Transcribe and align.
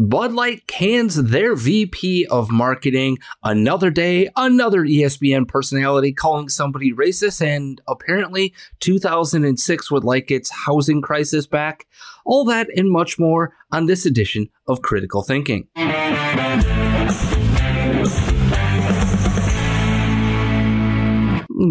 Bud 0.00 0.32
Light 0.32 0.64
cans 0.68 1.16
their 1.16 1.56
VP 1.56 2.24
of 2.26 2.52
marketing. 2.52 3.18
Another 3.42 3.90
day, 3.90 4.28
another 4.36 4.82
ESPN 4.82 5.48
personality 5.48 6.12
calling 6.12 6.48
somebody 6.48 6.92
racist, 6.92 7.44
and 7.44 7.80
apparently 7.88 8.54
2006 8.78 9.90
would 9.90 10.04
like 10.04 10.30
its 10.30 10.52
housing 10.52 11.02
crisis 11.02 11.48
back. 11.48 11.88
All 12.24 12.44
that 12.44 12.68
and 12.76 12.88
much 12.88 13.18
more 13.18 13.56
on 13.72 13.86
this 13.86 14.06
edition 14.06 14.48
of 14.68 14.82
Critical 14.82 15.24
Thinking. 15.24 15.66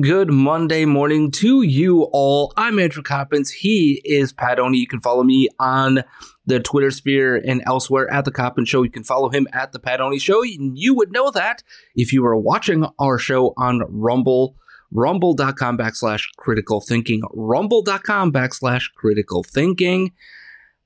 Good 0.02 0.30
Monday 0.30 0.84
morning 0.84 1.32
to 1.32 1.62
you 1.62 2.04
all. 2.12 2.52
I'm 2.58 2.78
Andrew 2.78 3.04
Coppins. 3.04 3.52
He 3.52 4.02
is 4.04 4.34
Pat 4.34 4.60
Oney. 4.60 4.80
You 4.80 4.88
can 4.88 5.00
follow 5.00 5.24
me 5.24 5.48
on 5.60 6.04
the 6.48 6.60
Twitter 6.60 6.90
sphere 6.90 7.36
and 7.36 7.62
elsewhere 7.68 8.12
at 8.12 8.26
the 8.26 8.32
Coppins 8.32 8.70
Show. 8.70 8.82
You 8.82 8.90
can 8.90 9.04
follow 9.04 9.30
him 9.30 9.48
at 9.54 9.74
the 9.74 9.80
Pat 9.80 10.02
Oney 10.02 10.18
Show. 10.18 10.42
You 10.44 10.96
would 10.96 11.12
know 11.12 11.30
that 11.32 11.62
if 11.96 12.12
you 12.12 12.24
were 12.24 12.36
watching 12.36 12.86
our 12.98 13.20
show 13.20 13.54
on 13.58 13.84
Rumble, 13.90 14.56
rumble.com 14.92 15.78
backslash 15.78 16.24
critical 16.38 16.82
thinking, 16.82 17.22
rumble.com 17.34 18.32
backslash 18.32 18.86
critical 18.96 19.44
thinking. 19.44 20.14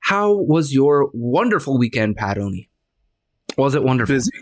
How 0.00 0.34
was 0.34 0.74
your 0.74 1.10
wonderful 1.14 1.78
weekend, 1.78 2.16
Pat 2.16 2.36
Oney? 2.36 2.68
Was 3.56 3.76
it 3.76 3.84
wonderful? 3.84 4.16
busy. 4.16 4.32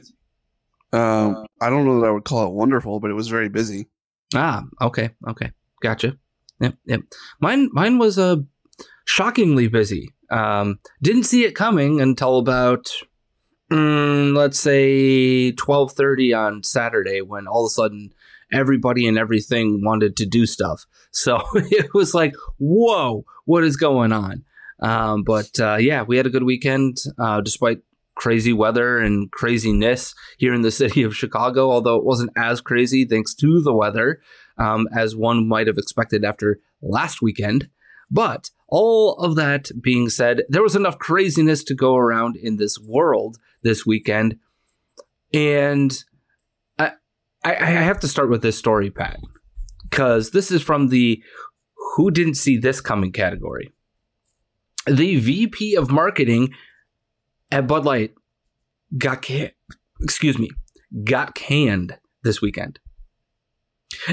Um, 0.92 1.47
I 1.60 1.69
don't 1.69 1.84
know 1.84 2.00
that 2.00 2.06
I 2.06 2.10
would 2.10 2.25
call 2.25 2.47
it 2.47 2.53
wonderful, 2.53 2.98
but 2.98 3.10
it 3.10 3.14
was 3.14 3.28
very 3.28 3.48
busy. 3.48 3.88
Ah, 4.34 4.64
okay, 4.80 5.10
okay, 5.28 5.53
gotcha. 5.82 6.16
Yep, 6.60 6.75
yep. 6.86 7.00
Mine, 7.41 7.69
mine 7.72 7.98
was 7.98 8.19
uh, 8.19 8.36
shockingly 9.04 9.69
busy. 9.69 10.14
Um, 10.30 10.78
didn't 11.02 11.24
see 11.24 11.44
it 11.44 11.54
coming 11.54 12.00
until 12.00 12.38
about, 12.38 12.86
mm, 13.70 14.34
let's 14.34 14.60
say, 14.60 15.52
twelve 15.52 15.92
thirty 15.92 16.32
on 16.32 16.62
Saturday, 16.62 17.20
when 17.20 17.46
all 17.46 17.64
of 17.64 17.68
a 17.68 17.70
sudden 17.70 18.12
everybody 18.52 19.06
and 19.06 19.18
everything 19.18 19.82
wanted 19.84 20.16
to 20.16 20.26
do 20.26 20.46
stuff. 20.46 20.86
So 21.10 21.42
it 21.54 21.94
was 21.94 22.14
like, 22.14 22.34
whoa, 22.58 23.24
what 23.44 23.64
is 23.64 23.76
going 23.76 24.12
on? 24.12 24.44
Um, 24.80 25.22
but 25.22 25.58
uh, 25.60 25.76
yeah, 25.76 26.02
we 26.02 26.16
had 26.16 26.26
a 26.26 26.30
good 26.30 26.42
weekend, 26.42 26.98
uh, 27.18 27.41
despite 27.41 27.80
crazy 28.14 28.52
weather 28.52 28.98
and 28.98 29.30
craziness 29.30 30.14
here 30.38 30.54
in 30.54 30.62
the 30.62 30.70
city 30.82 31.02
of 31.02 31.16
Chicago, 31.16 31.70
although 31.70 31.97
it 31.97 32.04
wasn't 32.04 32.30
as 32.36 32.60
crazy 32.60 33.04
thanks 33.04 33.34
to 33.34 33.60
the 33.60 33.74
weather 33.74 34.20
um, 34.58 34.88
as 34.94 35.16
one 35.16 35.47
might 35.48 35.66
have 35.66 35.78
expected 35.78 36.24
after 36.24 36.60
last 36.82 37.22
weekend. 37.22 37.68
But 38.10 38.50
all 38.70 39.14
of 39.14 39.36
that 39.36 39.70
being 39.81 40.08
said, 40.08 40.42
there 40.48 40.62
was 40.62 40.76
enough 40.76 40.98
craziness 40.98 41.64
to 41.64 41.75
go 41.75 41.97
around 41.97 42.36
in 42.36 42.56
this 42.56 42.78
world 42.78 43.38
this 43.62 43.84
weekend. 43.84 44.38
And 45.34 46.03
I, 46.78 46.92
I, 47.44 47.56
I 47.56 47.82
have 47.82 48.00
to 48.00 48.09
start 48.09 48.30
with 48.30 48.42
this 48.42 48.56
story, 48.56 48.91
Pat, 48.91 49.20
because 49.88 50.30
this 50.30 50.50
is 50.50 50.62
from 50.62 50.88
the 50.88 51.22
Who 51.97 52.10
Didn't 52.10 52.34
See 52.34 52.56
This 52.56 52.80
Coming 52.80 53.12
category. 53.12 53.70
The 54.86 55.16
VP 55.16 55.75
of 55.75 55.91
marketing 55.91 56.54
at 57.50 57.66
Bud 57.66 57.84
Light 57.84 58.14
got 58.97 59.25
ca- 59.25 59.53
excuse 60.00 60.38
me 60.38 60.48
got 61.04 61.34
canned 61.34 61.98
this 62.22 62.41
weekend. 62.41 62.78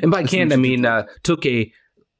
And 0.02 0.12
by 0.12 0.24
canned, 0.24 0.54
I 0.54 0.58
mean 0.58 0.86
uh, 0.86 1.06
took 1.24 1.46
a 1.46 1.72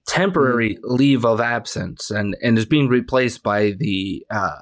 temporary 0.08 0.80
leave 0.84 1.24
of 1.26 1.40
absence 1.40 2.10
and 2.10 2.36
and 2.42 2.58
is 2.58 2.66
being 2.66 2.88
replaced 2.88 3.44
by 3.44 3.72
the 3.78 4.26
uh, 4.32 4.62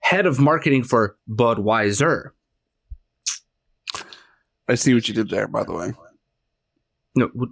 head 0.00 0.24
of 0.24 0.38
marketing 0.40 0.84
for 0.84 1.16
Budweiser. 1.28 2.30
I 4.68 4.76
see 4.76 4.94
what 4.94 5.08
you 5.08 5.14
did 5.14 5.28
there, 5.28 5.48
by 5.48 5.64
the 5.64 5.72
way. 5.72 5.92
No, 7.14 7.28
what 7.34 7.48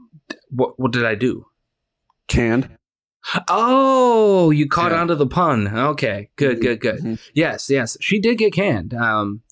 what, 0.49 0.81
what 0.81 0.93
did 0.93 1.05
I 1.05 1.15
do? 1.15 1.47
Canned. 2.29 2.71
Oh, 3.49 4.51
you 4.51 4.67
caught 4.69 4.93
Yeah. 4.93 5.01
onto 5.03 5.15
the 5.15 5.27
pun. 5.27 5.69
Okay, 5.77 6.31
good, 6.37 6.61
good, 6.63 6.81
good. 6.81 7.01
Mhm. 7.01 7.19
Yes, 7.35 7.69
yes, 7.69 7.97
she 8.01 8.19
did 8.19 8.39
get 8.39 8.53
canned, 8.55 8.95
um, 8.95 9.43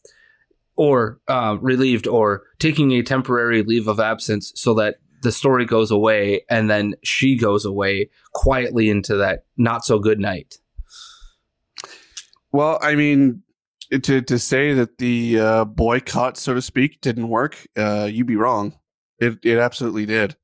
or 0.76 1.20
uh, 1.28 1.58
relieved, 1.60 2.06
or 2.06 2.44
taking 2.58 2.92
a 2.92 3.02
temporary 3.02 3.62
leave 3.62 3.86
of 3.88 4.00
absence 4.00 4.52
so 4.54 4.72
that 4.74 4.96
the 5.22 5.32
story 5.32 5.64
goes 5.64 5.90
away, 5.90 6.44
and 6.48 6.70
then 6.70 6.94
she 7.02 7.36
goes 7.36 7.64
away 7.64 8.10
quietly 8.32 8.90
into 8.90 9.16
that 9.16 9.44
not 9.56 9.84
so 9.84 9.98
good 9.98 10.20
night. 10.20 10.58
Well, 12.52 12.78
I 12.80 12.94
mean, 12.94 13.42
to 14.02 14.22
to 14.22 14.38
say 14.38 14.74
that 14.74 14.98
the 14.98 15.38
uh, 15.38 15.64
boycott, 15.64 16.36
so 16.36 16.54
to 16.54 16.62
speak, 16.62 17.00
didn't 17.00 17.28
work, 17.28 17.66
uh, 17.76 18.08
you'd 18.10 18.26
be 18.26 18.36
wrong. 18.36 18.78
It 19.18 19.38
it 19.42 19.58
absolutely 19.58 20.06
did. 20.06 20.36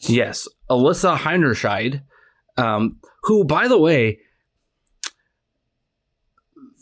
Yes, 0.00 0.48
Alyssa 0.68 1.16
Heinerscheid, 1.16 2.02
um, 2.56 2.98
who, 3.22 3.44
by 3.44 3.68
the 3.68 3.78
way, 3.78 4.18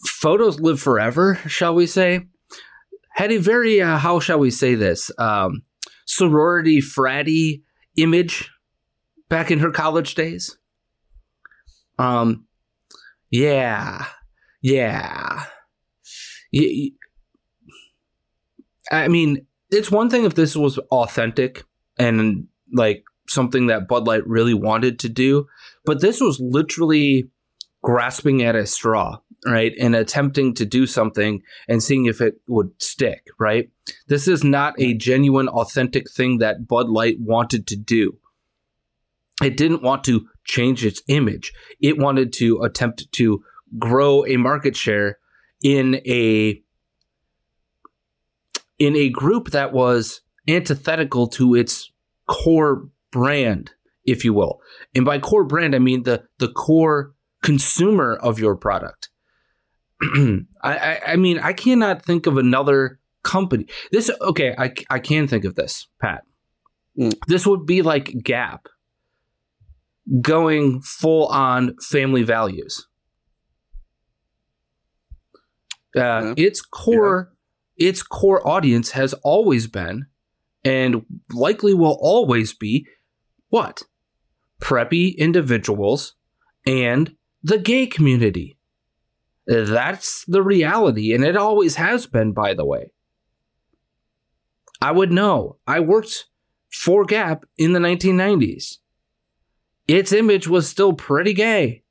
photos 0.06 0.58
live 0.60 0.80
forever, 0.80 1.38
shall 1.46 1.74
we 1.74 1.86
say, 1.86 2.26
had 3.14 3.30
a 3.30 3.36
very, 3.36 3.82
uh, 3.82 3.98
how 3.98 4.20
shall 4.20 4.38
we 4.38 4.50
say 4.50 4.74
this, 4.74 5.10
um, 5.18 5.62
sorority 6.10 6.80
fratty 6.80 7.62
image 7.96 8.50
back 9.28 9.50
in 9.50 9.60
her 9.60 9.70
college 9.70 10.16
days. 10.16 10.58
Um, 12.00 12.46
yeah, 13.30 14.06
yeah. 14.60 15.44
Y- 16.52 16.90
I 18.90 19.06
mean, 19.06 19.46
it's 19.70 19.90
one 19.90 20.10
thing 20.10 20.24
if 20.24 20.34
this 20.34 20.56
was 20.56 20.78
authentic 20.90 21.62
and 21.96 22.48
like 22.72 23.04
something 23.28 23.68
that 23.68 23.86
Bud 23.86 24.08
Light 24.08 24.26
really 24.26 24.54
wanted 24.54 24.98
to 25.00 25.08
do, 25.08 25.46
but 25.84 26.00
this 26.00 26.20
was 26.20 26.40
literally 26.40 27.30
grasping 27.82 28.42
at 28.42 28.56
a 28.56 28.66
straw, 28.66 29.18
right? 29.46 29.72
And 29.80 29.94
attempting 29.94 30.54
to 30.54 30.64
do 30.64 30.86
something 30.86 31.42
and 31.68 31.82
seeing 31.82 32.06
if 32.06 32.20
it 32.20 32.40
would 32.46 32.70
stick, 32.78 33.26
right? 33.38 33.70
This 34.08 34.28
is 34.28 34.44
not 34.44 34.74
a 34.78 34.94
genuine, 34.94 35.48
authentic 35.48 36.10
thing 36.10 36.38
that 36.38 36.66
Bud 36.66 36.88
Light 36.88 37.16
wanted 37.20 37.66
to 37.68 37.76
do. 37.76 38.18
It 39.42 39.56
didn't 39.56 39.82
want 39.82 40.04
to 40.04 40.28
change 40.44 40.84
its 40.84 41.02
image. 41.08 41.52
It 41.80 41.98
wanted 41.98 42.32
to 42.34 42.62
attempt 42.62 43.10
to 43.12 43.42
grow 43.78 44.26
a 44.26 44.36
market 44.36 44.76
share 44.76 45.18
in 45.62 45.96
a 46.06 46.62
in 48.78 48.96
a 48.96 49.10
group 49.10 49.50
that 49.50 49.72
was 49.72 50.22
antithetical 50.48 51.28
to 51.28 51.54
its 51.54 51.92
core 52.26 52.88
brand, 53.10 53.72
if 54.04 54.24
you 54.24 54.32
will. 54.32 54.60
And 54.94 55.04
by 55.04 55.18
core 55.18 55.44
brand, 55.44 55.74
I 55.74 55.78
mean 55.78 56.02
the 56.02 56.24
the 56.38 56.48
core 56.48 57.14
consumer 57.42 58.16
of 58.16 58.38
your 58.38 58.56
product. 58.56 59.08
I, 60.02 60.44
I, 60.62 61.00
I 61.08 61.16
mean 61.16 61.38
I 61.38 61.52
cannot 61.52 62.04
think 62.04 62.26
of 62.26 62.36
another 62.36 62.98
company. 63.22 63.66
This 63.92 64.10
okay, 64.20 64.54
I 64.56 64.72
I 64.88 64.98
can 64.98 65.28
think 65.28 65.44
of 65.44 65.54
this, 65.54 65.88
Pat. 66.00 66.24
Mm. 66.98 67.14
This 67.26 67.46
would 67.46 67.66
be 67.66 67.82
like 67.82 68.14
Gap 68.22 68.68
going 70.20 70.80
full 70.80 71.26
on 71.26 71.76
family 71.80 72.22
values. 72.22 72.86
Uh, 75.96 76.00
Yeah. 76.00 76.34
Its 76.36 76.62
core, 76.62 77.32
its 77.76 78.02
core 78.02 78.46
audience 78.46 78.92
has 78.92 79.12
always 79.22 79.66
been, 79.66 80.06
and 80.64 81.04
likely 81.32 81.74
will 81.74 81.98
always 82.00 82.52
be, 82.54 82.86
what? 83.48 83.82
Preppy 84.60 85.16
individuals 85.16 86.14
and 86.66 87.16
the 87.42 87.58
gay 87.58 87.86
community. 87.86 88.56
That's 89.46 90.24
the 90.26 90.42
reality, 90.42 91.12
and 91.12 91.24
it 91.24 91.36
always 91.36 91.76
has 91.76 92.06
been, 92.06 92.32
by 92.32 92.54
the 92.54 92.64
way. 92.64 92.92
I 94.80 94.92
would 94.92 95.10
know. 95.10 95.58
I 95.66 95.80
worked 95.80 96.26
for 96.70 97.04
Gap 97.04 97.44
in 97.58 97.72
the 97.72 97.80
1990s. 97.80 98.78
Its 99.88 100.12
image 100.12 100.46
was 100.46 100.68
still 100.68 100.92
pretty 100.92 101.34
gay. 101.34 101.82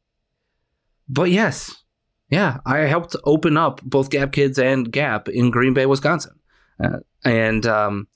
But 1.08 1.32
yes, 1.32 1.84
yeah, 2.30 2.60
I 2.66 2.80
helped 2.80 3.16
open 3.26 3.58
up 3.58 3.82
both 3.84 4.10
Gap 4.10 4.32
Kids 4.32 4.58
and 4.58 4.92
Gap 4.92 5.28
in 5.28 5.52
Green 5.52 5.74
Bay, 5.74 5.86
Wisconsin. 5.86 6.40
Uh, 6.82 7.00
and 7.26 7.66
um, 7.66 8.08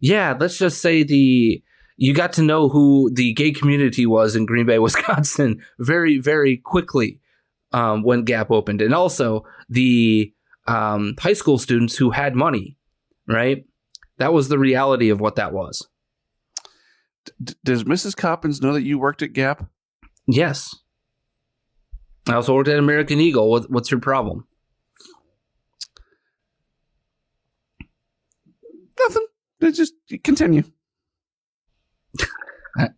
yeah, 0.00 0.36
let's 0.38 0.58
just 0.58 0.82
say 0.82 1.04
the 1.04 1.62
you 2.00 2.14
got 2.14 2.32
to 2.32 2.42
know 2.42 2.70
who 2.70 3.10
the 3.12 3.34
gay 3.34 3.52
community 3.52 4.06
was 4.06 4.34
in 4.34 4.46
Green 4.46 4.64
Bay, 4.64 4.78
Wisconsin 4.88 5.62
very, 5.78 6.18
very 6.18 6.56
quickly 6.56 7.20
um, 7.72 8.02
when 8.02 8.24
Gap 8.24 8.50
opened. 8.50 8.80
And 8.80 8.94
also 8.94 9.44
the 9.68 10.32
um, 10.66 11.14
high 11.20 11.34
school 11.34 11.58
students 11.58 11.94
who 11.96 12.10
had 12.10 12.34
money, 12.34 12.78
right? 13.28 13.66
That 14.16 14.32
was 14.32 14.48
the 14.48 14.58
reality 14.58 15.10
of 15.10 15.20
what 15.20 15.36
that 15.36 15.52
was. 15.52 15.86
D- 17.42 17.54
does 17.64 17.84
Mrs. 17.84 18.16
Coppins 18.16 18.62
know 18.62 18.72
that 18.72 18.82
you 18.82 18.98
worked 18.98 19.20
at 19.20 19.34
Gap? 19.34 19.66
Yes. 20.26 20.74
I 22.26 22.32
also 22.32 22.54
worked 22.54 22.68
at 22.68 22.78
American 22.78 23.20
Eagle. 23.20 23.50
What, 23.50 23.70
what's 23.70 23.90
your 23.90 24.00
problem? 24.00 24.46
Nothing. 28.98 29.26
Just 29.60 29.92
continue. 30.24 30.62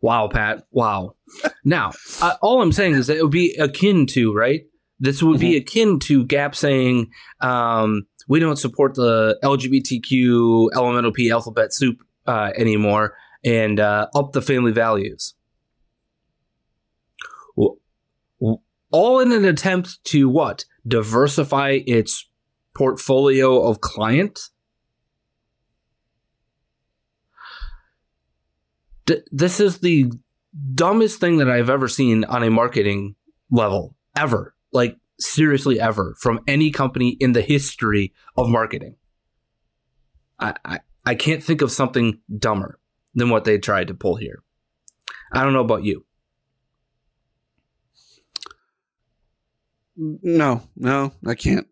Wow, 0.00 0.28
Pat. 0.28 0.64
Wow. 0.70 1.16
Now, 1.64 1.92
uh, 2.22 2.36
all 2.40 2.62
I'm 2.62 2.72
saying 2.72 2.94
is 2.94 3.08
that 3.08 3.16
it 3.16 3.22
would 3.22 3.32
be 3.32 3.54
akin 3.56 4.06
to, 4.08 4.32
right? 4.32 4.62
This 5.00 5.22
would 5.22 5.40
be 5.40 5.56
akin 5.56 5.98
to 6.00 6.24
Gap 6.24 6.54
saying, 6.54 7.10
um, 7.40 8.06
we 8.28 8.40
don't 8.40 8.56
support 8.56 8.94
the 8.94 9.38
LGBTQ 9.42 10.70
elemental 10.74 11.12
P 11.12 11.30
alphabet 11.30 11.72
soup 11.72 11.98
uh, 12.26 12.50
anymore 12.56 13.16
and 13.44 13.78
uh, 13.78 14.08
up 14.14 14.32
the 14.32 14.42
family 14.42 14.72
values. 14.72 15.34
All 18.90 19.20
in 19.20 19.32
an 19.32 19.44
attempt 19.44 20.02
to 20.04 20.28
what? 20.28 20.64
Diversify 20.86 21.80
its 21.86 22.28
portfolio 22.74 23.62
of 23.62 23.80
clients? 23.80 24.50
D- 29.08 29.22
this 29.32 29.58
is 29.58 29.78
the 29.78 30.12
dumbest 30.74 31.18
thing 31.18 31.38
that 31.38 31.50
I've 31.50 31.70
ever 31.70 31.88
seen 31.88 32.24
on 32.24 32.42
a 32.42 32.50
marketing 32.50 33.14
level 33.50 33.96
ever. 34.14 34.54
Like 34.70 34.98
seriously 35.18 35.80
ever 35.80 36.14
from 36.20 36.40
any 36.46 36.70
company 36.70 37.16
in 37.18 37.32
the 37.32 37.40
history 37.40 38.12
of 38.36 38.48
marketing. 38.48 38.96
I, 40.38 40.54
I, 40.64 40.80
I 41.04 41.14
can't 41.14 41.42
think 41.42 41.62
of 41.62 41.72
something 41.72 42.20
dumber 42.38 42.78
than 43.14 43.30
what 43.30 43.44
they 43.44 43.58
tried 43.58 43.88
to 43.88 43.94
pull 43.94 44.16
here. 44.16 44.42
I 45.32 45.42
don't 45.42 45.54
know 45.54 45.60
about 45.60 45.84
you. 45.84 46.04
No, 49.96 50.62
no, 50.76 51.12
I 51.26 51.34
can't. 51.34 51.66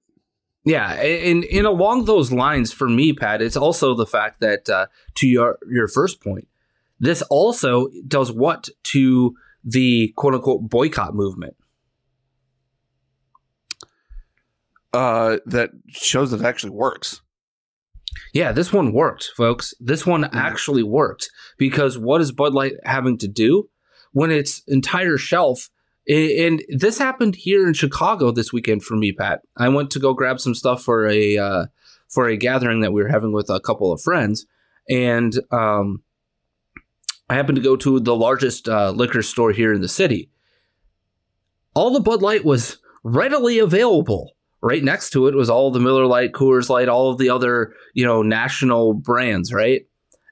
Yeah, 0.65 0.95
and, 0.95 1.45
and 1.45 1.67
along 1.67 2.07
those 2.07 2.33
lines, 2.33 2.73
for 2.73 2.89
me, 2.89 3.13
Pat, 3.13 3.41
it's 3.41 3.57
also 3.57 3.95
the 3.95 4.07
fact 4.07 4.41
that 4.41 4.69
uh, 4.69 4.87
to 5.17 5.29
your 5.29 5.59
your 5.71 5.87
first 5.87 6.21
point, 6.21 6.49
this 6.99 7.23
also 7.23 7.89
does 8.07 8.33
what 8.33 8.69
to 8.85 9.35
the 9.65 10.13
quote 10.17 10.35
unquote 10.35 10.69
boycott 10.69 11.15
movement. 11.15 11.57
Uh, 14.93 15.39
that 15.45 15.71
shows 15.89 16.31
that 16.31 16.41
it 16.41 16.47
actually 16.47 16.71
works. 16.71 17.21
Yeah, 18.33 18.53
this 18.53 18.73
one 18.73 18.93
worked, 18.93 19.31
folks. 19.37 19.75
This 19.79 20.07
one 20.07 20.25
actually 20.33 20.83
worked 20.83 21.29
because 21.59 21.99
what 21.99 22.21
is 22.21 22.33
Bud 22.33 22.55
Light 22.55 22.75
having 22.85 23.19
to 23.19 23.29
do 23.29 23.69
when 24.13 24.31
its 24.31 24.63
entire 24.67 25.19
shelf? 25.19 25.69
And 26.09 26.63
this 26.69 26.99
happened 26.99 27.35
here 27.35 27.67
in 27.67 27.75
Chicago 27.75 28.31
this 28.31 28.53
weekend 28.53 28.85
for 28.85 28.97
me, 28.97 29.13
Pat. 29.13 29.41
I 29.59 29.69
went 29.69 29.91
to 29.91 29.99
go 29.99 30.15
grab 30.15 30.41
some 30.41 30.55
stuff 30.55 30.83
for 30.83 31.07
a 31.07 31.37
uh, 31.37 31.67
for 32.09 32.29
a 32.29 32.37
gathering 32.37 32.81
that 32.81 32.93
we 32.93 33.03
were 33.03 33.09
having 33.09 33.33
with 33.33 33.51
a 33.51 33.61
couple 33.61 33.93
of 33.93 34.01
friends, 34.01 34.47
and 34.89 35.35
um, 35.51 36.03
I 37.29 37.35
happened 37.35 37.57
to 37.57 37.63
go 37.63 37.77
to 37.77 37.99
the 37.99 38.15
largest 38.15 38.69
uh, 38.69 38.91
liquor 38.91 39.23
store 39.23 39.53
here 39.53 39.73
in 39.73 39.81
the 39.81 39.89
city. 39.89 40.31
All 41.75 41.93
the 41.93 42.01
Bud 42.01 42.23
Light 42.23 42.45
was 42.45 42.79
readily 43.03 43.59
available. 43.59 44.33
Right 44.63 44.83
next 44.83 45.11
to 45.11 45.27
it 45.27 45.35
was 45.35 45.51
all 45.51 45.71
the 45.71 45.81
Miller 45.81 46.07
Lite, 46.07 46.33
Coors 46.33 46.69
Light, 46.69 46.89
all 46.89 47.11
of 47.11 47.19
the 47.19 47.31
other, 47.31 47.75
you 47.95 48.05
know, 48.05 48.23
national 48.23 48.95
brands, 48.95 49.53
right? 49.53 49.87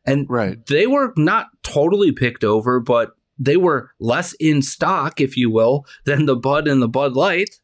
And 0.07 0.27
Right. 0.29 0.65
they 0.67 0.87
were 0.87 1.13
not 1.17 1.49
totally 1.63 2.11
picked 2.11 2.43
over, 2.43 2.81
but 2.81 3.13
they 3.39 3.57
were 3.57 3.91
less 4.01 4.33
in 4.35 4.63
stock, 4.63 5.21
if 5.21 5.37
you 5.37 5.51
will, 5.51 5.85
than 6.05 6.27
the 6.27 6.37
Bud 6.37 6.67
and 6.67 6.81
the 6.81 6.89
Bud 6.89 7.15
Light. 7.15 7.61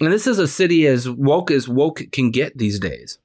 And 0.00 0.12
this 0.12 0.26
is 0.26 0.38
a 0.38 0.48
city 0.48 0.86
as 0.86 1.08
woke 1.08 1.50
as 1.50 1.68
woke 1.68 2.02
can 2.12 2.30
get 2.30 2.58
these 2.58 2.78
days. 2.78 3.18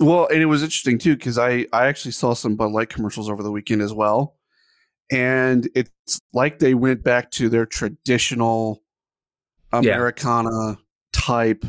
Well, 0.00 0.26
and 0.28 0.40
it 0.40 0.46
was 0.46 0.62
interesting 0.62 0.98
too 0.98 1.14
because 1.14 1.38
I 1.38 1.66
I 1.72 1.86
actually 1.86 2.12
saw 2.12 2.32
some 2.34 2.56
Bud 2.56 2.72
Light 2.72 2.88
commercials 2.88 3.28
over 3.28 3.42
the 3.42 3.52
weekend 3.52 3.82
as 3.82 3.92
well, 3.92 4.36
and 5.10 5.68
it's 5.74 5.90
like 6.32 6.58
they 6.58 6.74
went 6.74 7.02
back 7.04 7.30
to 7.32 7.48
their 7.50 7.66
traditional 7.66 8.82
Yeah. 9.72 9.78
Americana 9.80 10.78
type 11.12 11.64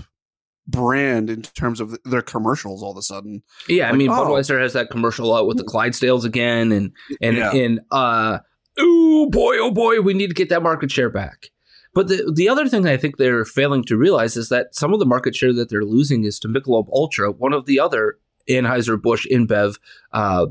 brand 0.67 1.29
in 1.29 1.41
terms 1.41 1.81
of 1.81 1.97
their 2.05 2.21
commercials. 2.21 2.81
All 2.81 2.91
of 2.91 2.97
a 2.97 3.01
sudden, 3.01 3.43
Yeah, 3.67 3.89
I 3.89 3.93
mean 3.93 4.09
oh. 4.09 4.13
Budweiser 4.13 4.61
has 4.61 4.73
that 4.73 4.89
commercial 4.89 5.35
out 5.35 5.45
with 5.45 5.57
the 5.57 5.65
Clydesdales 5.65 6.23
again, 6.23 6.71
and 6.71 6.93
and 7.21 7.35
Yeah. 7.35 7.51
and 7.53 7.81
uh, 7.91 8.39
ooh 8.79 9.27
boy, 9.29 9.57
oh 9.59 9.71
boy, 9.71 9.99
we 9.99 10.13
need 10.13 10.27
to 10.27 10.33
get 10.33 10.47
that 10.49 10.63
market 10.63 10.89
share 10.89 11.09
back. 11.09 11.47
But 11.93 12.07
the 12.07 12.31
the 12.33 12.47
other 12.47 12.67
thing 12.67 12.87
I 12.87 12.97
think 12.97 13.17
they're 13.17 13.45
failing 13.45 13.83
to 13.85 13.97
realize 13.97 14.37
is 14.37 14.49
that 14.49 14.75
some 14.75 14.93
of 14.93 14.99
the 14.99 15.05
market 15.05 15.35
share 15.35 15.53
that 15.53 15.69
they're 15.69 15.83
losing 15.83 16.23
is 16.23 16.39
to 16.39 16.47
Michelob 16.47 16.87
Ultra, 16.91 17.31
one 17.31 17.53
of 17.53 17.65
the 17.65 17.79
other 17.79 18.17
Anheuser 18.49 19.01
Busch 19.01 19.27
InBev 19.29 19.77
uh, 20.13 20.47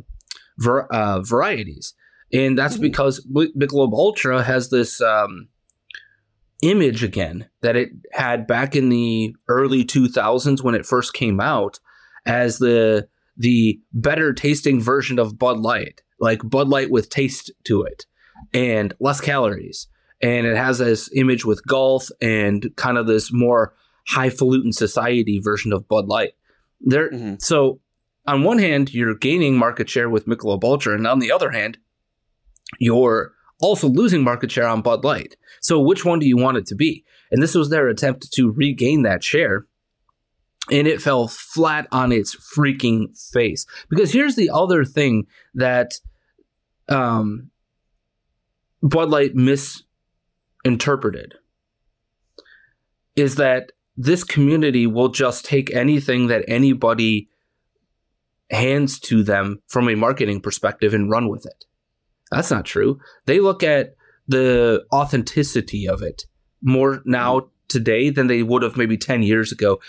ver- 0.58 0.86
uh, 0.86 1.20
varieties, 1.20 1.94
and 2.32 2.58
that's 2.58 2.76
because 2.76 3.26
Michelob 3.26 3.92
Ultra 3.92 4.42
has 4.42 4.68
this 4.70 5.00
um, 5.00 5.48
image 6.62 7.02
again 7.02 7.48
that 7.62 7.76
it 7.76 7.90
had 8.12 8.46
back 8.46 8.76
in 8.76 8.88
the 8.90 9.34
early 9.48 9.84
2000s 9.84 10.62
when 10.62 10.74
it 10.74 10.86
first 10.86 11.14
came 11.14 11.40
out 11.40 11.80
as 12.26 12.58
the 12.58 13.08
the 13.36 13.80
better 13.94 14.34
tasting 14.34 14.80
version 14.80 15.18
of 15.18 15.38
Bud 15.38 15.58
Light, 15.58 16.02
like 16.18 16.40
Bud 16.44 16.68
Light 16.68 16.90
with 16.90 17.08
taste 17.08 17.50
to 17.64 17.82
it 17.82 18.04
and 18.52 18.92
less 19.00 19.20
calories. 19.20 19.86
And 20.22 20.46
it 20.46 20.56
has 20.56 20.78
this 20.78 21.10
image 21.14 21.44
with 21.44 21.66
golf 21.66 22.08
and 22.20 22.70
kind 22.76 22.98
of 22.98 23.06
this 23.06 23.32
more 23.32 23.74
highfalutin 24.08 24.72
society 24.72 25.38
version 25.38 25.72
of 25.72 25.88
Bud 25.88 26.06
Light. 26.06 26.32
There, 26.80 27.10
Mhm. 27.10 27.40
so 27.40 27.80
on 28.26 28.42
one 28.44 28.58
hand, 28.58 28.92
you're 28.92 29.14
gaining 29.14 29.56
market 29.56 29.88
share 29.88 30.10
with 30.10 30.26
Michelob 30.26 30.62
Ultra, 30.64 30.94
and 30.94 31.06
on 31.06 31.18
the 31.20 31.32
other 31.32 31.50
hand, 31.50 31.78
you're 32.78 33.32
also 33.60 33.88
losing 33.88 34.22
market 34.22 34.50
share 34.50 34.66
on 34.66 34.82
Bud 34.82 35.04
Light. 35.04 35.36
So 35.60 35.80
which 35.80 36.04
one 36.04 36.18
do 36.18 36.26
you 36.26 36.36
want 36.36 36.56
it 36.56 36.66
to 36.66 36.74
be? 36.74 37.04
And 37.30 37.42
this 37.42 37.54
was 37.54 37.70
their 37.70 37.88
attempt 37.88 38.32
to 38.32 38.50
regain 38.50 39.02
that 39.02 39.22
share 39.22 39.66
and 40.70 40.86
it 40.86 41.02
fell 41.02 41.26
flat 41.28 41.86
on 41.90 42.12
its 42.12 42.34
freaking 42.34 43.08
face. 43.32 43.66
Because 43.88 44.12
here's 44.12 44.36
the 44.36 44.50
other 44.50 44.84
thing 44.84 45.26
that 45.54 45.94
um, 46.88 47.50
Bud 48.82 49.10
Light 49.10 49.34
misinterpreted 50.64 51.34
is 53.16 53.36
that 53.36 53.72
this 53.96 54.24
community 54.24 54.86
will 54.86 55.08
just 55.08 55.44
take 55.44 55.74
anything 55.74 56.28
that 56.28 56.44
anybody 56.48 57.28
hands 58.50 58.98
to 58.98 59.22
them 59.22 59.60
from 59.68 59.88
a 59.88 59.94
marketing 59.94 60.40
perspective 60.40 60.94
and 60.94 61.10
run 61.10 61.28
with 61.28 61.46
it. 61.46 61.66
That's 62.30 62.50
not 62.50 62.64
true. 62.64 62.98
They 63.26 63.40
look 63.40 63.62
at 63.62 63.94
the 64.26 64.84
authenticity 64.92 65.88
of 65.88 66.02
it 66.02 66.24
more 66.62 67.02
now 67.04 67.50
today 67.68 68.10
than 68.10 68.26
they 68.26 68.42
would 68.42 68.62
have 68.62 68.76
maybe 68.76 68.96
10 68.96 69.22
years 69.22 69.52
ago. 69.52 69.80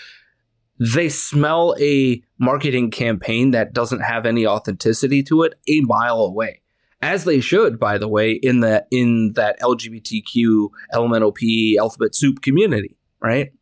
They 0.78 1.08
smell 1.08 1.76
a 1.80 2.22
marketing 2.38 2.90
campaign 2.90 3.52
that 3.52 3.72
doesn't 3.72 4.00
have 4.00 4.26
any 4.26 4.46
authenticity 4.46 5.22
to 5.24 5.42
it 5.42 5.54
a 5.68 5.80
mile 5.82 6.20
away. 6.20 6.61
As 7.02 7.24
they 7.24 7.40
should, 7.40 7.80
by 7.80 7.98
the 7.98 8.08
way, 8.08 8.32
in 8.32 8.60
the 8.60 8.86
in 8.92 9.32
that 9.34 9.60
LGBTQ, 9.60 10.68
LMNOP, 10.94 11.76
alphabet 11.76 12.14
soup 12.14 12.40
community, 12.42 12.96
right? 13.20 13.52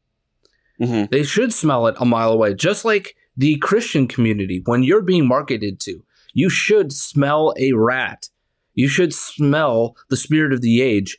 Mm-hmm. 0.80 1.06
They 1.10 1.22
should 1.22 1.52
smell 1.52 1.86
it 1.86 1.96
a 1.98 2.04
mile 2.04 2.32
away. 2.32 2.54
Just 2.54 2.84
like 2.84 3.16
the 3.36 3.56
Christian 3.56 4.06
community, 4.06 4.62
when 4.66 4.82
you're 4.82 5.02
being 5.02 5.26
marketed 5.26 5.80
to, 5.80 6.04
you 6.34 6.50
should 6.50 6.92
smell 6.92 7.54
a 7.58 7.72
rat. 7.72 8.28
You 8.74 8.88
should 8.88 9.14
smell 9.14 9.96
the 10.10 10.16
spirit 10.16 10.52
of 10.52 10.60
the 10.60 10.82
age 10.82 11.18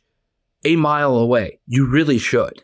a 0.64 0.76
mile 0.76 1.16
away. 1.16 1.60
You 1.66 1.86
really 1.88 2.18
should. 2.18 2.62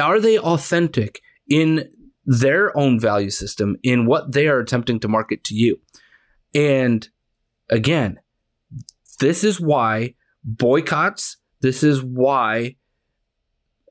Are 0.00 0.20
they 0.20 0.38
authentic 0.38 1.20
in 1.48 1.90
their 2.24 2.76
own 2.76 2.98
value 2.98 3.30
system, 3.30 3.76
in 3.82 4.06
what 4.06 4.32
they 4.32 4.48
are 4.48 4.58
attempting 4.58 5.00
to 5.00 5.08
market 5.08 5.44
to 5.44 5.54
you? 5.54 5.80
And 6.54 7.06
again, 7.70 8.18
this 9.24 9.42
is 9.42 9.58
why 9.58 10.14
boycotts, 10.44 11.38
this 11.62 11.82
is 11.82 12.02
why 12.02 12.76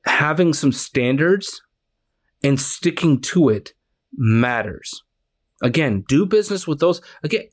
having 0.06 0.52
some 0.52 0.70
standards 0.70 1.60
and 2.44 2.60
sticking 2.60 3.20
to 3.20 3.48
it 3.48 3.72
matters. 4.16 5.02
Again, 5.60 6.04
do 6.06 6.24
business 6.24 6.68
with 6.68 6.78
those. 6.78 7.00
Again, 7.24 7.46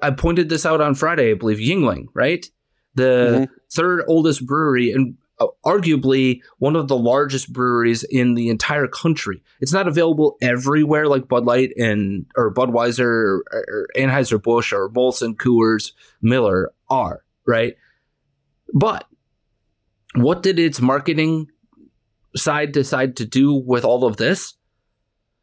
I 0.00 0.10
pointed 0.12 0.48
this 0.48 0.64
out 0.64 0.80
on 0.80 0.94
Friday, 0.94 1.32
I 1.32 1.34
believe, 1.34 1.58
Yuengling, 1.58 2.06
right? 2.14 2.46
The 2.94 3.02
mm-hmm. 3.02 3.52
third 3.74 4.04
oldest 4.08 4.46
brewery 4.46 4.90
and 4.90 5.14
uh, 5.14 5.21
Uh, 5.42 5.48
arguably 5.64 6.40
one 6.58 6.76
of 6.76 6.86
the 6.88 6.96
largest 6.96 7.52
breweries 7.52 8.04
in 8.04 8.34
the 8.34 8.48
entire 8.48 8.86
country. 8.86 9.42
It's 9.60 9.72
not 9.72 9.88
available 9.88 10.36
everywhere 10.40 11.08
like 11.08 11.26
Bud 11.26 11.44
Light 11.44 11.70
and 11.76 12.26
or 12.36 12.52
Budweiser 12.54 13.00
or, 13.00 13.44
or 13.50 13.88
Anheuser 13.96 14.40
Busch 14.40 14.72
or 14.72 14.88
Molson 14.90 15.34
Coors 15.34 15.92
Miller 16.20 16.72
are, 16.88 17.24
right? 17.46 17.76
But 18.72 19.06
what 20.14 20.42
did 20.42 20.58
its 20.58 20.80
marketing 20.80 21.48
side 22.36 22.72
decide 22.72 23.16
to 23.16 23.26
do 23.26 23.54
with 23.54 23.84
all 23.84 24.04
of 24.04 24.16
this? 24.18 24.54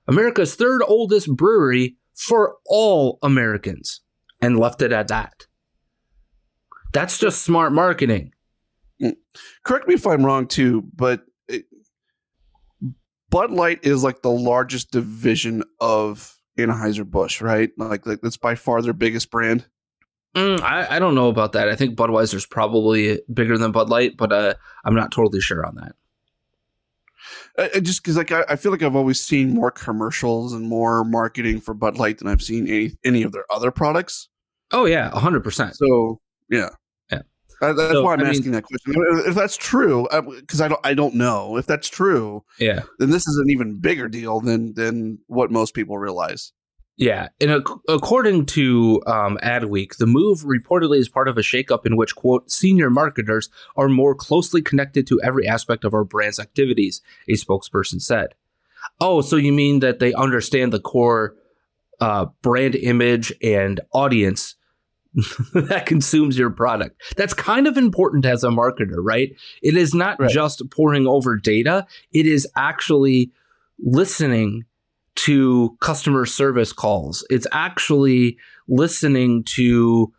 America's 0.07 0.55
third 0.55 0.81
oldest 0.87 1.35
brewery 1.35 1.97
for 2.13 2.57
all 2.65 3.19
Americans 3.21 4.01
and 4.41 4.57
left 4.57 4.81
it 4.81 4.91
at 4.91 5.09
that. 5.09 5.47
That's 6.93 7.17
just 7.17 7.43
smart 7.43 7.73
marketing. 7.73 8.31
Mm. 9.01 9.15
Correct 9.63 9.87
me 9.87 9.93
if 9.93 10.05
I'm 10.05 10.25
wrong 10.25 10.47
too, 10.47 10.83
but 10.95 11.23
it, 11.47 11.65
Bud 13.29 13.51
Light 13.51 13.79
is 13.83 14.03
like 14.03 14.21
the 14.21 14.31
largest 14.31 14.91
division 14.91 15.63
of 15.79 16.37
Anheuser-Busch, 16.57 17.41
right? 17.41 17.71
Like, 17.77 18.05
like 18.05 18.21
that's 18.21 18.37
by 18.37 18.55
far 18.55 18.81
their 18.81 18.93
biggest 18.93 19.31
brand. 19.31 19.65
Mm, 20.35 20.61
I, 20.61 20.95
I, 20.95 20.99
don't 20.99 21.15
know 21.15 21.27
about 21.27 21.53
that. 21.53 21.69
I 21.69 21.75
think 21.75 21.97
Budweiser's 21.97 22.45
probably 22.45 23.19
bigger 23.33 23.57
than 23.57 23.71
Bud 23.71 23.89
Light, 23.89 24.15
but 24.15 24.31
uh, 24.31 24.53
I'm 24.85 24.93
not 24.93 25.11
totally 25.11 25.41
sure 25.41 25.65
on 25.65 25.75
that. 25.75 25.95
I, 27.75 27.79
just 27.79 28.03
because 28.03 28.15
like 28.15 28.31
I, 28.31 28.43
I, 28.47 28.55
feel 28.55 28.71
like 28.71 28.83
I've 28.83 28.95
always 28.95 29.19
seen 29.19 29.53
more 29.53 29.71
commercials 29.71 30.53
and 30.53 30.67
more 30.67 31.03
marketing 31.03 31.61
for 31.61 31.73
Bud 31.73 31.97
Light 31.97 32.19
than 32.19 32.27
I've 32.27 32.43
seen 32.43 32.67
any 32.67 32.91
any 33.03 33.23
of 33.23 33.31
their 33.31 33.45
other 33.51 33.71
products. 33.71 34.29
Oh 34.71 34.85
yeah, 34.85 35.09
hundred 35.17 35.43
percent. 35.43 35.75
So 35.75 36.21
yeah. 36.49 36.69
Uh, 37.61 37.73
that's 37.73 37.91
so, 37.91 38.03
why 38.03 38.13
I'm 38.13 38.21
I 38.21 38.29
asking 38.29 38.45
mean, 38.45 38.51
that 38.53 38.63
question. 38.63 38.93
If 39.27 39.35
that's 39.35 39.57
true, 39.57 40.07
because 40.11 40.61
uh, 40.61 40.65
I 40.65 40.67
don't 40.67 40.81
I 40.85 40.93
don't 40.93 41.15
know 41.15 41.57
if 41.57 41.65
that's 41.65 41.89
true. 41.89 42.43
Yeah, 42.57 42.83
then 42.99 43.09
this 43.09 43.27
is 43.27 43.37
an 43.37 43.49
even 43.49 43.79
bigger 43.79 44.07
deal 44.07 44.39
than 44.39 44.73
than 44.73 45.19
what 45.27 45.51
most 45.51 45.73
people 45.73 45.97
realize. 45.97 46.53
Yeah, 46.99 47.29
and 47.39 47.65
according 47.87 48.47
to 48.47 49.01
um, 49.07 49.39
Adweek, 49.41 49.95
the 49.95 50.05
move 50.05 50.43
reportedly 50.43 50.97
is 50.97 51.07
part 51.07 51.29
of 51.29 51.37
a 51.37 51.41
shakeup 51.41 51.85
in 51.85 51.95
which, 51.95 52.13
quote, 52.13 52.51
senior 52.51 52.89
marketers 52.89 53.49
are 53.77 53.87
more 53.87 54.13
closely 54.13 54.61
connected 54.61 55.07
to 55.07 55.21
every 55.21 55.47
aspect 55.47 55.85
of 55.85 55.93
our 55.93 56.03
brand's 56.03 56.41
activities, 56.41 57.01
a 57.29 57.33
spokesperson 57.33 58.01
said. 58.01 58.35
Oh, 58.99 59.21
so 59.21 59.37
you 59.37 59.53
mean 59.53 59.79
that 59.79 59.99
they 59.99 60.13
understand 60.13 60.73
the 60.73 60.81
core 60.81 61.35
uh, 62.01 62.25
brand 62.41 62.75
image 62.75 63.31
and 63.41 63.79
audience 63.93 64.55
that 65.53 65.85
consumes 65.85 66.37
your 66.37 66.49
product. 66.49 67.01
That's 67.17 67.33
kind 67.33 67.67
of 67.67 67.77
important 67.77 68.25
as 68.25 68.43
a 68.43 68.49
marketer, 68.49 68.97
right? 68.97 69.29
It 69.61 69.75
is 69.75 69.93
not 69.93 70.19
right. 70.19 70.29
just 70.29 70.69
poring 70.69 71.07
over 71.07 71.35
data, 71.37 71.87
it 72.13 72.25
is 72.25 72.47
actually 72.55 73.31
listening 73.79 74.65
to 75.15 75.75
customer 75.81 76.25
service 76.25 76.71
calls. 76.71 77.25
It's 77.29 77.47
actually 77.51 78.37
listening 78.67 79.43
to 79.55 80.13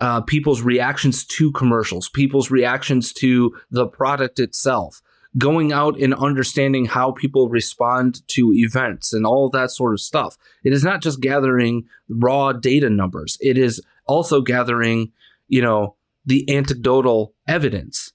uh, 0.00 0.20
people's 0.22 0.60
reactions 0.62 1.24
to 1.24 1.52
commercials, 1.52 2.08
people's 2.08 2.50
reactions 2.50 3.12
to 3.14 3.56
the 3.70 3.86
product 3.86 4.38
itself, 4.38 5.00
going 5.38 5.72
out 5.72 5.98
and 5.98 6.12
understanding 6.14 6.84
how 6.84 7.12
people 7.12 7.48
respond 7.48 8.26
to 8.28 8.52
events 8.52 9.12
and 9.12 9.24
all 9.24 9.48
that 9.50 9.70
sort 9.70 9.92
of 9.92 10.00
stuff. 10.00 10.36
It 10.62 10.72
is 10.72 10.84
not 10.84 11.00
just 11.00 11.20
gathering 11.20 11.84
raw 12.08 12.52
data 12.52 12.90
numbers. 12.90 13.38
It 13.40 13.56
is 13.56 13.80
also 14.06 14.40
gathering, 14.40 15.12
you 15.48 15.62
know, 15.62 15.96
the 16.26 16.44
anecdotal 16.54 17.34
evidence. 17.46 18.12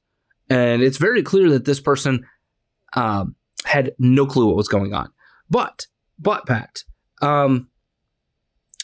And 0.50 0.82
it's 0.82 0.98
very 0.98 1.22
clear 1.22 1.50
that 1.50 1.66
this 1.66 1.80
person 1.80 2.26
um, 2.94 3.36
had 3.66 3.94
no 4.00 4.26
clue 4.26 4.48
what 4.48 4.56
was 4.56 4.68
going 4.68 4.94
on. 4.94 5.12
But 5.50 5.88
but 6.18 6.46
Pat, 6.46 6.84
um, 7.22 7.70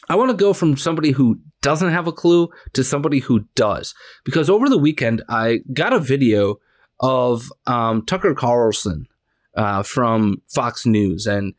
I 0.08 0.16
want 0.16 0.30
to 0.30 0.36
go 0.36 0.52
from 0.52 0.76
somebody 0.76 1.10
who 1.10 1.40
doesn't 1.62 1.90
have 1.90 2.06
a 2.06 2.12
clue 2.12 2.48
to 2.74 2.84
somebody 2.84 3.18
who 3.18 3.46
does, 3.54 3.94
because 4.24 4.48
over 4.48 4.68
the 4.68 4.78
weekend 4.78 5.22
I 5.28 5.60
got 5.72 5.92
a 5.92 6.00
video 6.00 6.60
of 7.00 7.52
um, 7.66 8.06
Tucker 8.06 8.34
Carlson 8.34 9.06
uh, 9.56 9.82
from 9.82 10.42
Fox 10.48 10.86
News, 10.86 11.26
and 11.26 11.54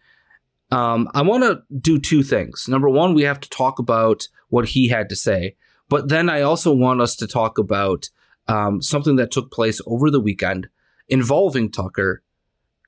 um, 0.72 1.10
I 1.14 1.22
want 1.22 1.44
to 1.44 1.62
do 1.80 2.00
two 2.00 2.24
things. 2.24 2.66
Number 2.68 2.90
one, 2.90 3.14
we 3.14 3.24
have 3.24 3.40
to 3.40 3.50
talk 3.50 3.80
about 3.80 4.28
what 4.50 4.70
he 4.70 4.90
had 4.90 5.10
to 5.10 5.16
say, 5.16 5.56
but 5.90 6.10
then 6.10 6.30
I 6.30 6.42
also 6.42 6.74
want 6.74 7.02
us 7.02 7.16
to 7.18 7.28
talk 7.28 7.58
about 7.58 8.10
um, 8.48 8.82
something 8.82 9.16
that 9.18 9.32
took 9.32 9.52
place 9.52 9.82
over 9.86 10.10
the 10.10 10.20
weekend 10.20 10.68
involving 11.10 11.72
Tucker, 11.72 12.22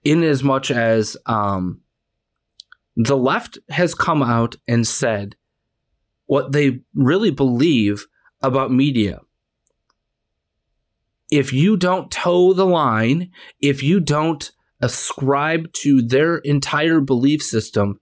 in 0.03 0.23
as 0.23 0.43
much 0.43 0.71
as 0.71 1.17
um, 1.25 1.81
the 2.95 3.17
left 3.17 3.57
has 3.69 3.95
come 3.95 4.21
out 4.21 4.55
and 4.67 4.87
said 4.87 5.35
what 6.25 6.51
they 6.51 6.81
really 6.93 7.31
believe 7.31 8.07
about 8.41 8.71
media. 8.71 9.19
If 11.31 11.53
you 11.53 11.77
don't 11.77 12.11
toe 12.11 12.53
the 12.53 12.65
line, 12.65 13.31
if 13.61 13.83
you 13.83 13.99
don't 13.99 14.51
ascribe 14.81 15.71
to 15.73 16.01
their 16.01 16.37
entire 16.37 17.01
belief 17.01 17.41
system, 17.41 17.99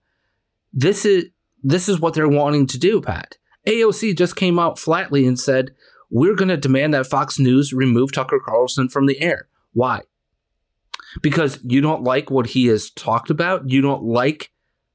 this 0.74 1.06
is 1.06 1.26
this 1.64 1.90
is 1.90 2.00
what 2.00 2.14
they're 2.14 2.28
wanting 2.28 2.68
to 2.68 2.78
do, 2.78 3.02
Pat. 3.02 3.38
AOC 3.68 4.16
just 4.16 4.36
came 4.36 4.60
out 4.60 4.78
flatly 4.80 5.26
and 5.26 5.40
said, 5.40 5.72
"We're 6.10 6.36
going 6.36 6.50
to 6.50 6.58
demand 6.58 6.94
that 6.94 7.08
Fox 7.08 7.40
News 7.40 7.74
remove 7.74 8.12
Tucker 8.12 8.40
Carlson 8.44 8.90
from 8.90 9.08
the 9.08 9.20
air." 9.20 9.48
Why? 9.74 10.02
Because 11.22 11.60
you 11.64 11.82
don't 11.82 12.04
like 12.04 12.30
what 12.30 12.48
he 12.48 12.68
has 12.68 12.90
talked 12.92 13.30
about, 13.30 13.70
you 13.70 13.82
don't 13.82 14.04
like 14.04 14.52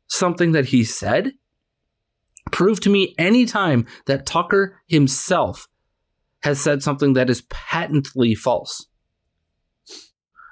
something 0.06 0.52
that 0.52 0.66
he 0.66 0.84
said? 0.84 1.32
Prove 2.50 2.80
to 2.80 2.90
me 2.90 3.14
any 3.18 3.46
time 3.46 3.86
that 4.06 4.26
Tucker 4.26 4.80
himself 4.86 5.68
has 6.42 6.60
said 6.60 6.82
something 6.82 7.14
that 7.14 7.30
is 7.30 7.42
patently 7.48 8.34
false. 8.34 8.86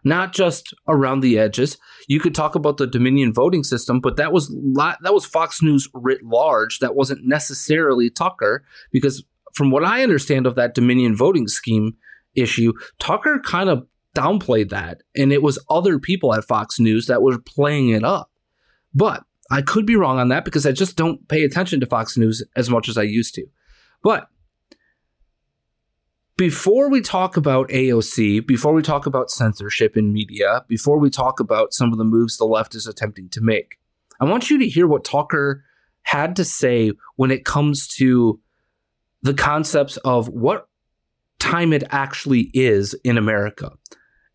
Not 0.04 0.33
just 0.33 0.75
around 0.88 1.21
the 1.21 1.38
edges. 1.38 1.76
You 2.09 2.21
could 2.21 2.35
talk 2.35 2.54
about 2.54 2.76
the 2.78 2.87
Dominion 2.87 3.33
voting 3.33 3.64
system, 3.64 4.00
but 4.00 4.16
that 4.16 4.33
was 4.33 4.49
that 4.75 5.14
was 5.14 5.26
Fox 5.26 5.62
News 5.62 5.88
writ 5.95 6.23
large. 6.23 6.78
That 6.78 6.95
wasn't 6.95 7.26
necessarily 7.26 8.11
Tucker, 8.11 8.64
because 8.90 9.25
from 9.54 9.71
what 9.71 9.85
I 9.85 10.02
understand 10.02 10.47
of 10.47 10.54
that 10.54 10.75
Dominion 10.75 11.16
voting 11.16 11.49
scheme 11.49 11.97
issue, 12.35 12.73
Tucker 12.99 13.40
kind 13.45 13.69
of 13.69 13.87
downplayed 14.14 14.71
that, 14.71 15.02
and 15.14 15.33
it 15.33 15.42
was 15.42 15.64
other 15.69 15.99
people 15.99 16.35
at 16.35 16.45
Fox 16.45 16.80
News 16.80 17.07
that 17.07 17.23
were 17.23 17.38
playing 17.38 17.90
it 17.90 18.04
up. 18.04 18.30
But 18.95 19.25
I 19.50 19.62
could 19.62 19.87
be 19.87 19.97
wrong 19.97 20.19
on 20.19 20.28
that 20.28 20.45
because 20.45 20.66
I 20.66 20.73
just 20.73 20.97
don't 20.97 21.26
pay 21.28 21.45
attention 21.45 21.80
to 21.80 21.87
Fox 21.87 22.16
News 22.16 22.42
as 22.57 22.71
much 22.71 22.88
as 22.88 22.97
I 22.97 23.02
used 23.02 23.35
to. 23.35 23.47
But 24.02 24.28
before 26.41 26.89
we 26.89 27.03
talk 27.03 27.37
about 27.37 27.69
AOC, 27.69 28.47
before 28.47 28.73
we 28.73 28.81
talk 28.81 29.05
about 29.05 29.31
censorship 29.31 29.95
in 29.95 30.11
media, 30.11 30.65
before 30.69 30.99
we 30.99 31.11
talk 31.11 31.39
about 31.39 31.75
some 31.75 31.93
of 31.93 31.99
the 31.99 32.05
moves 32.05 32.39
the 32.39 32.47
left 32.47 32.75
is 32.75 32.87
attempting 32.87 33.29
to 33.29 33.43
make, 33.43 33.79
I 34.21 34.25
want 34.25 34.49
you 34.49 34.57
to 34.57 34.67
hear 34.67 34.87
what 34.87 35.05
Tucker 35.05 35.63
had 36.01 36.35
to 36.37 36.45
say 36.47 36.93
when 37.17 37.31
it 37.31 37.45
comes 37.45 37.87
to 37.97 38.41
the 39.21 39.35
concepts 39.35 39.99
of 39.99 40.31
what 40.31 40.67
time 41.39 41.75
it 41.75 41.85
actually 41.91 42.51
is 42.55 42.95
in 43.05 43.19
America. 43.19 43.73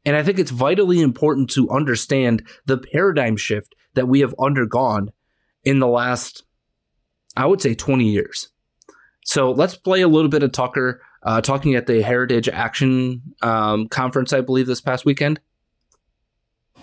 And 0.06 0.16
I 0.16 0.22
think 0.22 0.38
it's 0.38 0.52
vitally 0.52 1.02
important 1.02 1.50
to 1.56 1.72
understand 1.72 2.44
the 2.68 2.78
paradigm 2.78 3.36
shift 3.36 3.74
that 3.96 4.08
we 4.08 4.20
have 4.20 4.36
undergone 4.38 5.10
in 5.64 5.80
the 5.80 5.88
last, 5.88 6.44
I 7.36 7.48
would 7.48 7.64
say, 7.64 7.74
20 7.74 8.08
years. 8.08 8.50
So 9.24 9.50
let's 9.50 9.76
play 9.76 10.02
a 10.02 10.08
little 10.08 10.30
bit 10.30 10.44
of 10.44 10.52
Tucker 10.52 11.02
uh, 11.26 11.42
talking 11.42 11.74
at 11.74 11.88
the 11.88 12.02
Heritage 12.02 12.48
Action 12.48 13.22
um, 13.42 13.88
Conference, 13.88 14.32
I 14.32 14.42
believe, 14.42 14.68
this 14.68 14.80
past 14.80 15.06
weekend. 15.06 15.42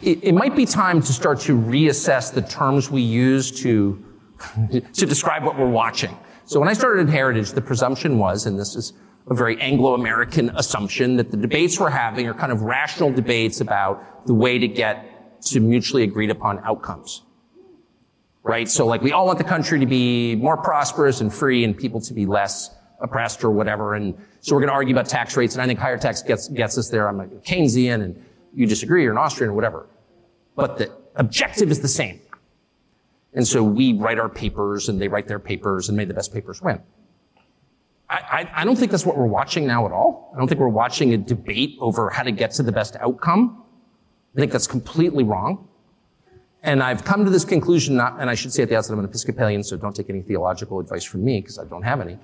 It, 0.03 0.23
it 0.25 0.35
might 0.35 0.57
be 0.57 0.67
time 0.67 1.01
to 1.01 1.13
start 1.13 1.39
to 1.41 1.57
reassess 1.57 2.35
the 2.35 2.43
terms 2.43 2.91
we 2.91 3.03
use 3.03 3.53
to, 3.63 4.05
to 4.73 5.07
describe 5.07 5.45
what 5.45 5.57
we're 5.57 5.71
watching. 5.71 6.17
So 6.45 6.59
when 6.59 6.69
I 6.69 6.73
started 6.73 7.09
at 7.09 7.13
Heritage, 7.13 7.53
the 7.53 7.63
presumption 7.63 8.19
was, 8.19 8.47
and 8.47 8.59
this 8.59 8.75
is 8.75 8.95
a 9.31 9.35
very 9.35 9.61
Anglo-American 9.61 10.51
assumption, 10.57 11.17
that 11.17 11.31
the 11.31 11.37
debates 11.37 11.79
we're 11.79 11.91
having 11.91 12.27
are 12.27 12.35
kind 12.35 12.51
of 12.51 12.63
rational 12.63 13.13
debates 13.13 13.61
about 13.61 14.27
the 14.27 14.35
way 14.35 14.59
to 14.59 14.67
get 14.67 15.41
to 15.43 15.61
mutually 15.61 16.03
agreed 16.03 16.31
upon 16.31 16.59
outcomes. 16.65 17.23
Right? 18.43 18.69
So 18.69 18.87
like 18.87 19.03
we 19.03 19.13
all 19.13 19.27
want 19.27 19.39
the 19.39 19.45
country 19.45 19.79
to 19.79 19.87
be 19.87 20.35
more 20.35 20.57
prosperous 20.57 21.21
and 21.21 21.33
free 21.33 21.63
and 21.63 21.77
people 21.77 22.01
to 22.01 22.13
be 22.13 22.27
less 22.27 22.71
oppressed 23.03 23.45
or 23.45 23.51
whatever. 23.51 23.95
And 23.95 24.15
so 24.41 24.55
we're 24.55 24.61
going 24.61 24.69
to 24.69 24.75
argue 24.75 24.95
about 24.95 25.09
tax 25.09 25.37
rates. 25.37 25.55
And 25.55 25.63
I 25.63 25.67
think 25.67 25.79
higher 25.79 25.99
tax 25.99 26.23
gets, 26.23 26.49
gets 26.49 26.79
us 26.79 26.89
there. 26.89 27.09
I'm 27.09 27.21
a 27.21 27.27
Keynesian 27.27 28.03
and 28.03 28.25
you 28.55 28.67
disagree, 28.67 29.03
you're 29.03 29.13
an 29.13 29.19
Austrian 29.19 29.51
or 29.51 29.55
whatever. 29.55 29.87
But 30.55 30.79
the 30.79 30.93
objective 31.17 31.71
is 31.71 31.81
the 31.81 31.89
same. 31.89 32.21
And 33.35 33.47
so 33.47 33.63
we 33.63 33.95
write 33.95 34.19
our 34.19 34.29
papers 34.29 34.89
and 34.89 35.01
they 35.01 35.09
write 35.09 35.27
their 35.27 35.39
papers 35.39 35.89
and 35.89 35.97
may 35.97 36.05
the 36.05 36.15
best 36.15 36.33
papers 36.33 36.61
win. 36.61 36.81
I, 38.11 38.17
I, 38.17 38.61
I, 38.61 38.65
don't 38.65 38.77
think 38.77 38.91
that's 38.91 39.07
what 39.07 39.17
we're 39.17 39.27
watching 39.27 39.67
now 39.67 39.87
at 39.87 39.93
all. 39.93 40.31
I 40.35 40.39
don't 40.39 40.47
think 40.47 40.61
we're 40.61 40.69
watching 40.69 41.15
a 41.15 41.17
debate 41.17 41.79
over 41.81 42.11
how 42.11 42.23
to 42.23 42.31
get 42.31 42.51
to 42.53 42.63
the 42.63 42.73
best 42.73 42.97
outcome. 43.01 43.65
I 44.37 44.41
think 44.41 44.53
that's 44.53 44.67
completely 44.67 45.25
wrong. 45.25 45.69
And 46.63 46.83
I've 46.83 47.05
come 47.05 47.25
to 47.25 47.31
this 47.31 47.45
conclusion, 47.45 47.97
not, 47.97 48.21
and 48.21 48.31
I 48.31 48.35
should 48.35 48.53
say 48.53 48.63
at 48.63 48.69
the 48.69 48.77
outset, 48.77 48.93
I'm 48.93 49.01
an 49.01 49.07
Episcopalian, 49.07 49.65
so 49.65 49.77
don't 49.77 49.97
take 49.97 50.11
any 50.11 50.23
theological 50.23 50.79
advice 50.79 51.05
from 51.05 51.25
me 51.25 51.41
because 51.41 51.59
I 51.59 51.65
don't 51.65 51.83
have 51.83 52.01
any. 52.01 52.19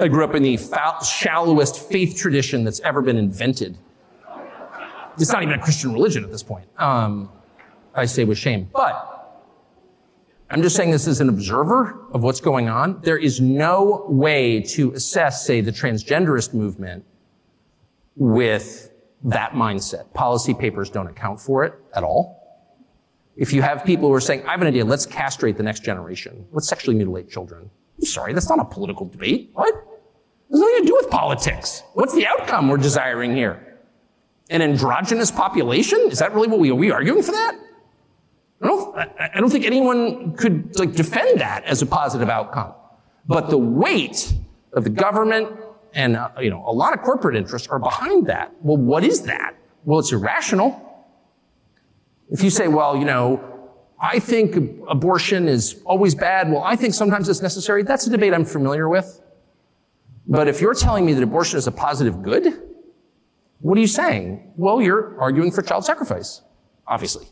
I 0.00 0.08
grew 0.08 0.24
up 0.24 0.34
in 0.34 0.42
the 0.42 0.56
foul, 0.56 1.02
shallowest 1.02 1.90
faith 1.90 2.16
tradition 2.16 2.64
that's 2.64 2.80
ever 2.80 3.02
been 3.02 3.18
invented. 3.18 3.76
It's 5.18 5.30
not 5.30 5.42
even 5.42 5.58
a 5.58 5.62
Christian 5.62 5.92
religion 5.92 6.24
at 6.24 6.30
this 6.30 6.42
point. 6.42 6.66
Um, 6.78 7.30
I 7.94 8.06
say 8.06 8.24
with 8.24 8.38
shame. 8.38 8.70
But 8.72 9.06
I'm 10.48 10.62
just 10.62 10.74
saying 10.74 10.90
this 10.90 11.06
as 11.06 11.20
an 11.20 11.28
observer 11.28 12.06
of 12.12 12.22
what's 12.22 12.40
going 12.40 12.70
on. 12.70 13.02
There 13.02 13.18
is 13.18 13.42
no 13.42 14.06
way 14.08 14.62
to 14.62 14.92
assess, 14.94 15.44
say, 15.46 15.60
the 15.60 15.70
transgenderist 15.70 16.54
movement 16.54 17.04
with 18.16 18.90
that 19.24 19.52
mindset. 19.52 20.10
Policy 20.14 20.54
papers 20.54 20.88
don't 20.88 21.08
account 21.08 21.38
for 21.38 21.64
it 21.64 21.74
at 21.94 22.02
all. 22.02 22.38
If 23.36 23.52
you 23.52 23.60
have 23.60 23.84
people 23.84 24.08
who 24.08 24.14
are 24.14 24.20
saying, 24.20 24.46
I 24.46 24.52
have 24.52 24.62
an 24.62 24.66
idea, 24.66 24.84
let's 24.86 25.04
castrate 25.04 25.58
the 25.58 25.62
next 25.62 25.84
generation. 25.84 26.46
Let's 26.52 26.68
sexually 26.68 26.96
mutilate 26.96 27.28
children. 27.28 27.68
I'm 27.98 28.06
sorry, 28.06 28.32
that's 28.32 28.48
not 28.48 28.60
a 28.60 28.64
political 28.64 29.06
debate. 29.06 29.50
What? 29.52 29.74
Has 30.50 30.58
nothing 30.58 30.82
to 30.82 30.86
do 30.86 30.94
with 31.00 31.10
politics. 31.10 31.82
What's 31.94 32.14
the 32.14 32.26
outcome 32.26 32.68
we're 32.68 32.76
desiring 32.76 33.34
here? 33.34 33.78
An 34.50 34.62
androgynous 34.62 35.30
population? 35.30 35.98
Is 36.10 36.18
that 36.18 36.34
really 36.34 36.48
what 36.48 36.58
we 36.58 36.70
are 36.70 36.74
we 36.74 36.90
arguing 36.90 37.22
for 37.22 37.32
that? 37.32 37.56
I 38.62 38.66
don't, 38.66 38.98
I 38.98 39.40
don't 39.40 39.50
think 39.50 39.64
anyone 39.64 40.34
could 40.36 40.76
like 40.78 40.92
defend 40.92 41.40
that 41.40 41.64
as 41.64 41.82
a 41.82 41.86
positive 41.86 42.28
outcome. 42.28 42.74
But 43.26 43.48
the 43.48 43.58
weight 43.58 44.34
of 44.72 44.84
the 44.84 44.90
government 44.90 45.48
and 45.94 46.16
uh, 46.16 46.30
you 46.40 46.50
know 46.50 46.64
a 46.66 46.72
lot 46.72 46.94
of 46.94 47.02
corporate 47.02 47.36
interests 47.36 47.68
are 47.68 47.78
behind 47.78 48.26
that. 48.26 48.52
Well, 48.60 48.76
what 48.76 49.04
is 49.04 49.22
that? 49.22 49.54
Well, 49.84 50.00
it's 50.00 50.12
irrational. 50.12 50.86
If 52.30 52.42
you 52.42 52.50
say, 52.50 52.68
well, 52.68 52.96
you 52.96 53.04
know, 53.04 53.42
I 54.00 54.18
think 54.18 54.56
abortion 54.88 55.48
is 55.48 55.80
always 55.84 56.14
bad. 56.14 56.50
Well, 56.50 56.62
I 56.62 56.76
think 56.76 56.94
sometimes 56.94 57.28
it's 57.28 57.42
necessary. 57.42 57.82
That's 57.82 58.06
a 58.06 58.10
debate 58.10 58.34
I'm 58.34 58.44
familiar 58.44 58.88
with. 58.88 59.20
But 60.30 60.46
if 60.46 60.60
you're 60.60 60.74
telling 60.74 61.04
me 61.04 61.12
that 61.12 61.22
abortion 61.24 61.58
is 61.58 61.66
a 61.66 61.72
positive 61.72 62.22
good, 62.22 62.62
what 63.58 63.76
are 63.76 63.80
you 63.80 63.88
saying? 63.88 64.52
Well, 64.56 64.80
you're 64.80 65.20
arguing 65.20 65.50
for 65.50 65.60
child 65.60 65.84
sacrifice, 65.84 66.42
obviously. 66.86 67.26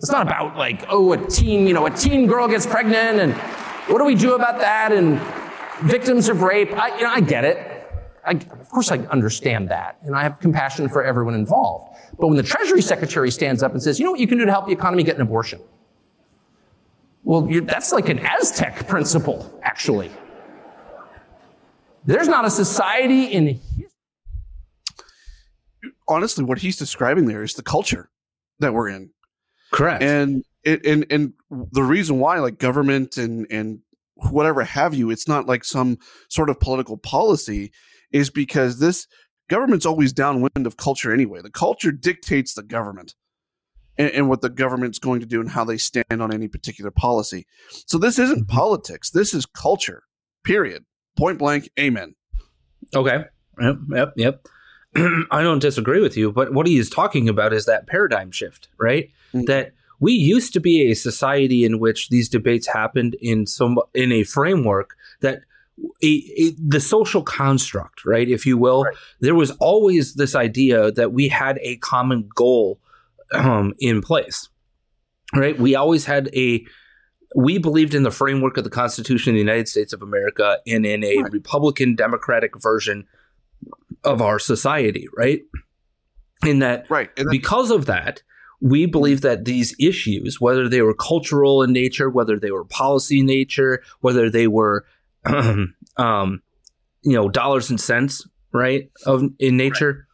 It's 0.00 0.10
not 0.10 0.26
about 0.26 0.56
like, 0.56 0.84
oh, 0.90 1.12
a 1.12 1.26
teen, 1.28 1.68
you 1.68 1.72
know, 1.72 1.86
a 1.86 1.90
teen 1.90 2.26
girl 2.26 2.48
gets 2.48 2.66
pregnant 2.66 3.20
and 3.20 3.32
what 3.88 3.98
do 3.98 4.04
we 4.04 4.16
do 4.16 4.34
about 4.34 4.58
that? 4.58 4.90
And 4.92 5.20
victims 5.88 6.28
of 6.28 6.42
rape. 6.42 6.72
I, 6.72 6.96
you 6.96 7.04
know, 7.04 7.10
I 7.10 7.20
get 7.20 7.44
it. 7.44 7.58
I, 8.24 8.32
of 8.32 8.68
course 8.70 8.90
I 8.90 8.98
understand 8.98 9.70
that. 9.70 9.98
And 10.02 10.16
I 10.16 10.24
have 10.24 10.40
compassion 10.40 10.88
for 10.88 11.04
everyone 11.04 11.34
involved. 11.34 11.96
But 12.18 12.26
when 12.26 12.36
the 12.36 12.42
Treasury 12.42 12.82
Secretary 12.82 13.30
stands 13.30 13.62
up 13.62 13.72
and 13.72 13.80
says, 13.80 14.00
you 14.00 14.04
know 14.04 14.10
what 14.10 14.20
you 14.20 14.26
can 14.26 14.36
do 14.36 14.44
to 14.44 14.50
help 14.50 14.66
the 14.66 14.72
economy 14.72 15.04
get 15.04 15.14
an 15.14 15.22
abortion? 15.22 15.60
Well, 17.22 17.48
that's 17.62 17.92
like 17.92 18.08
an 18.08 18.18
Aztec 18.18 18.88
principle, 18.88 19.60
actually. 19.62 20.10
There's 22.06 22.28
not 22.28 22.44
a 22.44 22.50
society 22.50 23.24
in 23.24 23.46
history. 23.46 23.88
honestly 26.08 26.44
what 26.44 26.58
he's 26.58 26.76
describing 26.76 27.26
there 27.26 27.42
is 27.42 27.54
the 27.54 27.62
culture 27.62 28.10
that 28.60 28.72
we're 28.72 28.88
in. 28.88 29.10
Correct. 29.72 30.02
And 30.02 30.44
it, 30.62 30.84
and 30.86 31.06
and 31.10 31.32
the 31.72 31.82
reason 31.82 32.18
why 32.18 32.38
like 32.38 32.58
government 32.58 33.16
and 33.16 33.46
and 33.50 33.80
whatever 34.14 34.64
have 34.64 34.94
you, 34.94 35.10
it's 35.10 35.28
not 35.28 35.46
like 35.46 35.64
some 35.64 35.98
sort 36.28 36.48
of 36.48 36.58
political 36.58 36.96
policy 36.96 37.72
is 38.12 38.30
because 38.30 38.78
this 38.78 39.06
government's 39.48 39.86
always 39.86 40.12
downwind 40.12 40.66
of 40.66 40.76
culture 40.76 41.12
anyway. 41.12 41.42
The 41.42 41.50
culture 41.50 41.92
dictates 41.92 42.54
the 42.54 42.62
government 42.62 43.14
and, 43.98 44.10
and, 44.10 44.28
what 44.28 44.40
the 44.40 44.48
government's 44.48 44.98
going 44.98 45.20
to 45.20 45.26
do 45.26 45.40
and 45.40 45.50
how 45.50 45.64
they 45.64 45.76
stand 45.76 46.20
on 46.22 46.32
any 46.32 46.48
particular 46.48 46.90
policy. 46.90 47.46
So 47.86 47.98
this 47.98 48.18
isn't 48.18 48.46
mm-hmm. 48.46 48.56
politics. 48.56 49.10
This 49.10 49.34
is 49.34 49.46
culture. 49.46 50.04
Period. 50.44 50.84
Point 51.16 51.38
blank. 51.38 51.70
Amen. 51.78 52.14
Okay. 52.94 53.24
Yep. 53.60 53.76
Yep. 53.90 54.12
Yep. 54.16 54.48
I 55.30 55.42
don't 55.42 55.58
disagree 55.58 56.00
with 56.00 56.16
you, 56.16 56.32
but 56.32 56.52
what 56.52 56.66
he 56.66 56.78
is 56.78 56.88
talking 56.88 57.28
about 57.28 57.52
is 57.52 57.66
that 57.66 57.86
paradigm 57.86 58.30
shift, 58.30 58.68
right? 58.78 59.10
Mm-hmm. 59.34 59.44
That 59.44 59.72
we 60.00 60.12
used 60.12 60.52
to 60.52 60.60
be 60.60 60.90
a 60.90 60.94
society 60.94 61.64
in 61.64 61.78
which 61.78 62.08
these 62.08 62.28
debates 62.28 62.66
happened 62.66 63.16
in 63.20 63.46
some 63.46 63.78
in 63.94 64.12
a 64.12 64.24
framework 64.24 64.96
that 65.20 65.40
a, 66.02 66.06
a, 66.06 66.50
the 66.58 66.80
social 66.80 67.22
construct, 67.22 68.04
right, 68.04 68.28
if 68.28 68.46
you 68.46 68.56
will. 68.56 68.84
Right. 68.84 68.94
There 69.20 69.34
was 69.34 69.50
always 69.52 70.14
this 70.14 70.34
idea 70.34 70.90
that 70.92 71.12
we 71.12 71.28
had 71.28 71.58
a 71.62 71.76
common 71.76 72.28
goal 72.34 72.78
um, 73.34 73.74
in 73.80 74.00
place, 74.00 74.48
right? 75.34 75.58
We 75.58 75.74
always 75.74 76.04
had 76.04 76.30
a 76.34 76.64
we 77.34 77.58
believed 77.58 77.94
in 77.94 78.02
the 78.02 78.10
framework 78.10 78.56
of 78.56 78.64
the 78.64 78.70
Constitution 78.70 79.30
of 79.30 79.34
the 79.34 79.40
United 79.40 79.68
States 79.68 79.92
of 79.92 80.02
America 80.02 80.58
and 80.66 80.86
in 80.86 81.04
a 81.04 81.18
right. 81.18 81.32
Republican 81.32 81.94
Democratic 81.94 82.60
version 82.60 83.06
of 84.04 84.22
our 84.22 84.38
society, 84.38 85.08
right? 85.16 85.42
In 86.44 86.60
that, 86.60 86.88
right. 86.90 87.10
because 87.30 87.70
of 87.70 87.86
that, 87.86 88.22
we 88.60 88.86
believe 88.86 89.20
that 89.22 89.44
these 89.44 89.74
issues, 89.78 90.40
whether 90.40 90.68
they 90.68 90.82
were 90.82 90.94
cultural 90.94 91.62
in 91.62 91.72
nature, 91.72 92.08
whether 92.08 92.38
they 92.38 92.50
were 92.50 92.64
policy 92.64 93.20
in 93.20 93.26
nature, 93.26 93.82
whether 94.00 94.30
they 94.30 94.46
were, 94.46 94.86
um, 95.26 96.42
you 97.02 97.12
know, 97.12 97.28
dollars 97.28 97.70
and 97.70 97.80
cents, 97.80 98.26
right, 98.52 98.90
of 99.04 99.24
in 99.38 99.56
nature, 99.56 100.06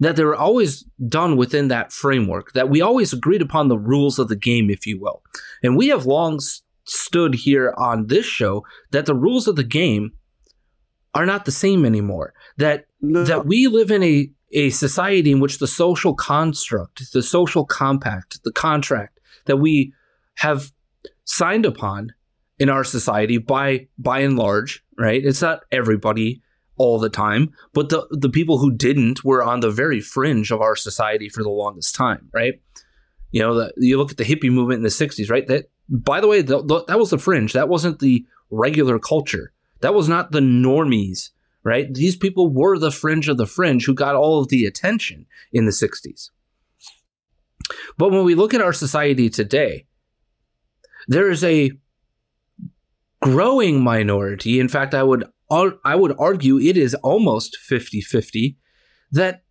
that 0.00 0.16
they 0.16 0.24
were 0.24 0.36
always 0.36 0.84
done 1.08 1.36
within 1.36 1.68
that 1.68 1.92
framework, 1.92 2.52
that 2.52 2.68
we 2.68 2.80
always 2.80 3.12
agreed 3.12 3.42
upon 3.42 3.68
the 3.68 3.78
rules 3.78 4.18
of 4.18 4.28
the 4.28 4.36
game, 4.36 4.70
if 4.70 4.86
you 4.86 5.00
will. 5.00 5.22
And 5.62 5.76
we 5.76 5.88
have 5.88 6.06
long 6.06 6.40
stood 6.84 7.34
here 7.34 7.74
on 7.76 8.06
this 8.06 8.26
show 8.26 8.64
that 8.90 9.06
the 9.06 9.14
rules 9.14 9.46
of 9.48 9.56
the 9.56 9.64
game 9.64 10.12
are 11.14 11.26
not 11.26 11.44
the 11.44 11.52
same 11.52 11.84
anymore. 11.84 12.32
That 12.56 12.86
no. 13.00 13.24
that 13.24 13.46
we 13.46 13.66
live 13.66 13.90
in 13.90 14.02
a 14.02 14.30
a 14.52 14.70
society 14.70 15.30
in 15.30 15.40
which 15.40 15.58
the 15.58 15.66
social 15.66 16.14
construct, 16.14 17.12
the 17.12 17.22
social 17.22 17.66
compact, 17.66 18.42
the 18.44 18.52
contract 18.52 19.20
that 19.44 19.58
we 19.58 19.92
have 20.36 20.72
signed 21.24 21.66
upon 21.66 22.12
in 22.58 22.68
our 22.68 22.84
society 22.84 23.38
by 23.38 23.88
by 23.98 24.20
and 24.20 24.38
large, 24.38 24.82
right? 24.96 25.24
It's 25.24 25.42
not 25.42 25.64
everybody 25.70 26.42
all 26.78 26.98
the 26.98 27.10
time, 27.10 27.52
but 27.72 27.88
the 27.88 28.06
the 28.10 28.30
people 28.30 28.58
who 28.58 28.72
didn't 28.72 29.24
were 29.24 29.42
on 29.42 29.60
the 29.60 29.70
very 29.70 30.00
fringe 30.00 30.50
of 30.50 30.60
our 30.60 30.76
society 30.76 31.28
for 31.28 31.42
the 31.42 31.50
longest 31.50 31.94
time, 31.94 32.28
right? 32.32 32.60
You 33.30 33.42
know, 33.42 33.54
the, 33.54 33.72
you 33.76 33.98
look 33.98 34.10
at 34.10 34.16
the 34.16 34.24
hippie 34.24 34.50
movement 34.50 34.78
in 34.78 34.82
the 34.84 34.88
'60s, 34.88 35.30
right? 35.30 35.46
That, 35.46 35.70
by 35.88 36.20
the 36.20 36.28
way, 36.28 36.42
the, 36.42 36.62
the, 36.64 36.84
that 36.84 36.98
was 36.98 37.10
the 37.10 37.18
fringe. 37.18 37.52
That 37.52 37.68
wasn't 37.68 37.98
the 37.98 38.24
regular 38.50 38.98
culture. 38.98 39.52
That 39.80 39.94
was 39.94 40.08
not 40.08 40.32
the 40.32 40.40
normies 40.40 41.30
right? 41.68 41.92
These 41.92 42.16
people 42.16 42.50
were 42.50 42.78
the 42.78 42.90
fringe 42.90 43.28
of 43.28 43.36
the 43.36 43.46
fringe 43.46 43.84
who 43.84 43.94
got 43.94 44.14
all 44.14 44.40
of 44.40 44.48
the 44.48 44.64
attention 44.64 45.26
in 45.52 45.66
the 45.66 45.70
60s. 45.70 46.30
But 47.98 48.10
when 48.10 48.24
we 48.24 48.34
look 48.34 48.54
at 48.54 48.62
our 48.62 48.72
society 48.72 49.28
today, 49.28 49.86
there 51.08 51.30
is 51.30 51.44
a 51.44 51.72
growing 53.20 53.82
minority. 53.82 54.60
In 54.60 54.68
fact, 54.68 54.94
I 54.94 55.02
would 55.02 55.24
I 55.50 55.94
would 55.94 56.14
argue 56.18 56.58
it 56.58 56.76
is 56.76 56.94
almost 56.96 57.56
50-50 57.68 58.56
that 59.12 59.42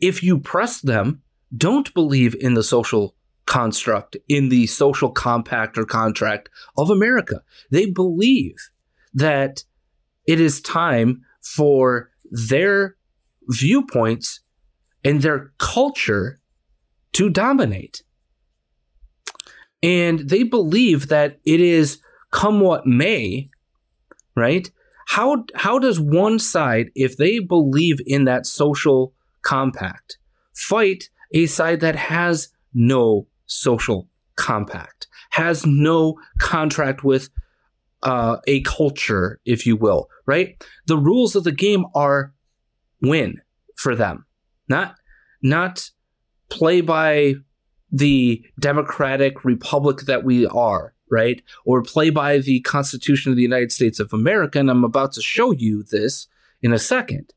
if 0.00 0.22
you 0.22 0.38
press 0.38 0.80
them, 0.80 1.22
don't 1.56 1.92
believe 1.94 2.34
in 2.38 2.54
the 2.54 2.62
social 2.62 3.16
construct, 3.46 4.16
in 4.28 4.48
the 4.48 4.66
social 4.66 5.10
compact 5.10 5.76
or 5.76 5.84
contract 5.84 6.48
of 6.76 6.90
America. 6.90 7.42
They 7.70 7.86
believe 7.86 8.56
that 9.12 9.64
it 10.26 10.40
is 10.40 10.60
time 10.60 11.22
for 11.42 12.10
their 12.30 12.96
viewpoints 13.48 14.40
and 15.04 15.20
their 15.20 15.52
culture 15.58 16.40
to 17.12 17.28
dominate. 17.28 18.02
And 19.82 20.20
they 20.20 20.42
believe 20.42 21.08
that 21.08 21.38
it 21.44 21.60
is 21.60 21.98
come 22.30 22.60
what 22.60 22.86
may, 22.86 23.50
right? 24.34 24.70
How 25.06 25.44
how 25.54 25.78
does 25.78 26.00
one 26.00 26.38
side, 26.38 26.90
if 26.94 27.16
they 27.16 27.38
believe 27.38 27.98
in 28.06 28.24
that 28.24 28.46
social 28.46 29.12
compact, 29.42 30.18
fight 30.54 31.10
a 31.32 31.46
side 31.46 31.80
that 31.80 31.96
has 31.96 32.48
no 32.72 33.26
social 33.46 34.08
compact, 34.36 35.06
has 35.30 35.66
no 35.66 36.18
contract 36.38 37.04
with 37.04 37.28
uh, 38.02 38.36
a 38.46 38.60
culture, 38.62 39.40
if 39.44 39.66
you 39.66 39.76
will, 39.76 40.08
right? 40.26 40.62
The 40.86 40.98
rules 40.98 41.34
of 41.34 41.44
the 41.44 41.52
game 41.52 41.86
are 41.94 42.32
win 43.00 43.40
for 43.76 43.94
them, 43.94 44.26
not 44.68 44.96
not 45.42 45.90
play 46.50 46.80
by 46.80 47.34
the 47.90 48.44
democratic 48.58 49.44
republic 49.44 50.00
that 50.06 50.24
we 50.24 50.46
are, 50.46 50.93
right? 51.10 51.42
Or 51.64 51.82
play 51.82 52.10
by 52.10 52.38
the 52.38 52.60
Constitution 52.60 53.30
of 53.30 53.36
the 53.36 53.42
United 53.42 53.72
States 53.72 54.00
of 54.00 54.12
America. 54.12 54.58
And 54.58 54.70
I'm 54.70 54.84
about 54.84 55.12
to 55.12 55.22
show 55.22 55.52
you 55.52 55.82
this 55.82 56.28
in 56.62 56.72
a 56.72 56.78
second. 56.78 57.32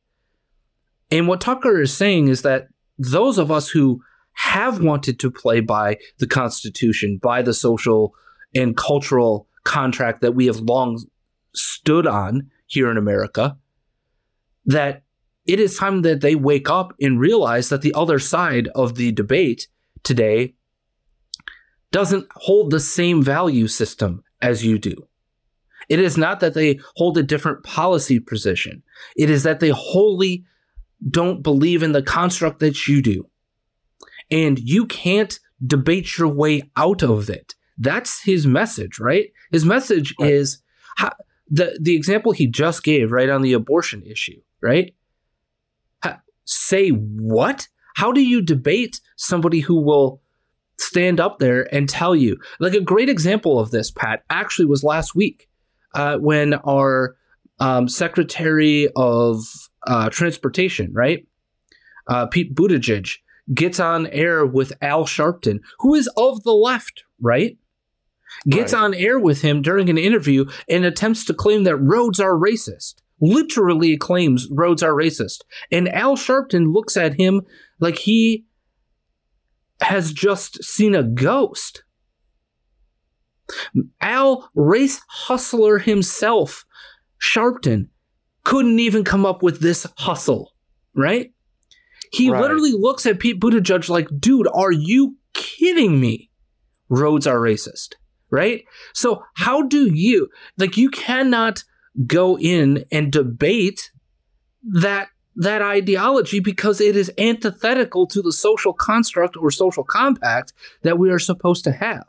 And 1.11 1.27
what 1.27 1.41
Tucker 1.41 1.81
is 1.81 1.93
saying 1.93 2.27
is 2.27 2.41
that 2.41 2.67
those 2.97 3.37
of 3.37 3.51
us 3.51 3.69
who 3.69 4.01
have 4.33 4.81
wanted 4.81 5.19
to 5.19 5.31
play 5.31 5.59
by 5.61 5.97
the 6.19 6.27
Constitution, 6.27 7.19
by 7.21 7.41
the 7.41 7.53
social 7.53 8.13
and 8.53 8.77
cultural 8.77 9.47
contract 9.63 10.21
that 10.21 10.35
we 10.35 10.45
have 10.45 10.59
long 10.59 11.03
stood 11.53 12.07
on 12.07 12.49
here 12.65 12.91
in 12.91 12.97
America, 12.97 13.57
that 14.65 15.03
it 15.45 15.59
is 15.59 15.77
time 15.77 16.01
that 16.01 16.21
they 16.21 16.35
wake 16.35 16.69
up 16.69 16.93
and 16.99 17.19
realize 17.19 17.69
that 17.69 17.81
the 17.81 17.93
other 17.93 18.19
side 18.19 18.67
of 18.75 18.95
the 18.95 19.11
debate 19.11 19.67
today 20.03 20.53
doesn't 21.91 22.27
hold 22.35 22.71
the 22.71 22.79
same 22.79 23.23
value 23.23 23.67
system 23.67 24.23
as 24.41 24.65
you 24.65 24.77
do. 24.77 25.07
It 25.89 25.99
is 25.99 26.17
not 26.17 26.41
that 26.41 26.53
they 26.53 26.79
hold 26.95 27.17
a 27.17 27.23
different 27.23 27.63
policy 27.63 28.19
position. 28.19 28.83
It 29.15 29.29
is 29.29 29.43
that 29.43 29.59
they 29.59 29.69
wholly 29.69 30.45
don't 31.09 31.41
believe 31.41 31.83
in 31.83 31.93
the 31.93 32.01
construct 32.01 32.59
that 32.59 32.87
you 32.87 33.01
do. 33.01 33.29
And 34.29 34.59
you 34.59 34.85
can't 34.85 35.39
debate 35.65 36.17
your 36.17 36.27
way 36.27 36.63
out 36.75 37.03
of 37.03 37.29
it. 37.29 37.55
That's 37.77 38.23
his 38.23 38.45
message, 38.45 38.99
right? 38.99 39.31
His 39.51 39.63
message 39.63 40.13
right. 40.19 40.31
is 40.31 40.59
how, 40.97 41.13
the 41.49 41.77
the 41.81 41.95
example 41.95 42.31
he 42.33 42.47
just 42.47 42.83
gave, 42.83 43.11
right, 43.11 43.29
on 43.29 43.41
the 43.41 43.53
abortion 43.53 44.03
issue, 44.03 44.41
right? 44.61 44.93
How, 46.01 46.17
say 46.43 46.89
what? 46.89 47.67
How 47.95 48.11
do 48.11 48.21
you 48.21 48.41
debate 48.41 48.99
somebody 49.15 49.61
who 49.61 49.81
will 49.81 50.21
stand 50.79 51.19
up 51.19 51.39
there 51.39 51.73
and 51.73 51.89
tell 51.89 52.15
you? 52.15 52.37
Like 52.59 52.73
a 52.73 52.81
great 52.81 53.09
example 53.09 53.59
of 53.59 53.71
this, 53.71 53.91
Pat, 53.91 54.23
actually 54.29 54.65
was 54.65 54.83
last 54.83 55.15
week 55.15 55.49
uh, 55.93 56.17
when 56.17 56.53
our 56.53 57.15
um, 57.59 57.87
Secretary 57.87 58.89
of 58.95 59.43
uh, 59.85 60.09
Transportation, 60.09 60.91
right, 60.93 61.25
uh, 62.07 62.27
Pete 62.27 62.55
Buttigieg, 62.55 63.17
gets 63.53 63.79
on 63.79 64.07
air 64.07 64.45
with 64.45 64.73
Al 64.81 65.05
Sharpton, 65.05 65.59
who 65.79 65.95
is 65.95 66.09
of 66.17 66.43
the 66.43 66.53
left, 66.53 67.03
right? 67.21 67.57
gets 68.49 68.73
right. 68.73 68.83
on 68.83 68.93
air 68.93 69.19
with 69.19 69.41
him 69.41 69.61
during 69.61 69.89
an 69.89 69.97
interview 69.97 70.45
and 70.69 70.85
attempts 70.85 71.25
to 71.25 71.33
claim 71.33 71.63
that 71.63 71.77
roads 71.77 72.19
are 72.19 72.33
racist. 72.33 72.95
Literally 73.19 73.97
claims 73.97 74.47
roads 74.51 74.83
are 74.83 74.93
racist. 74.93 75.41
And 75.71 75.89
Al 75.89 76.15
Sharpton 76.15 76.73
looks 76.73 76.95
at 76.95 77.19
him 77.19 77.41
like 77.79 77.97
he 77.97 78.45
has 79.81 80.11
just 80.11 80.63
seen 80.63 80.95
a 80.95 81.03
ghost. 81.03 81.83
Al, 84.01 84.49
race 84.55 85.01
hustler 85.07 85.79
himself, 85.79 86.65
Sharpton, 87.21 87.87
couldn't 88.43 88.79
even 88.79 89.03
come 89.03 89.25
up 89.25 89.41
with 89.41 89.59
this 89.59 89.85
hustle, 89.97 90.53
right? 90.95 91.31
He 92.11 92.29
right. 92.29 92.41
literally 92.41 92.73
looks 92.73 93.05
at 93.05 93.19
Pete 93.19 93.39
Buttigieg 93.39 93.89
like, 93.89 94.07
dude, 94.19 94.47
are 94.53 94.71
you 94.71 95.17
kidding 95.33 95.99
me? 95.99 96.29
Roads 96.89 97.27
are 97.27 97.39
racist 97.39 97.95
right? 98.29 98.63
So 98.93 99.23
how 99.35 99.63
do 99.63 99.93
you 99.93 100.29
like 100.57 100.77
you 100.77 100.89
cannot 100.89 101.63
go 102.05 102.37
in 102.37 102.85
and 102.91 103.11
debate 103.11 103.91
that 104.63 105.09
that 105.37 105.61
ideology 105.61 106.39
because 106.39 106.81
it 106.81 106.95
is 106.95 107.11
antithetical 107.17 108.07
to 108.07 108.21
the 108.21 108.33
social 108.33 108.73
construct 108.73 109.37
or 109.37 109.51
social 109.51 109.83
compact 109.83 110.51
that 110.81 110.97
we 110.97 111.11
are 111.11 111.19
supposed 111.19 111.63
to 111.63 111.71
have. 111.71 112.05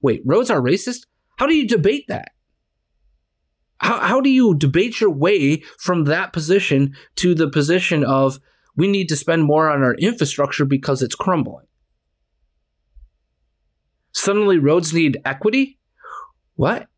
Wait, 0.00 0.22
roads 0.24 0.48
are 0.48 0.60
racist? 0.60 1.06
How 1.36 1.46
do 1.46 1.54
you 1.54 1.66
debate 1.66 2.04
that? 2.08 2.30
How, 3.78 3.98
how 3.98 4.20
do 4.20 4.30
you 4.30 4.54
debate 4.54 5.00
your 5.00 5.10
way 5.10 5.62
from 5.76 6.04
that 6.04 6.32
position 6.32 6.94
to 7.16 7.34
the 7.34 7.50
position 7.50 8.04
of 8.04 8.38
we 8.76 8.86
need 8.86 9.08
to 9.08 9.16
spend 9.16 9.44
more 9.44 9.68
on 9.68 9.82
our 9.82 9.94
infrastructure 9.94 10.64
because 10.64 11.02
it's 11.02 11.16
crumbling? 11.16 11.66
Suddenly, 14.12 14.58
roads 14.58 14.94
need 14.94 15.20
equity? 15.24 15.78
What? 16.54 16.88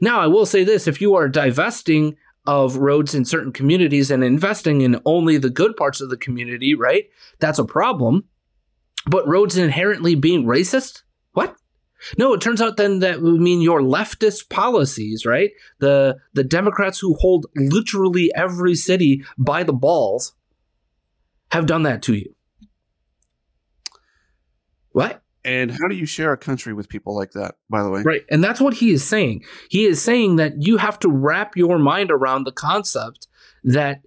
Now, 0.00 0.20
I 0.20 0.26
will 0.26 0.46
say 0.46 0.64
this 0.64 0.86
if 0.86 1.00
you 1.00 1.14
are 1.14 1.28
divesting 1.28 2.16
of 2.46 2.76
roads 2.76 3.14
in 3.14 3.24
certain 3.24 3.52
communities 3.52 4.10
and 4.10 4.22
investing 4.24 4.80
in 4.80 5.00
only 5.04 5.38
the 5.38 5.50
good 5.50 5.76
parts 5.76 6.00
of 6.00 6.10
the 6.10 6.16
community, 6.16 6.74
right? 6.74 7.04
That's 7.38 7.58
a 7.58 7.64
problem. 7.64 8.24
But 9.08 9.26
roads 9.28 9.56
inherently 9.56 10.14
being 10.14 10.44
racist? 10.44 11.02
What? 11.32 11.56
No, 12.18 12.32
it 12.32 12.40
turns 12.40 12.60
out 12.60 12.76
then 12.76 13.00
that 13.00 13.22
would 13.22 13.40
mean 13.40 13.60
your 13.60 13.80
leftist 13.80 14.48
policies, 14.48 15.24
right? 15.24 15.50
The 15.78 16.16
the 16.34 16.44
Democrats 16.44 16.98
who 16.98 17.14
hold 17.14 17.46
literally 17.54 18.30
every 18.34 18.74
city 18.74 19.24
by 19.38 19.62
the 19.62 19.72
balls 19.72 20.34
have 21.52 21.66
done 21.66 21.84
that 21.84 22.02
to 22.02 22.14
you. 22.14 22.34
What? 24.90 25.22
And 25.46 25.70
how 25.70 25.86
do 25.88 25.94
you 25.94 26.06
share 26.06 26.32
a 26.32 26.36
country 26.36 26.72
with 26.74 26.88
people 26.88 27.14
like 27.14 27.30
that, 27.32 27.54
by 27.70 27.84
the 27.84 27.88
way? 27.88 28.02
Right. 28.02 28.22
And 28.28 28.42
that's 28.42 28.60
what 28.60 28.74
he 28.74 28.90
is 28.90 29.04
saying. 29.04 29.44
He 29.70 29.86
is 29.86 30.02
saying 30.02 30.36
that 30.36 30.54
you 30.58 30.76
have 30.76 30.98
to 30.98 31.08
wrap 31.08 31.56
your 31.56 31.78
mind 31.78 32.10
around 32.10 32.44
the 32.44 32.52
concept 32.52 33.28
that 33.62 34.02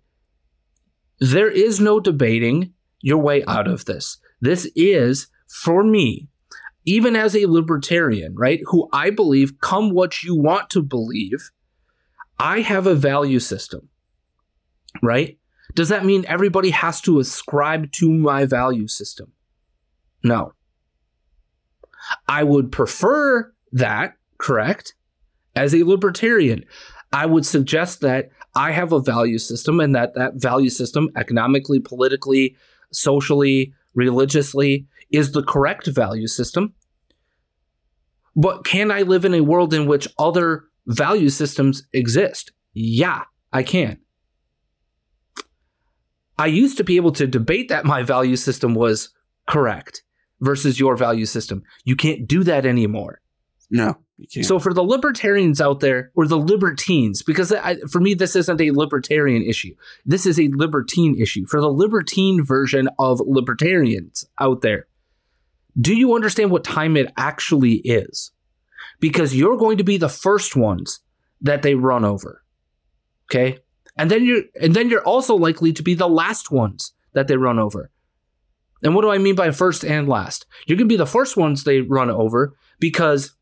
there 1.20 1.50
is 1.50 1.80
no 1.80 2.02
debating 2.02 2.74
your 3.00 3.20
way 3.20 3.46
out 3.46 3.68
of 3.68 3.86
this. 3.86 4.18
This 4.42 4.70
is, 4.76 5.28
for 5.48 5.82
me, 5.82 6.28
even 6.84 7.16
as 7.16 7.38
a 7.38 7.46
libertarian, 7.46 8.36
right, 8.36 8.60
who 8.66 8.90
I 8.92 9.10
believe, 9.10 9.62
come 9.62 9.92
what 9.92 10.22
you 10.22 10.36
want 10.36 10.70
to 10.72 10.82
believe, 10.82 11.52
I 12.38 12.62
have 12.62 12.86
a 12.86 12.96
value 12.96 13.40
system, 13.40 13.88
right? 15.02 15.38
Does 15.74 15.88
that 15.88 16.04
mean 16.04 16.26
everybody 16.28 16.72
has 16.72 17.00
to 17.02 17.20
ascribe 17.20 17.94
to 17.94 18.10
my 18.10 18.46
value 18.46 18.88
system? 18.88 19.32
No. 20.22 20.52
I 22.28 22.44
would 22.44 22.72
prefer 22.72 23.54
that, 23.72 24.16
correct? 24.38 24.96
As 25.56 25.74
a 25.74 25.84
libertarian, 25.84 26.66
I 27.12 27.26
would 27.26 27.46
suggest 27.46 28.02
that 28.02 28.30
I 28.56 28.72
have 28.72 28.92
a 28.92 29.00
value 29.00 29.40
system 29.40 29.80
and 29.80 29.96
that 29.96 30.16
that 30.16 30.36
value 30.36 30.70
system, 30.70 31.10
economically, 31.16 31.80
politically, 31.80 32.56
socially, 32.92 33.74
religiously, 33.94 34.88
is 35.12 35.32
the 35.32 35.44
correct 35.44 35.88
value 35.88 36.28
system. 36.28 36.74
But 38.36 38.64
can 38.64 38.92
I 38.92 39.02
live 39.02 39.26
in 39.26 39.34
a 39.34 39.42
world 39.42 39.74
in 39.74 39.86
which 39.86 40.08
other 40.18 40.66
value 40.86 41.30
systems 41.30 41.84
exist? 41.94 42.52
Yeah, 42.74 43.24
I 43.52 43.64
can. 43.64 44.00
I 46.38 46.46
used 46.46 46.78
to 46.78 46.84
be 46.84 46.96
able 46.96 47.12
to 47.14 47.28
debate 47.28 47.70
that 47.70 47.86
my 47.86 48.02
value 48.02 48.38
system 48.38 48.74
was 48.74 49.10
correct 49.46 50.04
versus 50.42 50.80
your 50.80 50.96
value 50.96 51.26
system. 51.26 51.64
You 51.84 51.96
can't 51.96 52.28
do 52.28 52.44
that 52.44 52.66
anymore. 52.66 53.22
No. 53.70 53.98
You 54.18 54.28
can't. 54.28 54.46
So 54.46 54.60
for 54.60 54.74
the 54.74 54.84
libertarians 54.84 55.62
out 55.62 55.80
there, 55.80 56.12
or 56.16 56.28
the 56.28 56.38
libertines, 56.38 57.24
because 57.24 57.54
I, 57.54 57.78
for 57.92 58.00
me 58.00 58.14
this 58.14 58.36
isn't 58.36 58.60
a 58.60 58.72
libertarian 58.72 59.44
issue. 59.44 59.76
This 60.06 60.26
is 60.26 60.40
a 60.40 60.50
libertine 60.50 61.20
issue. 61.20 61.46
For 61.46 61.62
the 61.62 61.72
libertine 61.72 62.44
version 62.44 62.90
of 62.98 63.22
libertarians 63.26 64.26
out 64.40 64.62
there, 64.62 64.88
do 65.80 65.96
you 65.96 66.16
understand 66.16 66.52
what 66.52 66.64
time 66.64 66.98
it 66.98 67.12
actually 67.18 67.76
is? 67.76 68.32
Because 69.00 69.36
you're 69.36 69.58
going 69.58 69.78
to 69.78 69.84
be 69.84 69.98
the 69.98 70.10
first 70.10 70.56
ones 70.56 71.00
that 71.42 71.62
they 71.62 71.76
run 71.76 72.04
over. 72.04 72.44
Okay? 73.30 73.60
And 73.96 74.10
then 74.10 74.26
you're 74.26 74.44
and 74.60 74.74
then 74.74 74.90
you're 74.90 75.04
also 75.04 75.36
likely 75.36 75.74
to 75.74 75.84
be 75.84 75.94
the 75.94 76.08
last 76.10 76.52
ones 76.52 76.94
that 77.14 77.28
they 77.28 77.38
run 77.38 77.60
over. 77.60 77.92
And 78.84 78.96
what 78.96 79.02
do 79.02 79.10
I 79.10 79.18
mean 79.18 79.36
by 79.36 79.52
first 79.52 79.84
and 79.84 80.08
last? 80.08 80.46
You're 80.66 80.78
going 80.78 80.88
to 80.88 80.94
be 80.94 80.98
the 80.98 81.06
first 81.06 81.36
ones 81.36 81.64
they 81.64 81.82
run 81.82 82.10
over 82.10 82.56
because 82.80 83.36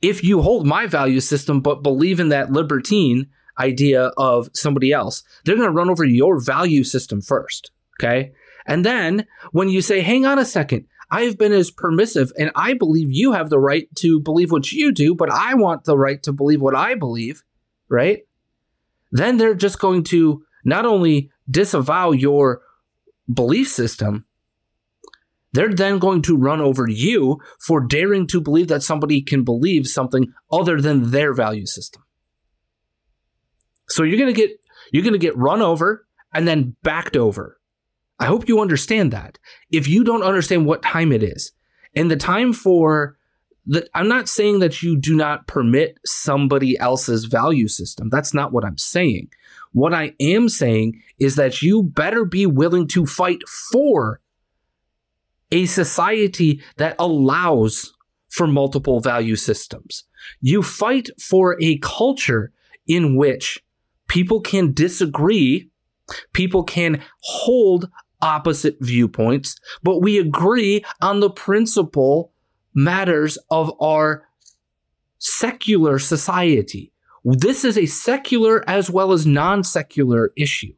if 0.00 0.22
you 0.24 0.42
hold 0.42 0.66
my 0.66 0.86
value 0.86 1.20
system 1.20 1.60
but 1.60 1.82
believe 1.82 2.20
in 2.20 2.28
that 2.30 2.52
libertine 2.52 3.26
idea 3.58 4.12
of 4.16 4.48
somebody 4.54 4.92
else, 4.92 5.22
they're 5.44 5.56
going 5.56 5.68
to 5.68 5.72
run 5.72 5.90
over 5.90 6.04
your 6.04 6.40
value 6.40 6.84
system 6.84 7.20
first. 7.20 7.70
Okay. 8.00 8.32
And 8.66 8.84
then 8.84 9.26
when 9.52 9.68
you 9.68 9.82
say, 9.82 10.00
hang 10.00 10.24
on 10.24 10.38
a 10.38 10.44
second, 10.44 10.86
I've 11.10 11.38
been 11.38 11.52
as 11.52 11.70
permissive 11.70 12.32
and 12.38 12.50
I 12.54 12.74
believe 12.74 13.10
you 13.10 13.32
have 13.32 13.50
the 13.50 13.58
right 13.58 13.88
to 13.96 14.20
believe 14.20 14.52
what 14.52 14.70
you 14.70 14.92
do, 14.92 15.14
but 15.14 15.30
I 15.30 15.54
want 15.54 15.84
the 15.84 15.96
right 15.96 16.22
to 16.24 16.32
believe 16.32 16.60
what 16.60 16.76
I 16.76 16.94
believe, 16.94 17.42
right? 17.88 18.20
Then 19.10 19.38
they're 19.38 19.54
just 19.54 19.78
going 19.78 20.04
to 20.04 20.44
not 20.64 20.84
only 20.84 21.30
disavow 21.50 22.12
your 22.12 22.60
belief 23.32 23.68
system, 23.68 24.24
they're 25.52 25.72
then 25.72 25.98
going 25.98 26.22
to 26.22 26.36
run 26.36 26.60
over 26.60 26.86
you 26.88 27.40
for 27.60 27.80
daring 27.80 28.26
to 28.28 28.40
believe 28.40 28.68
that 28.68 28.82
somebody 28.82 29.22
can 29.22 29.44
believe 29.44 29.86
something 29.86 30.32
other 30.52 30.80
than 30.80 31.10
their 31.10 31.32
value 31.32 31.66
system. 31.66 32.02
So 33.88 34.02
you're 34.02 34.18
going 34.18 34.32
to 34.32 34.38
get 34.38 34.50
you're 34.92 35.02
going 35.02 35.14
to 35.14 35.18
get 35.18 35.36
run 35.36 35.62
over 35.62 36.06
and 36.34 36.46
then 36.46 36.76
backed 36.82 37.16
over. 37.16 37.58
I 38.18 38.26
hope 38.26 38.48
you 38.48 38.60
understand 38.60 39.12
that. 39.12 39.38
If 39.70 39.88
you 39.88 40.04
don't 40.04 40.22
understand 40.22 40.66
what 40.66 40.82
time 40.82 41.12
it 41.12 41.22
is, 41.22 41.52
and 41.94 42.10
the 42.10 42.16
time 42.16 42.52
for 42.52 43.16
that 43.66 43.88
I'm 43.94 44.08
not 44.08 44.28
saying 44.28 44.58
that 44.60 44.82
you 44.82 44.98
do 44.98 45.14
not 45.14 45.46
permit 45.46 45.98
somebody 46.04 46.78
else's 46.78 47.26
value 47.26 47.68
system. 47.68 48.08
That's 48.10 48.34
not 48.34 48.52
what 48.52 48.64
I'm 48.64 48.78
saying. 48.78 49.28
What 49.72 49.94
I 49.94 50.14
am 50.20 50.48
saying 50.48 51.02
is 51.18 51.36
that 51.36 51.62
you 51.62 51.82
better 51.82 52.24
be 52.24 52.46
willing 52.46 52.88
to 52.88 53.06
fight 53.06 53.40
for 53.72 54.20
a 55.50 55.66
society 55.66 56.62
that 56.76 56.96
allows 56.98 57.94
for 58.28 58.46
multiple 58.46 59.00
value 59.00 59.36
systems. 59.36 60.04
You 60.40 60.62
fight 60.62 61.08
for 61.20 61.56
a 61.60 61.78
culture 61.78 62.52
in 62.86 63.16
which 63.16 63.64
people 64.08 64.40
can 64.40 64.72
disagree, 64.72 65.70
people 66.32 66.64
can 66.64 67.02
hold 67.20 67.88
opposite 68.20 68.76
viewpoints, 68.80 69.56
but 69.82 70.00
we 70.00 70.18
agree 70.18 70.84
on 71.00 71.20
the 71.20 71.30
principle 71.30 72.32
matters 72.74 73.38
of 73.50 73.72
our 73.80 74.26
secular 75.18 75.98
society. 75.98 76.92
This 77.36 77.64
is 77.64 77.76
a 77.76 77.86
secular 77.86 78.68
as 78.68 78.90
well 78.90 79.12
as 79.12 79.26
non 79.26 79.62
secular 79.62 80.32
issue, 80.36 80.74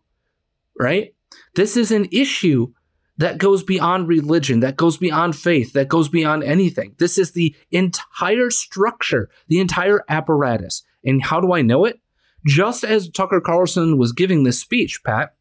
right? 0.78 1.14
This 1.54 1.76
is 1.76 1.90
an 1.92 2.08
issue 2.10 2.72
that 3.18 3.38
goes 3.38 3.62
beyond 3.62 4.08
religion, 4.08 4.60
that 4.60 4.76
goes 4.76 4.96
beyond 4.96 5.36
faith, 5.36 5.74
that 5.74 5.88
goes 5.88 6.08
beyond 6.08 6.42
anything. 6.42 6.94
This 6.98 7.18
is 7.18 7.32
the 7.32 7.54
entire 7.70 8.50
structure, 8.50 9.28
the 9.46 9.60
entire 9.60 10.02
apparatus. 10.08 10.82
And 11.04 11.22
how 11.22 11.40
do 11.40 11.52
I 11.52 11.62
know 11.62 11.84
it? 11.84 12.00
Just 12.46 12.82
as 12.82 13.10
Tucker 13.10 13.40
Carlson 13.40 13.98
was 13.98 14.12
giving 14.12 14.44
this 14.44 14.58
speech, 14.58 15.02
Pat, 15.04 15.34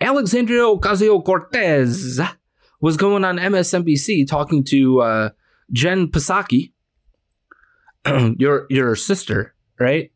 Alexandria 0.00 0.62
Ocasio 0.62 1.22
Cortez 1.24 2.18
was 2.80 2.96
going 2.96 3.24
on 3.24 3.36
MSNBC 3.36 4.26
talking 4.26 4.64
to 4.64 5.00
uh, 5.02 5.30
Jen 5.70 6.08
Psaki, 6.08 6.72
your 8.38 8.66
your 8.70 8.96
sister, 8.96 9.51
right? 9.82 10.10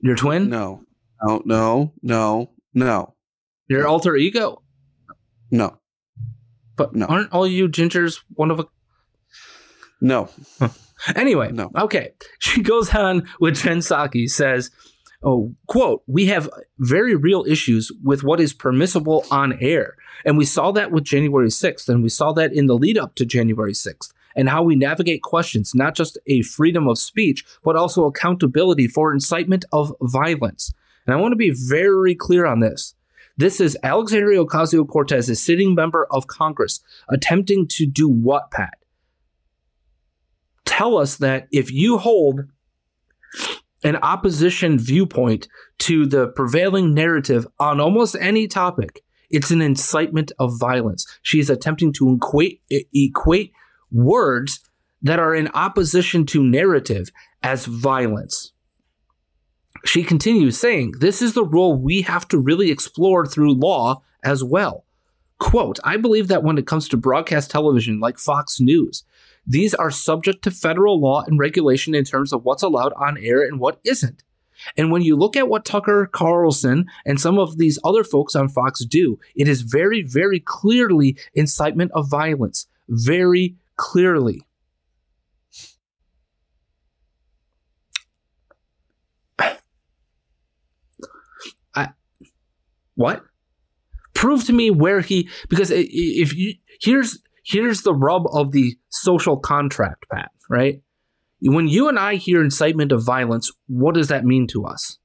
Your 0.00 0.16
twin? 0.16 0.48
No, 0.50 0.82
no, 1.22 1.42
no, 1.44 1.92
no, 2.02 2.50
no. 2.74 3.14
Your 3.68 3.86
alter 3.86 4.16
ego? 4.16 4.62
No. 5.50 5.78
But 6.76 6.94
No. 6.94 7.06
aren't 7.06 7.32
all 7.32 7.46
you 7.46 7.68
gingers 7.68 8.20
one 8.34 8.50
of 8.50 8.58
a 8.60 8.66
No. 10.00 10.28
Anyway, 11.16 11.50
No. 11.50 11.70
okay. 11.76 12.12
She 12.38 12.62
goes 12.62 12.94
on 12.94 13.26
with 13.40 13.56
Jen 13.56 13.78
Psaki 13.78 14.28
says, 14.30 14.70
"Oh, 15.22 15.52
quote: 15.66 16.02
We 16.06 16.26
have 16.26 16.48
very 16.78 17.16
real 17.16 17.44
issues 17.48 17.90
with 18.04 18.22
what 18.22 18.40
is 18.40 18.52
permissible 18.54 19.24
on 19.30 19.58
air, 19.60 19.96
and 20.24 20.38
we 20.38 20.44
saw 20.44 20.70
that 20.72 20.92
with 20.92 21.02
January 21.04 21.48
6th, 21.50 21.88
and 21.88 22.02
we 22.04 22.08
saw 22.08 22.32
that 22.34 22.52
in 22.52 22.66
the 22.66 22.76
lead 22.76 22.96
up 22.98 23.16
to 23.16 23.24
January 23.26 23.72
6th, 23.72 24.12
and 24.36 24.48
how 24.48 24.62
we 24.62 24.76
navigate 24.76 25.22
questions, 25.22 25.74
not 25.74 25.94
just 25.94 26.18
a 26.26 26.42
freedom 26.42 26.88
of 26.88 26.98
speech, 26.98 27.44
but 27.64 27.76
also 27.76 28.04
accountability 28.04 28.88
for 28.88 29.12
incitement 29.12 29.64
of 29.72 29.92
violence." 30.00 30.72
And 31.06 31.14
I 31.14 31.20
want 31.20 31.32
to 31.32 31.36
be 31.36 31.50
very 31.50 32.14
clear 32.14 32.46
on 32.46 32.60
this. 32.60 32.94
This 33.36 33.60
is 33.60 33.76
Alexandria 33.82 34.44
Ocasio 34.44 34.86
Cortez, 34.86 35.28
a 35.28 35.34
sitting 35.34 35.74
member 35.74 36.06
of 36.10 36.26
Congress, 36.26 36.80
attempting 37.08 37.66
to 37.68 37.86
do 37.86 38.08
what, 38.08 38.50
Pat? 38.50 38.74
tell 40.72 40.96
us 40.96 41.16
that 41.16 41.48
if 41.52 41.70
you 41.70 41.98
hold 41.98 42.48
an 43.84 43.96
opposition 43.96 44.78
viewpoint 44.78 45.46
to 45.78 46.06
the 46.06 46.28
prevailing 46.28 46.94
narrative 46.94 47.46
on 47.58 47.78
almost 47.78 48.16
any 48.20 48.48
topic, 48.48 49.02
it's 49.30 49.50
an 49.50 49.60
incitement 49.60 50.32
of 50.38 50.58
violence. 50.58 51.06
She 51.22 51.38
is 51.38 51.50
attempting 51.50 51.92
to 51.94 52.14
equate, 52.14 52.62
equate 52.94 53.52
words 53.92 54.60
that 55.02 55.18
are 55.18 55.34
in 55.34 55.48
opposition 55.48 56.24
to 56.26 56.42
narrative 56.42 57.10
as 57.42 57.66
violence. 57.66 58.52
She 59.84 60.04
continues 60.04 60.58
saying, 60.58 60.94
This 60.98 61.20
is 61.20 61.34
the 61.34 61.44
role 61.44 61.74
we 61.74 62.02
have 62.02 62.28
to 62.28 62.38
really 62.38 62.70
explore 62.70 63.26
through 63.26 63.54
law 63.54 64.02
as 64.22 64.44
well. 64.44 64.84
Quote, 65.38 65.80
I 65.82 65.96
believe 65.96 66.28
that 66.28 66.44
when 66.44 66.56
it 66.56 66.68
comes 66.68 66.88
to 66.88 66.96
broadcast 66.96 67.50
television 67.50 67.98
like 67.98 68.18
Fox 68.18 68.60
News, 68.60 69.02
these 69.44 69.74
are 69.74 69.90
subject 69.90 70.42
to 70.44 70.52
federal 70.52 71.00
law 71.00 71.24
and 71.26 71.36
regulation 71.36 71.96
in 71.96 72.04
terms 72.04 72.32
of 72.32 72.44
what's 72.44 72.62
allowed 72.62 72.92
on 72.92 73.18
air 73.18 73.42
and 73.42 73.58
what 73.58 73.80
isn't. 73.84 74.22
And 74.76 74.92
when 74.92 75.02
you 75.02 75.16
look 75.16 75.36
at 75.36 75.48
what 75.48 75.64
Tucker 75.64 76.08
Carlson 76.12 76.86
and 77.04 77.20
some 77.20 77.40
of 77.40 77.58
these 77.58 77.78
other 77.82 78.04
folks 78.04 78.36
on 78.36 78.48
Fox 78.48 78.84
do, 78.84 79.18
it 79.34 79.48
is 79.48 79.62
very, 79.62 80.02
very 80.02 80.38
clearly 80.38 81.16
incitement 81.34 81.90
of 81.92 82.08
violence. 82.08 82.68
Very 82.88 83.56
clearly. 83.76 84.46
I, 91.74 91.88
what? 92.94 93.24
Prove 94.14 94.44
to 94.44 94.52
me 94.52 94.70
where 94.70 95.00
he 95.00 95.28
because 95.48 95.70
if 95.72 96.34
you 96.34 96.54
here's 96.80 97.18
here's 97.44 97.82
the 97.82 97.94
rub 97.94 98.24
of 98.32 98.52
the 98.52 98.76
social 98.90 99.36
contract, 99.36 100.06
Pat, 100.12 100.30
right? 100.48 100.80
When 101.40 101.66
you 101.66 101.88
and 101.88 101.98
I 101.98 102.14
hear 102.14 102.40
incitement 102.40 102.92
of 102.92 103.04
violence, 103.04 103.50
what 103.66 103.94
does 103.94 104.08
that 104.08 104.24
mean 104.24 104.46
to 104.48 104.64
us? 104.64 104.98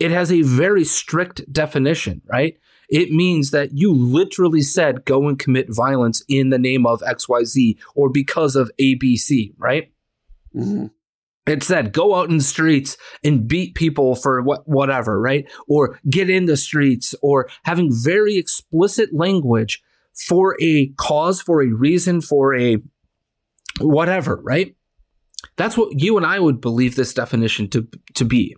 It 0.00 0.10
has 0.10 0.32
a 0.32 0.42
very 0.42 0.84
strict 0.84 1.50
definition, 1.52 2.22
right? 2.30 2.56
It 2.88 3.10
means 3.10 3.50
that 3.50 3.76
you 3.76 3.92
literally 3.92 4.62
said 4.62 5.04
go 5.04 5.28
and 5.28 5.38
commit 5.38 5.66
violence 5.68 6.22
in 6.28 6.50
the 6.50 6.58
name 6.58 6.86
of 6.86 7.02
XYZ 7.02 7.76
or 7.94 8.08
because 8.08 8.56
of 8.56 8.70
ABC, 8.80 9.52
right? 9.58 9.92
Mhm. 10.54 10.90
It 11.46 11.62
said 11.62 11.92
go 11.92 12.14
out 12.14 12.30
in 12.30 12.38
the 12.38 12.42
streets 12.44 12.96
and 13.24 13.48
beat 13.48 13.74
people 13.74 14.14
for 14.14 14.42
what 14.42 14.68
whatever, 14.68 15.20
right? 15.20 15.46
Or 15.66 15.98
get 16.08 16.30
in 16.30 16.46
the 16.46 16.56
streets 16.56 17.14
or 17.22 17.48
having 17.64 17.90
very 17.92 18.36
explicit 18.36 19.14
language 19.14 19.82
for 20.26 20.56
a 20.60 20.88
cause, 20.96 21.40
for 21.40 21.62
a 21.62 21.72
reason, 21.72 22.20
for 22.20 22.54
a 22.54 22.78
whatever, 23.80 24.40
right? 24.42 24.74
That's 25.56 25.76
what 25.76 26.00
you 26.00 26.16
and 26.16 26.26
I 26.26 26.38
would 26.38 26.60
believe 26.60 26.96
this 26.96 27.14
definition 27.14 27.68
to 27.70 27.86
to 28.14 28.24
be. 28.24 28.56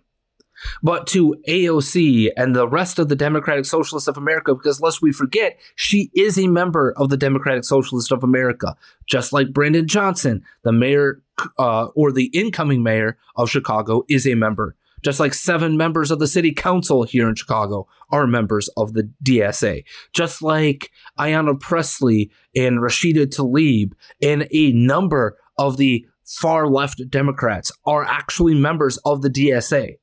But 0.83 1.07
to 1.07 1.35
AOC 1.47 2.29
and 2.37 2.55
the 2.55 2.67
rest 2.67 2.99
of 2.99 3.09
the 3.09 3.15
Democratic 3.15 3.65
Socialists 3.65 4.07
of 4.07 4.17
America, 4.17 4.53
because 4.55 4.81
lest 4.81 5.01
we 5.01 5.11
forget, 5.11 5.59
she 5.75 6.11
is 6.15 6.37
a 6.37 6.47
member 6.47 6.93
of 6.97 7.09
the 7.09 7.17
Democratic 7.17 7.63
Socialists 7.63 8.11
of 8.11 8.23
America, 8.23 8.75
just 9.05 9.33
like 9.33 9.53
Brandon 9.53 9.87
Johnson, 9.87 10.43
the 10.63 10.71
mayor 10.71 11.21
uh, 11.57 11.85
or 11.95 12.11
the 12.11 12.25
incoming 12.33 12.83
mayor 12.83 13.17
of 13.35 13.49
Chicago, 13.49 14.03
is 14.09 14.27
a 14.27 14.35
member. 14.35 14.75
Just 15.03 15.19
like 15.19 15.33
seven 15.33 15.77
members 15.77 16.11
of 16.11 16.19
the 16.19 16.27
city 16.27 16.51
council 16.51 17.03
here 17.03 17.27
in 17.27 17.35
Chicago 17.35 17.87
are 18.11 18.27
members 18.27 18.67
of 18.77 18.93
the 18.93 19.09
DSA. 19.23 19.83
Just 20.13 20.41
like 20.41 20.91
Ayanna 21.17 21.59
Pressley 21.59 22.29
and 22.55 22.79
Rashida 22.79 23.25
Tlaib 23.25 23.93
and 24.21 24.47
a 24.51 24.71
number 24.73 25.37
of 25.57 25.77
the 25.77 26.05
far 26.23 26.67
left 26.67 27.01
Democrats 27.09 27.71
are 27.85 28.03
actually 28.03 28.53
members 28.53 28.97
of 28.97 29.21
the 29.21 29.29
DSA. 29.29 29.97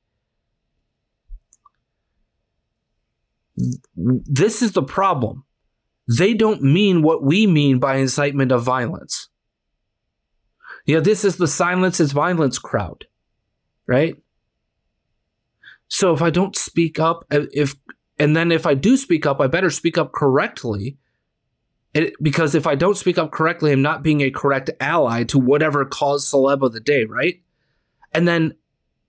This 3.95 4.61
is 4.61 4.71
the 4.71 4.83
problem. 4.83 5.43
They 6.07 6.33
don't 6.33 6.63
mean 6.63 7.01
what 7.01 7.23
we 7.23 7.45
mean 7.45 7.79
by 7.79 7.97
incitement 7.97 8.51
of 8.51 8.63
violence. 8.63 9.29
Yeah, 10.85 11.01
this 11.01 11.23
is 11.23 11.37
the 11.37 11.47
silence 11.47 11.99
is 11.99 12.13
violence 12.13 12.57
crowd, 12.57 13.05
right? 13.85 14.15
So 15.87 16.13
if 16.13 16.21
I 16.21 16.29
don't 16.29 16.55
speak 16.55 16.99
up, 16.99 17.25
if 17.29 17.75
and 18.17 18.35
then 18.35 18.51
if 18.51 18.65
I 18.65 18.73
do 18.73 18.97
speak 18.97 19.25
up, 19.25 19.39
I 19.39 19.47
better 19.47 19.69
speak 19.69 19.97
up 19.97 20.13
correctly. 20.13 20.97
It, 21.93 22.13
because 22.21 22.53
if 22.53 22.67
I 22.67 22.75
don't 22.75 22.97
speak 22.97 23.17
up 23.17 23.31
correctly, 23.31 23.71
I'm 23.71 23.81
not 23.81 24.03
being 24.03 24.21
a 24.21 24.29
correct 24.29 24.69
ally 24.79 25.23
to 25.25 25.39
whatever 25.39 25.83
cause 25.85 26.29
celeb 26.29 26.61
of 26.61 26.73
the 26.73 26.79
day, 26.79 27.05
right? 27.05 27.41
And 28.11 28.27
then 28.27 28.55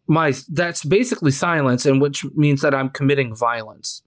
my 0.07 0.35
that's 0.49 0.85
basically 0.85 1.31
silence, 1.31 1.87
and 1.87 2.01
which 2.01 2.25
means 2.35 2.63
that 2.63 2.75
I'm 2.75 2.91
committing 2.91 3.35
violence. 3.35 4.03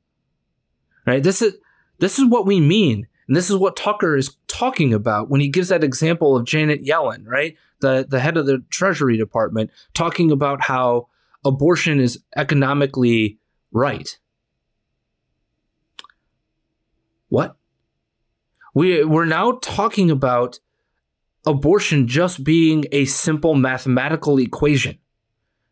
Right? 1.06 1.24
This 1.24 1.42
is 1.42 1.56
this 2.00 2.20
is 2.20 2.26
what 2.26 2.46
we 2.46 2.60
mean. 2.60 3.08
And 3.28 3.38
this 3.38 3.50
is 3.50 3.56
what 3.56 3.76
Tucker 3.76 4.18
is 4.18 4.36
talking 4.48 4.94
about 4.94 5.30
when 5.30 5.42
he 5.42 5.48
gives 5.48 5.70
that 5.70 5.84
example 5.84 6.36
of 6.36 6.46
Janet 6.46 6.84
Yellen, 6.84 7.26
right? 7.26 7.56
The 7.80 8.06
the 8.08 8.20
head 8.20 8.38
of 8.38 8.46
the 8.46 8.64
Treasury 8.70 9.18
Department, 9.18 9.72
talking 9.94 10.32
about 10.32 10.62
how 10.62 11.08
abortion 11.46 12.00
is 12.00 12.22
economically 12.36 13.40
right. 13.72 14.18
What? 17.30 17.56
We 18.74 19.04
we're 19.04 19.26
now 19.26 19.60
talking 19.62 20.12
about 20.12 20.60
abortion 21.46 22.08
just 22.08 22.44
being 22.44 22.86
a 22.92 23.06
simple 23.06 23.56
mathematical 23.56 24.40
equation. 24.40 24.98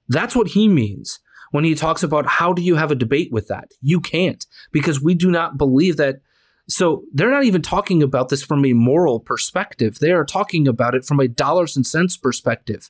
That's 0.08 0.36
what 0.36 0.50
he 0.50 0.68
means 0.68 1.20
when 1.52 1.64
he 1.64 1.76
talks 1.76 2.04
about 2.04 2.26
how 2.26 2.54
do 2.54 2.62
you 2.62 2.76
have 2.76 2.92
a 2.92 2.96
debate 2.96 3.32
with 3.32 3.48
that? 3.48 3.72
You 3.82 4.00
can't 4.00 4.46
because 4.72 5.02
we 5.02 5.14
do 5.14 5.30
not 5.30 5.58
believe 5.58 5.98
that. 5.98 6.22
So 6.68 7.04
they're 7.14 7.32
not 7.32 7.44
even 7.44 7.62
talking 7.62 8.02
about 8.02 8.30
this 8.30 8.44
from 8.44 8.66
a 8.66 8.74
moral 8.74 9.20
perspective. 9.20 10.00
They 10.00 10.12
are 10.12 10.26
talking 10.26 10.68
about 10.68 10.96
it 10.96 11.06
from 11.06 11.20
a 11.20 11.28
dollars 11.28 11.76
and 11.76 11.86
cents 11.86 12.18
perspective. 12.18 12.90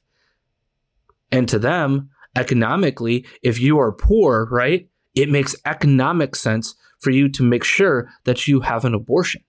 And 1.32 1.48
to 1.50 1.58
them, 1.58 2.10
economically, 2.36 3.26
if 3.42 3.60
you 3.60 3.80
are 3.80 3.92
poor, 3.92 4.48
right, 4.52 4.88
it 5.16 5.30
makes 5.30 5.56
economic 5.66 6.36
sense 6.36 6.76
for 7.00 7.10
you 7.10 7.30
to 7.30 7.44
make 7.44 7.64
sure 7.64 8.10
that 8.26 8.48
you 8.48 8.62
have 8.62 8.86
an 8.86 8.94
abortion. 8.94 9.44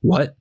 What? 0.00 0.36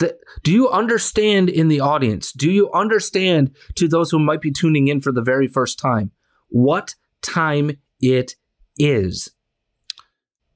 The, 0.00 0.18
do 0.42 0.50
you 0.50 0.68
understand 0.70 1.48
in 1.48 1.68
the 1.68 1.80
audience? 1.80 2.32
Do 2.32 2.50
you 2.50 2.72
understand 2.72 3.54
to 3.76 3.86
those 3.86 4.10
who 4.10 4.18
might 4.18 4.40
be 4.40 4.50
tuning 4.50 4.88
in 4.88 5.00
for 5.00 5.12
the 5.12 5.22
very 5.22 5.46
first 5.46 5.78
time 5.78 6.10
what 6.48 6.94
time 7.22 7.78
it 8.00 8.34
is? 8.78 9.30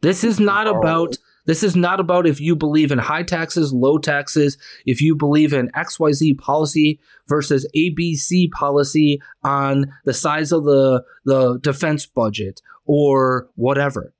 This 0.01 0.25
is 0.25 0.41
not 0.41 0.67
about 0.67 1.17
this 1.47 1.63
is 1.63 1.77
not 1.77 2.01
about 2.01 2.27
if 2.27 2.41
you 2.41 2.57
believe 2.57 2.91
in 2.91 2.99
high 2.99 3.23
taxes, 3.23 3.73
low 3.73 3.99
taxes, 3.99 4.57
if 4.87 5.03
you 5.03 5.15
believe 5.15 5.53
in 5.53 5.69
XYZ 5.71 6.39
policy 6.39 6.99
versus 7.29 7.69
ABC 7.77 8.51
policy 8.51 9.21
on 9.43 9.93
the 10.07 10.15
size 10.15 10.53
of 10.53 10.65
the, 10.65 11.05
the 11.27 11.59
defense 11.59 12.07
budget 12.07 12.63
or 12.87 13.51
whatever. 13.57 14.15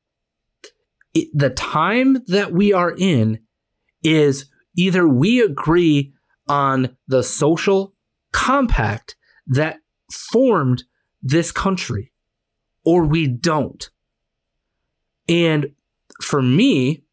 It, 1.15 1.29
the 1.33 1.51
time 1.51 2.23
that 2.27 2.53
we 2.53 2.75
are 2.75 2.95
in 2.97 3.41
is 4.03 4.47
either 4.77 5.07
we 5.09 5.41
agree 5.41 6.13
on 6.49 6.97
the 7.07 7.23
social 7.23 7.95
compact 8.33 9.17
that 9.47 9.79
formed 10.11 10.85
this 11.23 11.51
country 11.51 12.13
or 12.85 13.05
we 13.05 13.27
don't. 13.27 13.91
And 15.29 15.73
for 16.21 16.43
me, 16.43 17.05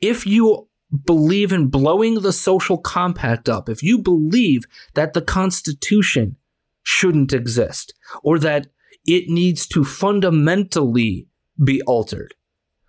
if 0.00 0.26
you 0.26 0.68
believe 1.04 1.52
in 1.52 1.68
blowing 1.68 2.20
the 2.20 2.32
social 2.32 2.78
compact 2.78 3.48
up, 3.48 3.68
if 3.68 3.82
you 3.82 3.98
believe 3.98 4.64
that 4.94 5.12
the 5.12 5.22
Constitution 5.22 6.36
shouldn't 6.82 7.32
exist 7.32 7.94
or 8.22 8.38
that 8.38 8.68
it 9.06 9.28
needs 9.28 9.66
to 9.68 9.84
fundamentally 9.84 11.26
be 11.62 11.82
altered, 11.82 12.34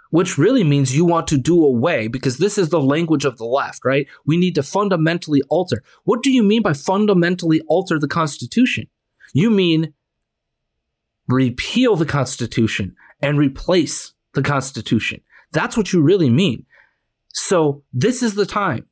which 0.10 0.38
really 0.38 0.64
means 0.64 0.96
you 0.96 1.06
want 1.06 1.28
to 1.28 1.38
do 1.38 1.64
away 1.64 2.08
because 2.08 2.38
this 2.38 2.58
is 2.58 2.70
the 2.70 2.82
language 2.82 3.26
of 3.26 3.38
the 3.38 3.46
left, 3.46 3.84
right? 3.84 4.08
We 4.26 4.38
need 4.38 4.56
to 4.56 4.64
fundamentally 4.64 5.42
alter. 5.50 5.84
What 6.04 6.24
do 6.24 6.32
you 6.32 6.44
mean 6.44 6.62
by 6.62 6.74
fundamentally 6.74 7.62
alter 7.68 8.00
the 8.00 8.08
Constitution? 8.08 8.88
You 9.34 9.50
mean 9.50 9.94
repeal 11.28 11.96
the 11.96 12.06
Constitution 12.06 12.96
and 13.22 13.38
replace 13.38 14.14
the 14.34 14.44
Constitution. 14.44 15.22
That's 15.52 15.76
what 15.76 15.92
you 15.94 16.02
really 16.02 16.30
mean. 16.30 16.66
So 17.34 17.84
this 17.94 18.24
is 18.24 18.36
the 18.36 18.46
time. 18.46 18.86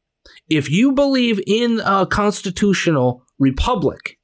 If 0.49 0.69
you 0.69 0.91
believe 0.91 1.39
in 1.47 1.82
a 1.86 2.06
constitutional 2.06 3.23
republic, 3.39 4.19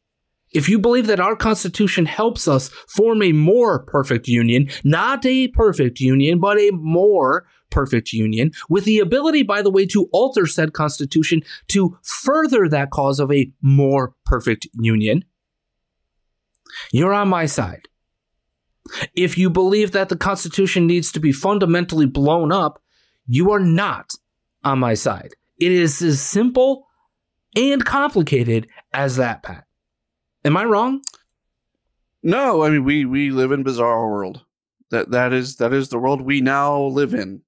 if 0.53 0.67
you 0.67 0.79
believe 0.79 1.07
that 1.07 1.19
our 1.19 1.35
Constitution 1.35 2.05
helps 2.05 2.47
us 2.47 2.69
form 2.87 3.21
a 3.21 3.31
more 3.31 3.83
perfect 3.85 4.27
union, 4.27 4.69
not 4.83 5.25
a 5.25 5.47
perfect 5.49 5.99
union, 5.99 6.39
but 6.39 6.57
a 6.59 6.71
more 6.71 7.45
perfect 7.69 8.11
union, 8.11 8.51
with 8.69 8.83
the 8.83 8.99
ability, 8.99 9.43
by 9.43 9.61
the 9.61 9.71
way, 9.71 9.85
to 9.85 10.09
alter 10.11 10.45
said 10.45 10.73
Constitution 10.73 11.41
to 11.69 11.97
further 12.03 12.67
that 12.67 12.91
cause 12.91 13.19
of 13.19 13.31
a 13.31 13.51
more 13.61 14.13
perfect 14.25 14.67
union, 14.73 15.23
you're 16.91 17.13
on 17.13 17.29
my 17.29 17.45
side. 17.45 17.87
If 19.15 19.37
you 19.37 19.49
believe 19.49 19.91
that 19.91 20.09
the 20.09 20.17
Constitution 20.17 20.85
needs 20.87 21.11
to 21.13 21.19
be 21.19 21.31
fundamentally 21.31 22.05
blown 22.05 22.51
up, 22.51 22.81
you 23.25 23.51
are 23.51 23.59
not 23.59 24.11
on 24.63 24.79
my 24.79 24.95
side. 24.95 25.33
It 25.59 25.71
is 25.71 26.01
as 26.01 26.21
simple 26.21 26.87
and 27.55 27.85
complicated 27.85 28.67
as 28.93 29.15
that, 29.17 29.43
Pat. 29.43 29.65
Am 30.43 30.57
I 30.57 30.65
wrong? 30.65 31.01
No, 32.23 32.63
I 32.63 32.69
mean 32.69 32.83
we 32.83 33.05
we 33.05 33.31
live 33.31 33.51
in 33.51 33.63
bizarre 33.63 34.09
world. 34.09 34.45
That 34.89 35.11
that 35.11 35.33
is 35.33 35.57
that 35.57 35.73
is 35.73 35.89
the 35.89 35.99
world 35.99 36.21
we 36.21 36.41
now 36.41 36.81
live 36.81 37.13
in, 37.13 37.41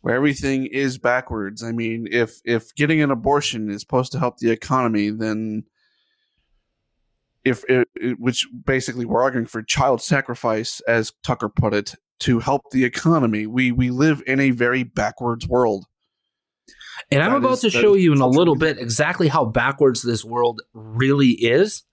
where 0.00 0.14
everything 0.14 0.66
is 0.66 0.98
backwards. 0.98 1.62
I 1.62 1.72
mean, 1.72 2.08
if 2.10 2.40
if 2.44 2.74
getting 2.74 3.00
an 3.00 3.10
abortion 3.10 3.70
is 3.70 3.80
supposed 3.80 4.12
to 4.12 4.18
help 4.18 4.38
the 4.38 4.50
economy, 4.50 5.10
then 5.10 5.64
if 7.44 7.64
it, 7.68 7.88
it, 7.94 8.18
which 8.18 8.46
basically 8.64 9.04
we're 9.04 9.22
arguing 9.22 9.46
for 9.46 9.62
child 9.62 10.02
sacrifice, 10.02 10.80
as 10.88 11.12
Tucker 11.22 11.48
put 11.48 11.72
it, 11.72 11.94
to 12.20 12.40
help 12.40 12.62
the 12.72 12.84
economy. 12.84 13.46
We 13.46 13.72
we 13.72 13.90
live 13.90 14.22
in 14.26 14.40
a 14.40 14.50
very 14.50 14.82
backwards 14.82 15.46
world. 15.46 15.86
And 17.10 17.22
I'm 17.22 17.34
about 17.34 17.52
is, 17.52 17.60
to 17.60 17.70
show 17.70 17.94
you 17.94 18.12
in 18.12 18.20
a 18.20 18.26
little 18.26 18.56
bit 18.56 18.78
exactly 18.78 19.28
how 19.28 19.44
backwards 19.44 20.02
this 20.02 20.24
world 20.24 20.60
really 20.72 21.30
is. 21.30 21.84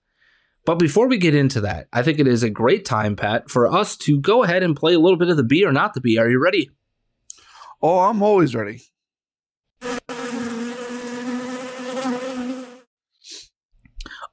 But 0.66 0.78
before 0.78 1.08
we 1.08 1.18
get 1.18 1.34
into 1.34 1.60
that, 1.60 1.88
I 1.92 2.02
think 2.02 2.18
it 2.18 2.26
is 2.26 2.42
a 2.42 2.48
great 2.48 2.86
time, 2.86 3.16
Pat, 3.16 3.50
for 3.50 3.70
us 3.70 3.96
to 3.98 4.18
go 4.18 4.44
ahead 4.44 4.62
and 4.62 4.74
play 4.74 4.94
a 4.94 4.98
little 4.98 5.18
bit 5.18 5.28
of 5.28 5.36
the 5.36 5.44
Bee 5.44 5.64
or 5.64 5.72
not 5.72 5.92
the 5.92 6.00
Bee. 6.00 6.18
Are 6.18 6.28
you 6.28 6.42
ready? 6.42 6.70
Oh, 7.82 8.00
I'm 8.00 8.22
always 8.22 8.54
ready. 8.54 8.80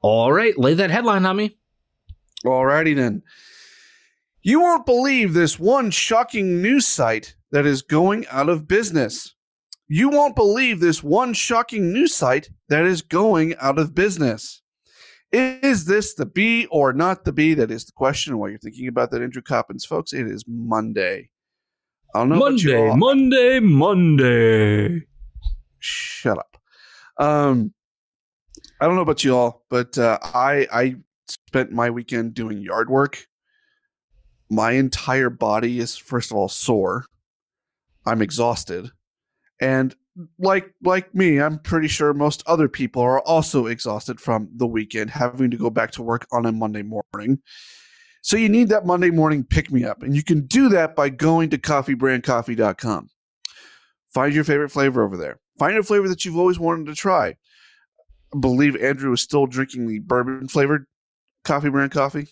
All 0.00 0.32
right, 0.32 0.58
lay 0.58 0.74
that 0.74 0.90
headline 0.90 1.26
on 1.26 1.36
me. 1.36 1.58
Alrighty 2.44 2.96
then. 2.96 3.22
You 4.40 4.60
won't 4.60 4.86
believe 4.86 5.34
this 5.34 5.58
one 5.58 5.90
shocking 5.90 6.62
news 6.62 6.86
site 6.86 7.36
that 7.52 7.66
is 7.66 7.82
going 7.82 8.26
out 8.28 8.48
of 8.48 8.66
business. 8.66 9.34
You 9.86 10.08
won't 10.08 10.34
believe 10.34 10.80
this 10.80 11.02
one 11.02 11.34
shocking 11.34 11.92
news 11.92 12.14
site 12.14 12.48
that 12.68 12.84
is 12.84 13.02
going 13.02 13.54
out 13.60 13.78
of 13.78 13.94
business. 13.94 14.61
Is 15.32 15.86
this 15.86 16.14
the 16.14 16.26
Bee 16.26 16.66
or 16.66 16.92
not 16.92 17.24
the 17.24 17.32
Bee? 17.32 17.54
That 17.54 17.70
is 17.70 17.86
the 17.86 17.92
question. 17.92 18.38
While 18.38 18.50
you're 18.50 18.58
thinking 18.58 18.88
about 18.88 19.10
that, 19.10 19.22
Andrew 19.22 19.40
Coppins, 19.40 19.84
folks, 19.84 20.12
it 20.12 20.26
is 20.26 20.44
Monday. 20.46 21.30
I 22.14 22.18
don't 22.18 22.28
know 22.28 22.38
Monday, 22.38 22.94
Monday, 22.94 23.60
Monday. 23.60 25.06
Shut 25.78 26.36
up. 26.36 26.56
Um, 27.16 27.72
I 28.80 28.86
don't 28.86 28.96
know 28.96 29.02
about 29.02 29.24
you 29.24 29.34
all, 29.34 29.64
but 29.70 29.96
uh, 29.96 30.18
I 30.22 30.66
I 30.70 30.96
spent 31.28 31.72
my 31.72 31.88
weekend 31.88 32.34
doing 32.34 32.58
yard 32.58 32.90
work. 32.90 33.26
My 34.50 34.72
entire 34.72 35.30
body 35.30 35.78
is 35.78 35.96
first 35.96 36.30
of 36.30 36.36
all 36.36 36.50
sore. 36.50 37.06
I'm 38.04 38.20
exhausted, 38.20 38.90
and 39.60 39.94
like 40.38 40.72
like 40.82 41.14
me, 41.14 41.38
I'm 41.38 41.58
pretty 41.58 41.88
sure 41.88 42.12
most 42.12 42.42
other 42.46 42.68
people 42.68 43.02
are 43.02 43.20
also 43.20 43.66
exhausted 43.66 44.20
from 44.20 44.48
the 44.54 44.66
weekend, 44.66 45.10
having 45.10 45.50
to 45.50 45.56
go 45.56 45.70
back 45.70 45.90
to 45.92 46.02
work 46.02 46.26
on 46.32 46.46
a 46.46 46.52
Monday 46.52 46.82
morning. 46.82 47.38
So 48.22 48.36
you 48.36 48.48
need 48.48 48.68
that 48.68 48.86
Monday 48.86 49.10
morning 49.10 49.42
pick 49.42 49.72
me 49.72 49.84
up, 49.84 50.02
and 50.02 50.14
you 50.14 50.22
can 50.22 50.46
do 50.46 50.68
that 50.68 50.94
by 50.94 51.08
going 51.08 51.50
to 51.50 51.58
coffeebrandcoffee.com. 51.58 53.10
Find 54.14 54.34
your 54.34 54.44
favorite 54.44 54.68
flavor 54.70 55.02
over 55.02 55.16
there. 55.16 55.40
Find 55.58 55.76
a 55.76 55.82
flavor 55.82 56.08
that 56.08 56.24
you've 56.24 56.38
always 56.38 56.58
wanted 56.58 56.86
to 56.86 56.94
try. 56.94 57.34
I 58.34 58.38
believe 58.38 58.76
Andrew 58.76 59.12
is 59.12 59.20
still 59.20 59.46
drinking 59.46 59.88
the 59.88 59.98
bourbon 59.98 60.48
flavored 60.48 60.86
coffee 61.44 61.70
brand 61.70 61.90
coffee. 61.90 62.28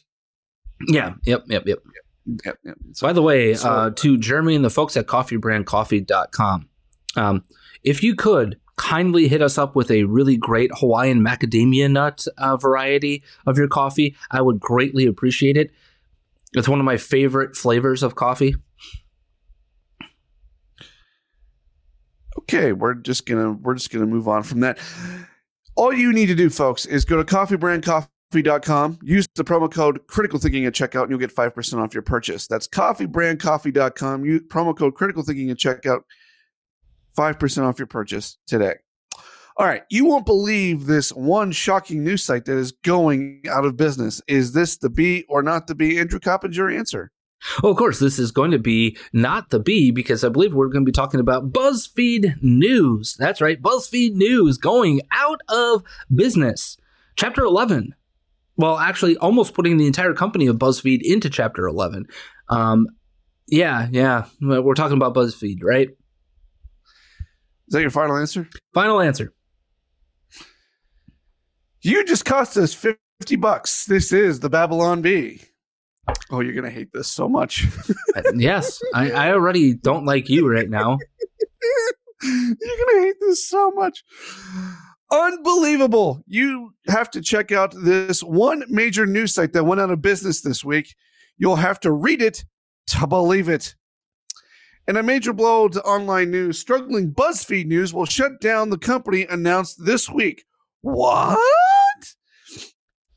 Yeah. 0.88 1.14
Yep. 1.24 1.44
Yep. 1.48 1.66
Yep. 1.66 1.78
Yep, 2.26 2.38
yep. 2.44 2.58
yep. 2.64 2.76
So, 2.92 3.06
By 3.06 3.12
the 3.12 3.22
way, 3.22 3.54
so- 3.54 3.68
uh, 3.70 3.90
to 3.96 4.16
Jeremy 4.16 4.54
and 4.54 4.64
the 4.64 4.70
folks 4.70 4.96
at 4.96 5.06
coffeebrandcoffee.com, 5.06 6.68
um, 7.16 7.44
if 7.82 8.02
you 8.02 8.14
could 8.14 8.58
kindly 8.76 9.28
hit 9.28 9.42
us 9.42 9.58
up 9.58 9.76
with 9.76 9.90
a 9.90 10.04
really 10.04 10.36
great 10.36 10.70
Hawaiian 10.74 11.20
macadamia 11.20 11.90
nut 11.90 12.26
uh, 12.38 12.56
variety 12.56 13.22
of 13.46 13.58
your 13.58 13.68
coffee, 13.68 14.16
I 14.30 14.40
would 14.40 14.58
greatly 14.58 15.06
appreciate 15.06 15.56
it. 15.56 15.70
It's 16.54 16.68
one 16.68 16.80
of 16.80 16.84
my 16.84 16.96
favorite 16.96 17.56
flavors 17.56 18.02
of 18.02 18.14
coffee. 18.14 18.54
okay, 22.50 22.72
we're 22.72 22.94
just 22.94 23.26
gonna 23.26 23.52
we're 23.52 23.74
just 23.74 23.90
gonna 23.90 24.06
move 24.06 24.28
on 24.28 24.42
from 24.42 24.60
that. 24.60 24.78
All 25.76 25.92
you 25.92 26.12
need 26.12 26.26
to 26.26 26.34
do, 26.34 26.50
folks, 26.50 26.84
is 26.84 27.04
go 27.04 27.16
to 27.16 27.24
coffeebrandcoffee.com, 27.24 28.98
use 29.02 29.26
the 29.34 29.44
promo 29.44 29.70
code 29.72 30.06
critical 30.08 30.38
thinking 30.38 30.66
at 30.66 30.74
checkout, 30.74 31.02
and 31.02 31.10
you'll 31.10 31.18
get 31.18 31.34
5% 31.34 31.82
off 31.82 31.94
your 31.94 32.02
purchase. 32.02 32.46
That's 32.46 32.68
coffeebrandcoffee.com. 32.68 34.24
Use 34.24 34.42
promo 34.48 34.76
code 34.76 34.94
critical 34.94 35.22
thinking 35.22 35.50
at 35.50 35.58
checkout, 35.58 36.00
5% 37.20 37.68
off 37.68 37.78
your 37.78 37.86
purchase 37.86 38.38
today. 38.46 38.76
All 39.58 39.66
right, 39.66 39.82
you 39.90 40.06
won't 40.06 40.24
believe 40.24 40.86
this 40.86 41.12
one 41.12 41.52
shocking 41.52 42.02
news 42.02 42.24
site 42.24 42.46
that 42.46 42.56
is 42.56 42.72
going 42.72 43.42
out 43.50 43.66
of 43.66 43.76
business. 43.76 44.22
Is 44.26 44.52
this 44.52 44.78
the 44.78 44.88
Bee 44.88 45.26
or 45.28 45.42
not 45.42 45.66
the 45.66 45.74
Bee? 45.74 45.98
Andrew 45.98 46.18
Coppins, 46.18 46.56
your 46.56 46.70
answer. 46.70 47.12
Oh, 47.62 47.70
of 47.70 47.76
course, 47.76 47.98
this 47.98 48.18
is 48.18 48.32
going 48.32 48.52
to 48.52 48.58
be 48.58 48.96
not 49.12 49.50
the 49.50 49.60
Bee 49.60 49.90
because 49.90 50.24
I 50.24 50.30
believe 50.30 50.54
we're 50.54 50.68
going 50.68 50.84
to 50.84 50.88
be 50.88 50.92
talking 50.92 51.20
about 51.20 51.52
BuzzFeed 51.52 52.42
News. 52.42 53.16
That's 53.18 53.42
right, 53.42 53.60
BuzzFeed 53.60 54.14
News 54.14 54.56
going 54.56 55.02
out 55.12 55.40
of 55.48 55.82
business. 56.14 56.78
Chapter 57.16 57.42
11. 57.42 57.94
Well, 58.56 58.78
actually, 58.78 59.18
almost 59.18 59.52
putting 59.52 59.76
the 59.76 59.86
entire 59.86 60.14
company 60.14 60.46
of 60.46 60.56
BuzzFeed 60.56 61.00
into 61.02 61.28
Chapter 61.28 61.66
11. 61.66 62.06
Um, 62.48 62.86
yeah, 63.46 63.88
yeah, 63.90 64.26
we're 64.40 64.74
talking 64.74 64.96
about 64.96 65.14
BuzzFeed, 65.14 65.58
right? 65.62 65.90
Is 67.70 67.74
that 67.74 67.82
your 67.82 67.90
final 67.90 68.16
answer? 68.16 68.48
Final 68.74 69.00
answer. 69.00 69.32
You 71.82 72.04
just 72.04 72.24
cost 72.24 72.56
us 72.56 72.74
50 72.74 73.36
bucks. 73.36 73.84
This 73.84 74.10
is 74.12 74.40
the 74.40 74.50
Babylon 74.50 75.02
Bee. 75.02 75.40
Oh, 76.32 76.40
you're 76.40 76.52
going 76.52 76.64
to 76.64 76.70
hate 76.70 76.92
this 76.92 77.06
so 77.06 77.28
much. 77.28 77.66
Uh, 78.16 78.22
yes, 78.34 78.80
I, 78.92 79.12
I 79.12 79.32
already 79.32 79.72
don't 79.72 80.04
like 80.04 80.28
you 80.28 80.50
right 80.52 80.68
now. 80.68 80.98
you're 82.22 82.56
going 82.58 82.96
to 82.96 83.00
hate 83.02 83.14
this 83.20 83.46
so 83.46 83.70
much. 83.70 84.02
Unbelievable. 85.12 86.24
You 86.26 86.74
have 86.88 87.08
to 87.12 87.20
check 87.20 87.52
out 87.52 87.72
this 87.84 88.20
one 88.20 88.64
major 88.68 89.06
news 89.06 89.32
site 89.32 89.52
that 89.52 89.62
went 89.62 89.80
out 89.80 89.90
of 89.90 90.02
business 90.02 90.40
this 90.40 90.64
week. 90.64 90.96
You'll 91.38 91.54
have 91.54 91.78
to 91.80 91.92
read 91.92 92.20
it 92.20 92.44
to 92.88 93.06
believe 93.06 93.48
it. 93.48 93.76
In 94.90 94.96
a 94.96 95.04
major 95.04 95.32
blow 95.32 95.68
to 95.68 95.80
online 95.84 96.32
news, 96.32 96.58
struggling 96.58 97.12
BuzzFeed 97.12 97.66
News 97.66 97.94
will 97.94 98.06
shut 98.06 98.40
down 98.40 98.70
the 98.70 98.76
company 98.76 99.24
announced 99.30 99.84
this 99.84 100.10
week. 100.10 100.46
What? 100.80 101.38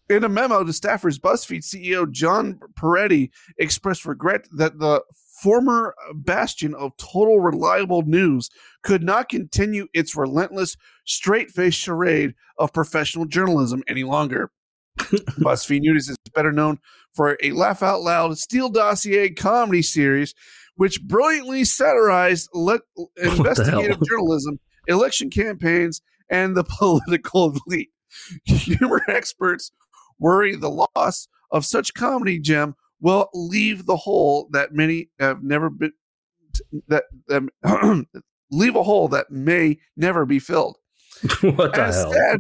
In 0.08 0.24
a 0.24 0.30
memo 0.30 0.64
to 0.64 0.72
staffers, 0.72 1.20
BuzzFeed 1.20 1.64
CEO 1.64 2.12
John 2.12 2.60
Peretti 2.80 3.32
expressed 3.58 4.06
regret 4.06 4.46
that 4.56 4.78
the 4.78 5.02
former 5.42 5.96
bastion 6.14 6.76
of 6.76 6.96
total 6.98 7.40
reliable 7.40 8.04
news 8.04 8.52
could 8.84 9.02
not 9.02 9.28
continue 9.28 9.88
its 9.96 10.16
relentless, 10.16 10.78
straight 11.06 11.50
faced 11.50 11.80
charade 11.80 12.36
of 12.60 12.72
professional 12.72 13.26
journalism 13.26 13.82
any 13.88 14.04
longer. 14.04 14.52
BuzzFeed 15.00 15.82
News 15.82 16.08
is 16.08 16.18
better 16.36 16.52
known 16.52 16.78
for 17.14 17.36
a 17.42 17.52
laugh 17.52 17.82
out 17.82 18.02
loud 18.02 18.38
Steele 18.38 18.70
Dossier 18.70 19.32
comedy 19.32 19.82
series, 19.82 20.36
which 20.76 21.02
brilliantly 21.04 21.64
satirized 21.64 22.50
le- 22.54 22.80
investigative 23.18 23.98
journalism, 24.08 24.60
election 24.88 25.30
campaigns, 25.30 26.02
and 26.30 26.56
the 26.56 26.64
political 26.80 27.56
elite. 27.68 27.90
Humor 28.46 29.02
experts 29.08 29.72
worry 30.20 30.56
the 30.56 30.88
loss 30.96 31.28
of 31.52 31.66
such 31.66 31.94
comedy 31.94 32.40
gem 32.40 32.76
will 33.02 33.28
leave 33.34 33.86
the 33.86 33.98
hole 33.98 34.48
that 34.52 34.74
many 34.74 35.10
have 35.20 35.44
never 35.44 35.70
been 35.70 35.92
that, 36.88 37.06
that 37.28 38.06
leave 38.52 38.76
a 38.76 38.84
hole 38.84 39.08
that 39.08 39.32
may 39.32 39.78
never 39.98 40.26
be 40.26 40.40
filled. 40.40 40.78
what 41.42 41.74
the 41.74 41.82
As 41.82 41.96
hell? 41.96 42.14
sad, 42.14 42.40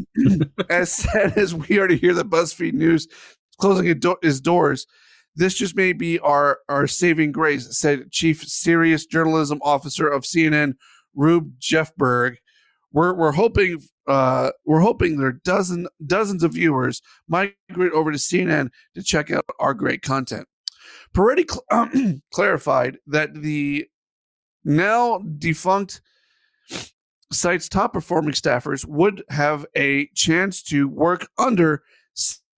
as 0.69 0.91
sad 0.91 1.38
as 1.38 1.55
we 1.55 1.79
are 1.79 1.88
to 1.88 1.97
hear 1.97 2.13
that 2.13 2.29
BuzzFeed 2.29 2.73
News 2.73 3.07
closing 3.59 3.97
do- 3.99 4.17
its 4.21 4.39
doors, 4.39 4.86
this 5.36 5.55
just 5.55 5.75
may 5.75 5.93
be 5.93 6.19
our, 6.19 6.59
our 6.69 6.88
saving 6.88 7.31
grace, 7.31 7.77
said 7.77 8.11
Chief 8.11 8.43
Serious 8.43 9.05
Journalism 9.05 9.59
Officer 9.63 10.07
of 10.07 10.23
CNN, 10.23 10.75
Rube 11.15 11.59
Jeffberg. 11.59 12.38
We're 12.91 13.13
we're 13.13 13.31
hoping 13.31 13.81
uh, 14.07 14.51
we're 14.65 14.81
hoping 14.81 15.17
there 15.17 15.29
are 15.29 15.39
dozen 15.43 15.88
dozens 16.05 16.43
of 16.43 16.53
viewers 16.53 17.01
migrate 17.27 17.91
over 17.93 18.11
to 18.11 18.17
CNN 18.17 18.69
to 18.93 19.01
check 19.01 19.31
out 19.31 19.45
our 19.59 19.73
great 19.73 20.03
content. 20.03 20.47
Peretti 21.15 21.49
cl- 21.49 22.21
clarified 22.34 22.97
that 23.07 23.34
the 23.34 23.88
now 24.63 25.19
defunct 25.39 26.01
site's 27.31 27.67
top 27.67 27.93
performing 27.93 28.34
staffers 28.34 28.86
would 28.86 29.23
have 29.29 29.65
a 29.75 30.07
chance 30.15 30.61
to 30.61 30.88
work 30.88 31.27
under 31.38 31.84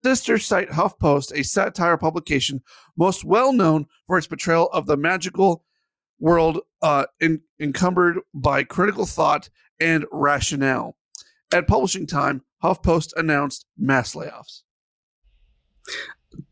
sister 0.05 0.37
site 0.37 0.69
HuffPost, 0.69 1.33
a 1.35 1.43
satire 1.43 1.97
publication 1.97 2.61
most 2.97 3.25
well 3.25 3.55
known 3.55 3.87
for 4.07 4.19
its 4.19 4.27
portrayal 4.27 4.69
of 4.71 4.85
the 4.87 4.99
magical 4.99 5.65
world 6.21 6.61
uh, 6.83 7.07
en- 7.23 7.41
encumbered 7.59 8.19
by 8.35 8.65
critical 8.65 9.07
thought 9.07 9.49
and 9.81 10.05
rationale. 10.13 10.97
At 11.55 11.67
publishing 11.67 12.07
time, 12.07 12.43
HuffPost 12.63 13.15
announced 13.17 13.65
mass 13.79 14.15
layoffs. 14.15 14.61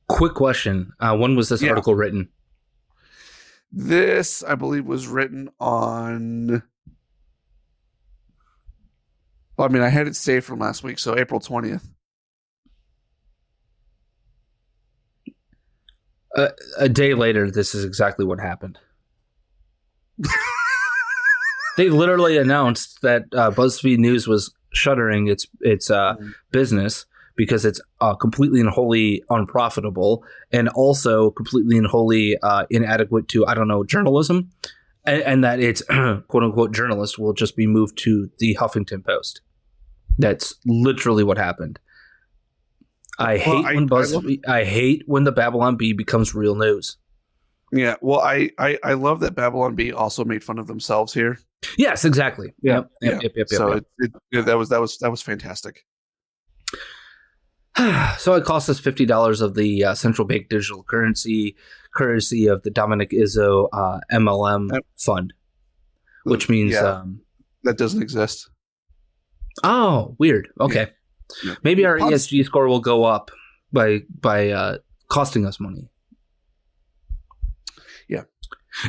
Quick 0.08 0.32
question. 0.34 0.92
Uh, 0.98 1.14
when 1.16 1.36
was 1.36 1.50
this 1.50 1.60
Yeah. 1.60 1.70
article 1.70 1.94
written? 1.94 2.30
This, 3.70 4.42
I 4.42 4.54
believe, 4.54 4.86
was 4.86 5.06
written 5.08 5.50
on. 5.60 6.62
Well, 9.58 9.68
I 9.68 9.72
mean, 9.72 9.82
I 9.82 9.88
had 9.90 10.06
it 10.06 10.16
saved 10.16 10.46
from 10.46 10.58
last 10.58 10.82
week, 10.82 10.98
so 10.98 11.18
April 11.18 11.38
20th. 11.40 11.86
A 16.78 16.88
day 16.88 17.14
later, 17.14 17.50
this 17.50 17.74
is 17.74 17.84
exactly 17.84 18.24
what 18.24 18.40
happened. 18.40 18.78
they 21.76 21.88
literally 21.88 22.36
announced 22.36 23.00
that 23.02 23.24
uh, 23.32 23.50
BuzzFeed 23.50 23.98
News 23.98 24.26
was 24.26 24.54
shuttering 24.72 25.28
its 25.28 25.46
its 25.60 25.90
uh, 25.90 26.14
business 26.50 27.06
because 27.34 27.64
it's 27.64 27.80
uh, 28.00 28.14
completely 28.14 28.60
and 28.60 28.68
wholly 28.70 29.22
unprofitable, 29.30 30.24
and 30.52 30.68
also 30.70 31.30
completely 31.30 31.78
and 31.78 31.86
wholly 31.86 32.36
uh, 32.42 32.66
inadequate 32.70 33.28
to 33.28 33.46
I 33.46 33.54
don't 33.54 33.68
know 33.68 33.84
journalism, 33.84 34.50
and, 35.04 35.22
and 35.22 35.44
that 35.44 35.60
its 35.60 35.82
quote 36.28 36.42
unquote 36.42 36.72
journalists 36.72 37.18
will 37.18 37.32
just 37.32 37.56
be 37.56 37.66
moved 37.66 37.98
to 37.98 38.30
the 38.38 38.56
Huffington 38.60 39.04
Post. 39.04 39.40
That's 40.18 40.54
literally 40.66 41.24
what 41.24 41.38
happened. 41.38 41.78
I 43.22 43.36
hate 43.38 43.48
Well, 43.50 43.66
I- 43.66 43.74
when 43.74 43.84
I 43.84 43.86
Buzz. 43.86 44.14
love- 44.14 44.26
I 44.48 44.64
hate 44.64 45.02
when 45.06 45.24
the 45.24 45.32
Babylon 45.32 45.76
Bee 45.76 45.92
becomes 45.92 46.34
real 46.34 46.54
news. 46.54 46.96
Yeah, 47.74 47.94
well, 48.02 48.20
I, 48.20 48.50
I 48.58 48.78
I 48.84 48.92
love 48.92 49.20
that 49.20 49.34
Babylon 49.34 49.74
Bee 49.74 49.92
also 49.92 50.24
made 50.26 50.44
fun 50.44 50.58
of 50.58 50.66
themselves 50.66 51.14
here. 51.14 51.38
Yes, 51.78 52.04
exactly. 52.04 52.52
Yep, 52.62 52.90
Yeah. 53.00 53.10
yep, 53.12 53.22
yep, 53.22 53.32
yep, 53.34 53.46
yep. 53.50 53.58
so 53.58 53.74
yep. 53.74 53.84
It, 53.98 54.04
it, 54.04 54.12
yeah, 54.30 54.40
that 54.42 54.58
was 54.58 54.68
that 54.68 54.80
was 54.80 54.98
that 54.98 55.10
was 55.10 55.22
fantastic. 55.22 55.84
so 58.18 58.34
it 58.34 58.44
cost 58.44 58.68
us 58.68 58.78
fifty 58.78 59.06
dollars 59.06 59.40
of 59.40 59.54
the 59.54 59.84
uh, 59.84 59.94
central 59.94 60.26
bank 60.26 60.48
digital 60.50 60.82
currency, 60.82 61.56
currency 61.94 62.46
of 62.46 62.62
the 62.62 62.70
Dominic 62.70 63.10
Izzo 63.10 63.68
uh, 63.72 64.00
MLM 64.12 64.70
Yep. 64.72 64.82
fund, 64.98 65.32
which 66.24 66.48
means 66.50 66.72
Yeah. 66.72 66.80
um, 66.80 67.20
That 67.64 67.78
doesn't 67.78 68.02
exist. 68.02 68.50
oh, 69.64 70.14
weird. 70.18 70.48
Okay, 70.60 70.90
Yeah. 71.44 71.54
maybe 71.62 71.84
our 71.84 71.98
ESG 71.98 72.44
score 72.44 72.68
will 72.68 72.80
go 72.80 73.04
up 73.04 73.30
by 73.72 74.02
by 74.20 74.50
uh, 74.50 74.78
costing 75.08 75.46
us 75.46 75.58
money. 75.60 75.90
Yeah. 78.08 78.24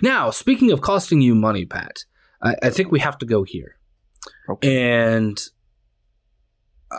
Now, 0.02 0.32
speaking 0.32 0.72
of 0.72 0.82
costing 0.82 1.22
you 1.22 1.36
money, 1.36 1.66
Pat, 1.66 2.06
I, 2.42 2.56
I 2.64 2.70
think 2.70 2.92
we 2.92 3.00
have 3.00 3.18
to 3.20 3.26
go 3.26 3.44
here. 3.44 3.78
Okay. 4.50 5.02
and 5.10 5.42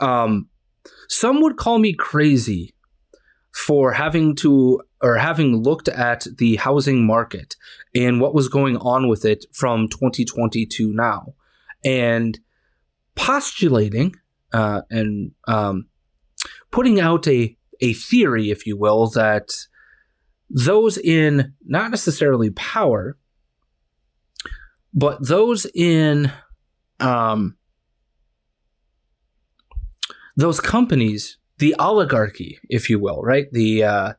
um 0.01 0.49
some 1.09 1.41
would 1.41 1.57
call 1.57 1.79
me 1.79 1.95
crazy 1.95 2.75
for 3.55 3.93
having 3.93 4.35
to 4.37 4.81
or 5.01 5.17
having 5.17 5.63
looked 5.63 5.89
at 5.89 6.27
the 6.39 6.57
housing 6.57 7.07
market 7.07 7.57
and 7.95 8.21
what 8.21 8.35
was 8.35 8.49
going 8.49 8.77
on 8.79 9.09
with 9.09 9.25
it 9.25 9.47
from 9.53 9.89
2020 9.89 10.67
to 10.67 10.93
now 10.93 11.35
and 11.85 12.41
postulating 13.15 14.15
uh, 14.55 14.83
and 14.89 15.33
um, 15.49 15.89
putting 16.71 17.01
out 17.01 17.27
a 17.27 17.57
a 17.81 17.93
theory, 17.93 18.51
if 18.51 18.67
you 18.67 18.77
will, 18.79 19.09
that 19.11 19.51
those 20.49 20.97
in 20.97 21.55
not 21.67 21.91
necessarily 21.91 22.51
power, 22.51 23.19
but 24.95 25.27
those 25.27 25.67
in 25.75 26.31
um, 27.01 27.57
those 30.37 30.61
companies, 30.61 31.37
the 31.59 31.75
oligarchy, 31.81 32.61
if 32.69 32.89
you 32.89 33.01
will, 33.01 33.23
right? 33.23 33.47
The 33.51 33.83
uh, 33.83 34.13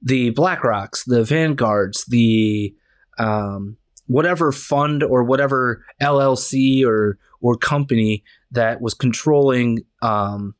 the 0.00 0.30
BlackRocks, 0.30 1.04
the 1.04 1.24
Vanguards, 1.24 2.04
the 2.04 2.72
um, 3.18 3.78
whatever 4.06 4.52
fund 4.52 5.02
or 5.02 5.24
whatever 5.24 5.84
LLC 6.00 6.86
or 6.86 7.18
or 7.42 7.56
company 7.56 8.24
that 8.52 8.80
was 8.80 8.94
controlling 8.94 9.80
um, 10.00 10.54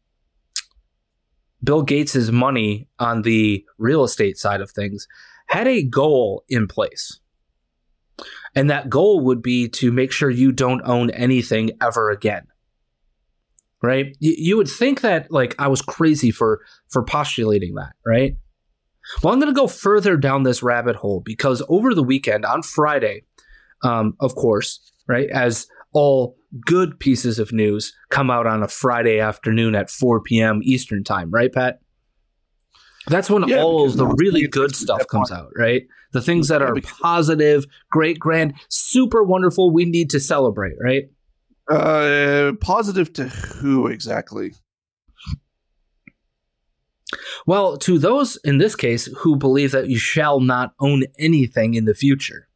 Bill 1.64 1.82
Gates's 1.82 2.30
money 2.30 2.88
on 2.98 3.22
the 3.22 3.64
real 3.78 4.04
estate 4.04 4.36
side 4.36 4.60
of 4.60 4.70
things 4.70 5.06
had 5.46 5.68
a 5.68 5.82
goal 5.82 6.44
in 6.48 6.66
place. 6.66 7.20
And 8.54 8.68
that 8.68 8.90
goal 8.90 9.20
would 9.20 9.42
be 9.42 9.68
to 9.68 9.90
make 9.92 10.12
sure 10.12 10.28
you 10.28 10.52
don't 10.52 10.82
own 10.84 11.10
anything 11.10 11.70
ever 11.80 12.10
again. 12.10 12.46
Right? 13.80 14.16
You, 14.20 14.56
would 14.56 14.68
think 14.68 15.00
that 15.00 15.32
like 15.32 15.56
I 15.58 15.66
was 15.66 15.82
crazy 15.82 16.30
for 16.30 16.60
for 16.88 17.02
postulating 17.02 17.74
that, 17.74 17.94
right? 18.06 18.36
Well, 19.22 19.32
I'm 19.32 19.40
going 19.40 19.52
to 19.52 19.60
go 19.60 19.66
further 19.66 20.16
down 20.16 20.44
this 20.44 20.62
rabbit 20.62 20.94
hole 20.94 21.20
because 21.20 21.64
over 21.68 21.92
the 21.92 22.04
weekend 22.04 22.44
on 22.44 22.62
Friday, 22.62 23.24
um, 23.82 24.14
of 24.20 24.36
course, 24.36 24.92
right, 25.08 25.28
as 25.30 25.66
all 25.92 26.36
good 26.60 26.98
pieces 27.00 27.38
of 27.38 27.52
news 27.52 27.94
come 28.10 28.30
out 28.30 28.46
on 28.46 28.62
a 28.62 28.68
Friday 28.68 29.18
afternoon 29.20 29.74
at 29.74 29.90
4 29.90 30.20
p.m. 30.20 30.60
Eastern 30.62 31.04
time, 31.04 31.30
right, 31.30 31.52
Pat? 31.52 31.80
That's 33.08 33.28
when 33.28 33.48
yeah, 33.48 33.62
all 33.62 33.86
of 33.86 33.96
the 33.96 34.06
really 34.06 34.46
good 34.46 34.76
stuff 34.76 35.06
comes 35.08 35.32
out, 35.32 35.50
right? 35.56 35.82
The 36.12 36.20
things 36.20 36.48
that 36.48 36.62
are 36.62 36.74
positive, 37.00 37.64
great, 37.90 38.18
grand, 38.18 38.54
super 38.68 39.24
wonderful, 39.24 39.72
we 39.72 39.84
need 39.84 40.10
to 40.10 40.20
celebrate, 40.20 40.74
right? 40.80 41.04
Uh, 41.68 42.52
positive 42.60 43.12
to 43.14 43.24
who 43.24 43.86
exactly? 43.88 44.52
Well, 47.46 47.76
to 47.78 47.98
those 47.98 48.36
in 48.44 48.58
this 48.58 48.76
case 48.76 49.06
who 49.18 49.36
believe 49.36 49.72
that 49.72 49.88
you 49.88 49.98
shall 49.98 50.40
not 50.40 50.74
own 50.78 51.04
anything 51.18 51.74
in 51.74 51.86
the 51.86 51.94
future, 51.94 52.48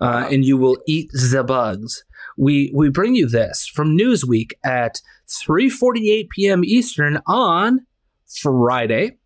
uh, 0.00 0.04
uh-huh. 0.04 0.28
and 0.30 0.44
you 0.44 0.56
will 0.56 0.78
eat 0.86 1.10
the 1.12 1.42
bugs 1.42 2.04
we 2.40 2.72
we 2.74 2.88
bring 2.88 3.14
you 3.14 3.28
this 3.28 3.66
from 3.66 3.96
Newsweek 3.96 4.52
at 4.64 5.02
3:48 5.28 6.30
p.m. 6.30 6.64
Eastern 6.64 7.20
on 7.26 7.86
Friday. 8.26 9.18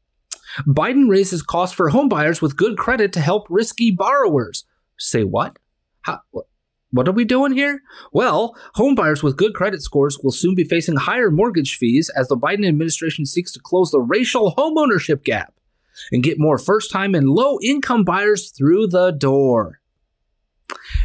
Biden 0.66 1.08
raises 1.08 1.42
costs 1.42 1.74
for 1.74 1.90
homebuyers 1.90 2.42
with 2.42 2.56
good 2.56 2.76
credit 2.76 3.12
to 3.12 3.20
help 3.20 3.46
risky 3.48 3.92
borrowers. 3.92 4.64
Say 4.98 5.22
what? 5.22 5.58
How, 6.02 6.20
what 6.90 7.08
are 7.08 7.12
we 7.12 7.24
doing 7.24 7.52
here? 7.52 7.82
Well, 8.12 8.56
homebuyers 8.76 9.22
with 9.22 9.36
good 9.36 9.54
credit 9.54 9.82
scores 9.82 10.18
will 10.22 10.32
soon 10.32 10.54
be 10.54 10.64
facing 10.64 10.96
higher 10.96 11.30
mortgage 11.30 11.76
fees 11.76 12.10
as 12.16 12.28
the 12.28 12.36
Biden 12.36 12.66
administration 12.66 13.26
seeks 13.26 13.52
to 13.52 13.60
close 13.60 13.90
the 13.90 14.00
racial 14.00 14.54
homeownership 14.56 15.24
gap 15.24 15.54
and 16.12 16.22
get 16.22 16.38
more 16.38 16.58
first 16.58 16.90
time 16.90 17.14
and 17.14 17.28
low 17.28 17.58
income 17.62 18.04
buyers 18.04 18.50
through 18.50 18.88
the 18.88 19.12
door. 19.12 19.80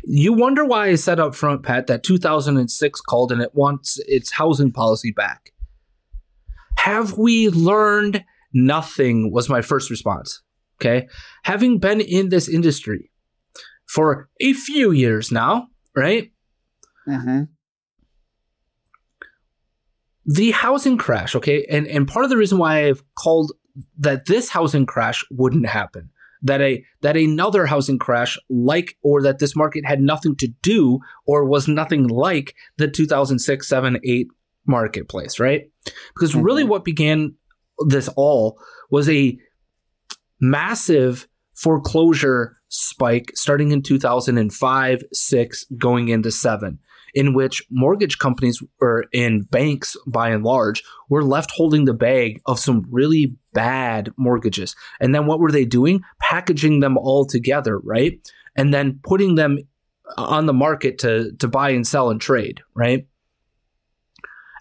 You 0.04 0.34
wonder 0.34 0.66
why 0.66 0.88
I 0.88 0.96
said 0.96 1.20
up 1.20 1.36
front, 1.36 1.64
Pat, 1.64 1.88
that 1.88 2.04
2006 2.04 3.02
called 3.02 3.32
and 3.32 3.42
it 3.42 3.54
wants 3.54 4.00
its 4.08 4.32
housing 4.32 4.72
policy 4.72 5.12
back. 5.12 5.52
Have 6.78 7.18
we 7.18 7.50
learned 7.50 8.24
nothing? 8.54 9.32
Was 9.32 9.50
my 9.50 9.62
first 9.62 9.90
response. 9.90 10.42
Okay. 10.80 11.08
Having 11.44 11.80
been 11.80 12.00
in 12.00 12.30
this 12.30 12.48
industry 12.48 13.12
for 13.86 14.30
a 14.40 14.54
few 14.54 14.92
years 14.92 15.32
now, 15.32 15.68
right? 15.96 16.32
Mm-hmm. 17.08 17.44
The 20.26 20.52
housing 20.52 20.98
crash, 20.98 21.36
okay, 21.36 21.66
and 21.72 21.88
and 21.88 22.08
part 22.08 22.24
of 22.24 22.30
the 22.30 22.38
reason 22.38 22.60
why 22.60 22.86
I've 22.86 23.04
called 23.16 23.52
that 23.98 24.28
this 24.28 24.50
housing 24.50 24.86
crash 24.86 25.26
wouldn't 25.32 25.66
happen 25.66 26.12
that 26.42 26.62
a 26.62 26.84
that 27.02 27.18
another 27.18 27.66
housing 27.66 28.00
crash 28.00 28.38
like 28.50 28.98
or 29.02 29.22
that 29.22 29.40
this 29.40 29.56
market 29.56 29.86
had 29.86 30.02
nothing 30.02 30.36
to 30.38 30.48
do 30.62 31.00
or 31.26 31.46
was 31.46 31.68
nothing 31.68 32.08
like 32.08 32.56
the 32.78 32.88
2006 32.88 33.68
7 33.68 34.00
8 34.04 34.28
marketplace 34.66 35.40
right 35.40 35.70
because 36.14 36.32
mm-hmm. 36.32 36.42
really 36.42 36.64
what 36.64 36.86
began 36.86 37.36
this 37.88 38.08
all 38.16 38.60
was 38.90 39.10
a 39.10 39.38
massive 40.40 41.28
foreclosure 41.54 42.58
spike 42.70 43.32
starting 43.36 43.72
in 43.72 43.82
2005 43.82 45.04
6 45.12 45.66
going 45.78 46.10
into 46.10 46.32
7 46.32 46.80
in 47.14 47.34
which 47.34 47.64
mortgage 47.70 48.18
companies 48.18 48.62
or 48.82 49.06
in 49.12 49.42
banks 49.42 49.96
by 50.08 50.30
and 50.30 50.44
large 50.44 50.84
were 51.10 51.24
left 51.24 51.52
holding 51.52 51.86
the 51.86 51.94
bag 51.94 52.42
of 52.46 52.60
some 52.60 52.86
really 52.90 53.36
bad 53.54 54.12
mortgages. 54.18 54.76
And 55.00 55.14
then 55.14 55.26
what 55.26 55.40
were 55.40 55.52
they 55.52 55.66
doing? 55.66 56.02
Packaging 56.20 56.80
them 56.80 56.98
all 56.98 57.26
together, 57.26 57.80
right? 57.80 58.20
And 58.56 58.74
then 58.74 59.00
putting 59.04 59.36
them 59.36 59.60
uh, 60.18 60.24
on 60.24 60.46
the 60.46 60.54
market 60.54 60.98
to 61.00 61.32
to 61.40 61.48
buy 61.48 61.70
and 61.70 61.86
sell 61.86 62.10
and 62.10 62.20
trade, 62.20 62.62
right? 62.76 63.08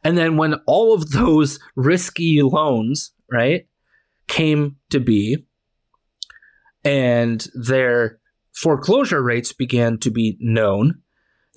And 0.04 0.16
then 0.16 0.36
when 0.36 0.54
all 0.66 0.94
of 0.94 1.10
those 1.10 1.58
risky 1.74 2.42
loans, 2.42 3.12
right, 3.30 3.66
came 4.28 4.76
to 4.90 5.00
be 5.00 5.44
and 6.84 7.46
their 7.54 8.18
foreclosure 8.54 9.22
rates 9.22 9.52
began 9.52 9.98
to 9.98 10.10
be 10.10 10.36
known, 10.40 11.02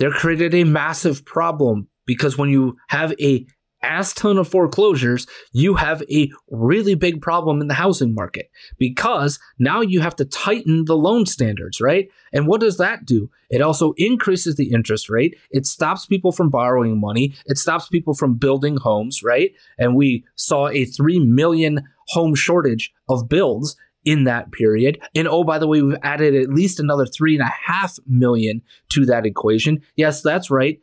they 0.02 0.10
created 0.10 0.56
a 0.56 0.64
massive 0.64 1.24
problem 1.26 1.88
because 2.08 2.38
when 2.38 2.50
you 2.50 2.76
have 2.90 3.14
a 3.22 3.46
ass 3.84 4.14
ton 4.14 4.38
of 4.38 4.48
foreclosures, 4.48 5.28
you 5.54 5.76
have 5.76 6.04
a 6.10 6.32
really 6.50 6.96
big 6.96 7.22
problem 7.22 7.62
in 7.62 7.68
the 7.68 7.74
housing 7.74 8.14
market 8.14 8.50
because 8.78 9.40
now 9.60 9.82
you 9.82 10.00
have 10.00 10.16
to 10.16 10.26
tighten 10.26 10.86
the 10.86 10.96
loan 10.96 11.26
standards, 11.26 11.82
right? 11.82 12.10
And 12.34 12.48
what 12.48 12.62
does 12.62 12.78
that 12.78 13.06
do? 13.06 13.30
It 13.50 13.62
also 13.62 13.94
increases 13.98 14.56
the 14.56 14.72
interest 14.72 15.10
rate. 15.10 15.38
It 15.52 15.66
stops 15.66 16.06
people 16.06 16.32
from 16.32 16.50
borrowing 16.50 17.00
money. 17.00 17.34
It 17.46 17.58
stops 17.58 17.88
people 17.88 18.14
from 18.14 18.36
building 18.36 18.78
homes, 18.78 19.22
right? 19.24 19.52
And 19.78 19.96
we 19.96 20.26
saw 20.36 20.68
a 20.70 20.86
3 20.86 21.20
million 21.20 21.88
home 22.08 22.36
shortage 22.36 22.92
of 23.08 23.30
builds 23.30 23.76
in 24.06 24.24
that 24.26 24.52
period. 24.52 25.00
And 25.16 25.28
oh, 25.28 25.44
by 25.44 25.60
the 25.60 25.68
way, 25.68 25.82
we've 25.82 25.98
added 26.02 26.36
at 26.36 26.50
least 26.50 26.80
another 26.80 27.06
three 27.06 27.36
and 27.36 27.44
a 27.44 27.54
half 27.66 27.98
million 28.08 28.62
to 28.90 29.06
that 29.06 29.26
equation. 29.26 29.82
Yes, 29.96 30.22
that's 30.22 30.50
right. 30.50 30.80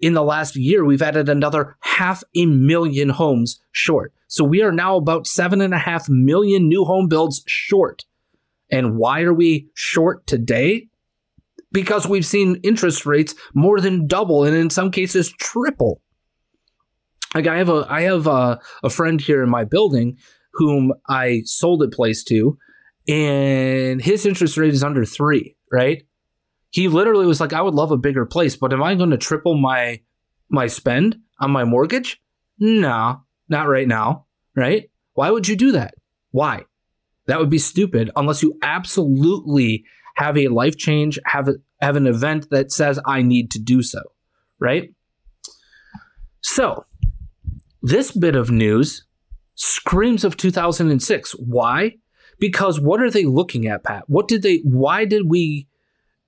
In 0.00 0.14
the 0.14 0.24
last 0.24 0.56
year, 0.56 0.84
we've 0.84 1.02
added 1.02 1.28
another 1.28 1.76
half 1.80 2.24
a 2.34 2.46
million 2.46 3.10
homes 3.10 3.60
short. 3.70 4.12
So 4.26 4.44
we 4.44 4.62
are 4.62 4.72
now 4.72 4.96
about 4.96 5.26
seven 5.26 5.60
and 5.60 5.74
a 5.74 5.78
half 5.78 6.08
million 6.08 6.68
new 6.68 6.84
home 6.84 7.06
builds 7.06 7.42
short. 7.46 8.04
And 8.70 8.96
why 8.96 9.22
are 9.22 9.34
we 9.34 9.68
short 9.74 10.26
today? 10.26 10.88
Because 11.70 12.08
we've 12.08 12.26
seen 12.26 12.56
interest 12.62 13.06
rates 13.06 13.34
more 13.54 13.80
than 13.80 14.06
double 14.06 14.44
and 14.44 14.56
in 14.56 14.70
some 14.70 14.90
cases 14.90 15.32
triple. 15.38 16.00
Like 17.34 17.46
I 17.46 17.58
have 17.58 17.68
a 17.68 17.86
I 17.88 18.02
have 18.02 18.26
a, 18.26 18.60
a 18.82 18.90
friend 18.90 19.20
here 19.20 19.42
in 19.42 19.48
my 19.48 19.64
building 19.64 20.18
whom 20.54 20.92
I 21.08 21.42
sold 21.44 21.82
a 21.82 21.88
place 21.88 22.22
to, 22.24 22.58
and 23.08 24.00
his 24.00 24.26
interest 24.26 24.56
rate 24.56 24.74
is 24.74 24.84
under 24.84 25.04
three, 25.04 25.56
right? 25.70 26.04
He 26.70 26.88
literally 26.88 27.26
was 27.26 27.40
like, 27.40 27.52
I 27.52 27.60
would 27.60 27.74
love 27.74 27.90
a 27.90 27.96
bigger 27.96 28.24
place, 28.24 28.56
but 28.56 28.72
am 28.72 28.82
I 28.82 28.94
going 28.94 29.10
to 29.10 29.18
triple 29.18 29.56
my 29.56 30.00
my 30.48 30.66
spend 30.66 31.16
on 31.40 31.50
my 31.50 31.64
mortgage? 31.64 32.20
No, 32.58 33.22
not 33.48 33.68
right 33.68 33.88
now, 33.88 34.26
right? 34.54 34.90
Why 35.14 35.30
would 35.30 35.48
you 35.48 35.56
do 35.56 35.72
that? 35.72 35.94
Why? 36.30 36.64
That 37.26 37.38
would 37.38 37.50
be 37.50 37.58
stupid 37.58 38.10
unless 38.16 38.42
you 38.42 38.58
absolutely 38.62 39.84
have 40.16 40.36
a 40.36 40.48
life 40.48 40.76
change, 40.76 41.18
have 41.24 41.48
a, 41.48 41.54
have 41.80 41.96
an 41.96 42.06
event 42.06 42.48
that 42.50 42.72
says 42.72 43.00
I 43.06 43.22
need 43.22 43.50
to 43.52 43.58
do 43.58 43.82
so, 43.82 44.02
right? 44.58 44.94
So, 46.42 46.84
this 47.82 48.12
bit 48.12 48.34
of 48.34 48.50
news 48.50 49.04
screams 49.62 50.24
of 50.24 50.36
2006. 50.36 51.32
Why? 51.32 51.96
Because 52.38 52.80
what 52.80 53.00
are 53.00 53.10
they 53.10 53.24
looking 53.24 53.66
at, 53.68 53.84
Pat? 53.84 54.04
What 54.08 54.26
did 54.26 54.42
they? 54.42 54.58
Why 54.64 55.04
did 55.04 55.28
we 55.28 55.68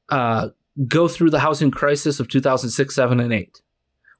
uh, 0.09 0.51
go 0.87 1.09
through 1.09 1.31
the 1.31 1.41
housing 1.41 1.71
crisis 1.71 2.21
of 2.21 2.29
2006, 2.29 2.95
7, 2.95 3.21
and 3.21 3.33
8? 3.33 3.61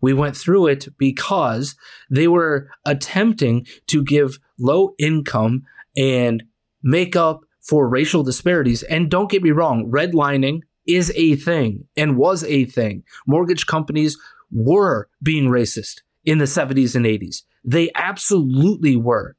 We 0.01 0.13
went 0.13 0.37
through 0.37 0.67
it 0.67 0.89
because 0.99 1.77
they 2.11 2.27
were 2.27 2.69
attempting 2.85 3.67
to 3.87 4.03
give 4.03 4.39
low 4.59 4.95
income 4.99 5.63
and 5.97 6.43
make 6.83 7.15
up 7.15 7.43
for 7.61 7.89
racial 7.89 8.23
disparities. 8.23 8.83
And 8.83 9.11
don't 9.11 9.31
get 9.31 9.43
me 9.43 9.53
wrong, 9.53 9.91
redlining 9.91 10.61
is 10.87 11.11
a 11.15 11.37
thing 11.37 11.87
and 11.97 12.19
was 12.19 12.45
a 12.45 12.65
thing. 12.67 13.05
Mortgage 13.27 13.67
companies 13.67 14.19
were 14.51 15.09
being 15.23 15.49
racist 15.49 16.03
in 16.25 16.39
the 16.39 16.45
70s 16.45 16.95
and 16.95 17.07
80s. 17.07 17.43
They 17.65 17.91
absolutely 17.95 18.97
were. 18.97 19.37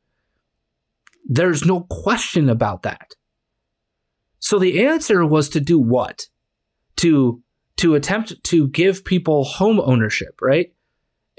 There's 1.26 1.66
no 1.66 1.82
question 1.82 2.50
about 2.50 2.84
that. 2.84 3.12
So 4.40 4.60
the 4.60 4.86
answer 4.86 5.26
was 5.26 5.50
to 5.50 5.60
do 5.60 5.80
what? 5.80 6.28
To 6.98 7.42
to 7.78 7.96
attempt 7.96 8.42
to 8.46 8.70
give 8.70 9.04
people 9.04 9.44
home 9.44 9.82
ownership, 9.82 10.40
right? 10.42 10.74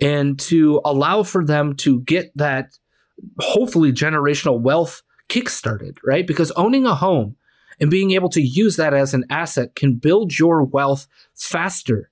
And 0.01 0.39
to 0.41 0.83
allow 0.85 1.23
for 1.23 1.45
them 1.45 1.75
to 1.77 2.01
get 2.01 2.31
that 2.37 2.79
hopefully 3.41 3.91
generational 3.91 4.61
wealth 4.61 5.03
kickstarted, 5.29 5.97
right? 6.05 6.27
Because 6.27 6.51
owning 6.53 6.85
a 6.85 6.95
home 6.95 7.37
and 7.81 7.91
being 7.91 8.11
able 8.11 8.29
to 8.31 8.43
use 8.43 8.77
that 8.77 8.93
as 8.93 9.15
an 9.15 9.25
asset 9.31 9.75
can 9.75 9.95
build 9.95 10.39
your 10.39 10.63
wealth 10.63 11.07
faster 11.35 12.11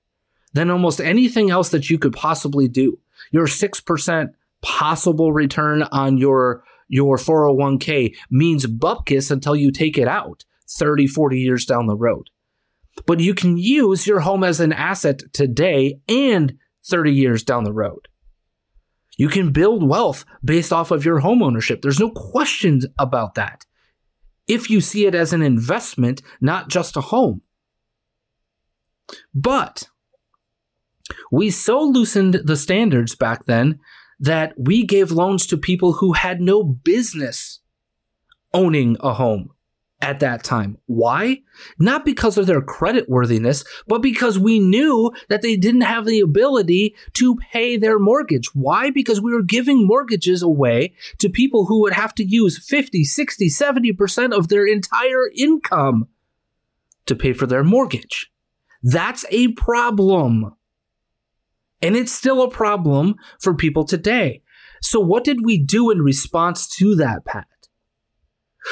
than 0.53 0.71
almost 0.71 1.01
anything 1.01 1.51
else 1.51 1.69
that 1.69 1.89
you 1.89 1.99
could 1.99 2.13
possibly 2.13 2.67
do. 2.67 2.99
Your 3.31 3.45
6% 3.45 4.33
possible 4.65 5.31
return 5.31 5.83
on 5.83 6.17
your 6.17 6.63
your 6.87 7.17
401k 7.17 8.15
means 8.29 8.65
bupkis 8.65 9.31
until 9.31 9.55
you 9.55 9.71
take 9.71 9.97
it 9.97 10.07
out 10.07 10.43
30, 10.69 11.07
40 11.07 11.39
years 11.39 11.65
down 11.65 11.87
the 11.87 11.95
road. 11.95 12.29
But 13.07 13.19
you 13.19 13.33
can 13.33 13.57
use 13.57 14.05
your 14.07 14.19
home 14.21 14.43
as 14.43 14.59
an 14.59 14.73
asset 14.73 15.21
today 15.33 15.99
and 16.07 16.57
30 16.87 17.11
years 17.11 17.43
down 17.43 17.63
the 17.63 17.73
road. 17.73 18.07
You 19.17 19.29
can 19.29 19.51
build 19.51 19.87
wealth 19.87 20.25
based 20.43 20.73
off 20.73 20.91
of 20.91 21.05
your 21.05 21.19
home 21.19 21.41
ownership. 21.41 21.81
There's 21.81 21.99
no 21.99 22.11
questions 22.11 22.85
about 22.99 23.35
that. 23.35 23.65
If 24.47 24.69
you 24.69 24.81
see 24.81 25.05
it 25.05 25.15
as 25.15 25.33
an 25.33 25.41
investment, 25.41 26.21
not 26.41 26.69
just 26.69 26.97
a 26.97 27.01
home. 27.01 27.41
But 29.33 29.89
we 31.31 31.49
so 31.49 31.81
loosened 31.81 32.41
the 32.43 32.57
standards 32.57 33.15
back 33.15 33.45
then 33.45 33.79
that 34.19 34.53
we 34.57 34.85
gave 34.85 35.11
loans 35.11 35.45
to 35.47 35.57
people 35.57 35.93
who 35.93 36.13
had 36.13 36.41
no 36.41 36.63
business 36.63 37.59
owning 38.53 38.97
a 39.01 39.13
home 39.13 39.51
at 40.01 40.19
that 40.19 40.43
time. 40.43 40.77
Why? 40.85 41.41
Not 41.79 42.05
because 42.05 42.37
of 42.37 42.47
their 42.47 42.61
credit 42.61 43.09
worthiness, 43.09 43.63
but 43.87 44.01
because 44.01 44.37
we 44.37 44.59
knew 44.59 45.11
that 45.29 45.41
they 45.41 45.55
didn't 45.55 45.81
have 45.81 46.05
the 46.05 46.19
ability 46.19 46.95
to 47.13 47.35
pay 47.35 47.77
their 47.77 47.97
mortgage. 47.97 48.53
Why? 48.53 48.91
Because 48.91 49.21
we 49.21 49.33
were 49.33 49.41
giving 49.41 49.87
mortgages 49.87 50.41
away 50.41 50.93
to 51.19 51.29
people 51.29 51.65
who 51.65 51.81
would 51.81 51.93
have 51.93 52.13
to 52.15 52.23
use 52.23 52.57
50, 52.57 53.03
60, 53.03 53.49
70% 53.49 54.31
of 54.31 54.47
their 54.47 54.65
entire 54.65 55.29
income 55.35 56.07
to 57.05 57.15
pay 57.15 57.33
for 57.33 57.45
their 57.47 57.63
mortgage. 57.63 58.31
That's 58.83 59.25
a 59.29 59.49
problem. 59.53 60.54
And 61.81 61.95
it's 61.95 62.11
still 62.11 62.41
a 62.41 62.49
problem 62.49 63.15
for 63.41 63.53
people 63.53 63.85
today. 63.85 64.41
So, 64.81 64.99
what 64.99 65.23
did 65.23 65.39
we 65.43 65.57
do 65.57 65.91
in 65.91 66.01
response 66.01 66.67
to 66.77 66.95
that, 66.95 67.25
Pat? 67.25 67.47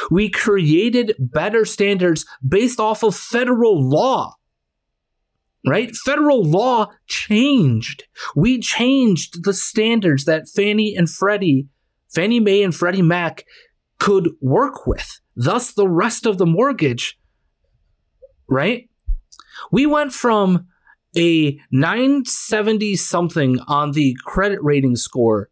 We 0.10 0.30
created 0.30 1.16
better 1.20 1.66
standards 1.66 2.26
based 2.48 2.80
off 2.80 3.04
of 3.04 3.16
federal 3.16 3.82
law. 3.88 4.36
Right? 5.66 5.96
Federal 5.96 6.44
law 6.44 6.88
changed. 7.08 8.04
We 8.36 8.60
changed 8.60 9.46
the 9.46 9.54
standards 9.54 10.26
that 10.26 10.50
Fannie 10.50 10.94
and 10.96 11.10
Freddie, 11.10 11.68
Fannie 12.14 12.42
Mae 12.42 12.64
and 12.64 12.76
Freddie 12.76 13.02
Mac 13.02 13.46
could 13.98 14.32
work 14.42 14.86
with. 14.86 15.22
Thus, 15.36 15.72
the 15.72 15.88
rest 15.88 16.26
of 16.26 16.38
the 16.38 16.46
mortgage, 16.46 17.18
right? 18.50 18.90
We 19.72 19.86
went 19.86 20.14
from 20.14 20.68
a 21.18 21.60
970 21.72 22.96
something 22.96 23.60
on 23.68 23.92
the 23.92 24.18
credit 24.26 24.62
rating 24.64 24.96
score 24.96 25.50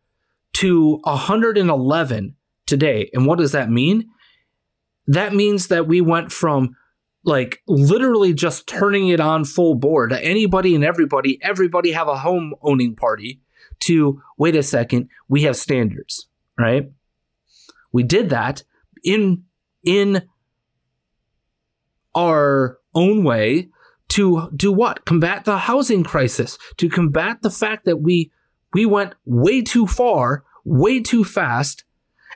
to 0.53 0.99
111 1.03 2.35
today. 2.65 3.09
And 3.13 3.25
what 3.25 3.37
does 3.37 3.51
that 3.51 3.69
mean? 3.69 4.09
That 5.07 5.33
means 5.33 5.67
that 5.67 5.87
we 5.87 6.01
went 6.01 6.31
from 6.31 6.75
like 7.23 7.61
literally 7.67 8.33
just 8.33 8.67
turning 8.67 9.09
it 9.09 9.19
on 9.19 9.45
full 9.45 9.75
board 9.75 10.09
to 10.09 10.23
anybody 10.23 10.73
and 10.73 10.83
everybody 10.83 11.37
everybody 11.41 11.91
have 11.91 12.07
a 12.07 12.17
home 12.17 12.53
owning 12.61 12.95
party 12.95 13.39
to 13.79 14.21
wait 14.37 14.55
a 14.55 14.63
second 14.63 15.07
we 15.27 15.43
have 15.43 15.55
standards 15.55 16.27
right 16.57 16.91
we 17.91 18.01
did 18.01 18.29
that 18.29 18.63
in 19.03 19.43
in 19.83 20.23
our 22.15 22.79
own 22.95 23.23
way 23.23 23.69
to 24.11 24.49
do 24.55 24.71
what? 24.73 25.05
Combat 25.05 25.45
the 25.45 25.57
housing 25.57 26.03
crisis, 26.03 26.57
to 26.77 26.89
combat 26.89 27.41
the 27.41 27.49
fact 27.49 27.85
that 27.85 27.97
we 27.97 28.31
we 28.73 28.85
went 28.85 29.15
way 29.25 29.61
too 29.61 29.87
far, 29.87 30.43
way 30.65 30.99
too 30.99 31.23
fast, 31.23 31.85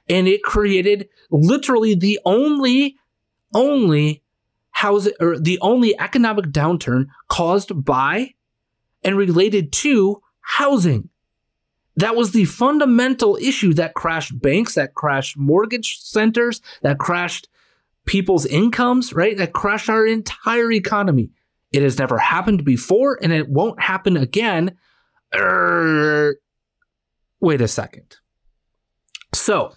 and 0.08 0.28
it 0.28 0.44
created 0.44 1.10
literally 1.32 1.94
the 1.94 2.20
only 2.26 2.96
only 3.54 4.24
housing 4.72 5.14
or 5.20 5.38
the 5.38 5.60
only 5.60 5.98
economic 6.00 6.46
downturn 6.46 7.08
caused 7.28 7.84
by 7.84 8.34
and 9.04 9.18
related 9.18 9.72
to 9.72 10.22
housing. 10.42 11.10
That 11.98 12.16
was 12.16 12.32
the 12.32 12.46
fundamental 12.46 13.38
issue 13.38 13.74
that 13.74 13.96
crashed 13.96 14.42
banks, 14.42 14.76
that 14.76 14.94
crashed 14.94 15.38
mortgage 15.38 16.00
centers, 16.02 16.62
that 16.82 17.00
crashed 17.00 17.48
people's 18.06 18.46
incomes, 18.46 19.14
right? 19.14 19.38
That 19.38 19.54
crashed 19.54 19.90
our 19.90 20.06
entire 20.06 20.72
economy. 20.72 21.32
It 21.76 21.84
has 21.84 22.00
never 22.00 22.18
happened 22.18 22.64
before 22.64 23.20
and 23.22 23.34
it 23.34 23.50
won't 23.50 23.82
happen 23.82 24.16
again. 24.16 24.78
Er, 25.36 26.38
wait 27.42 27.60
a 27.60 27.68
second. 27.68 28.16
So, 29.34 29.74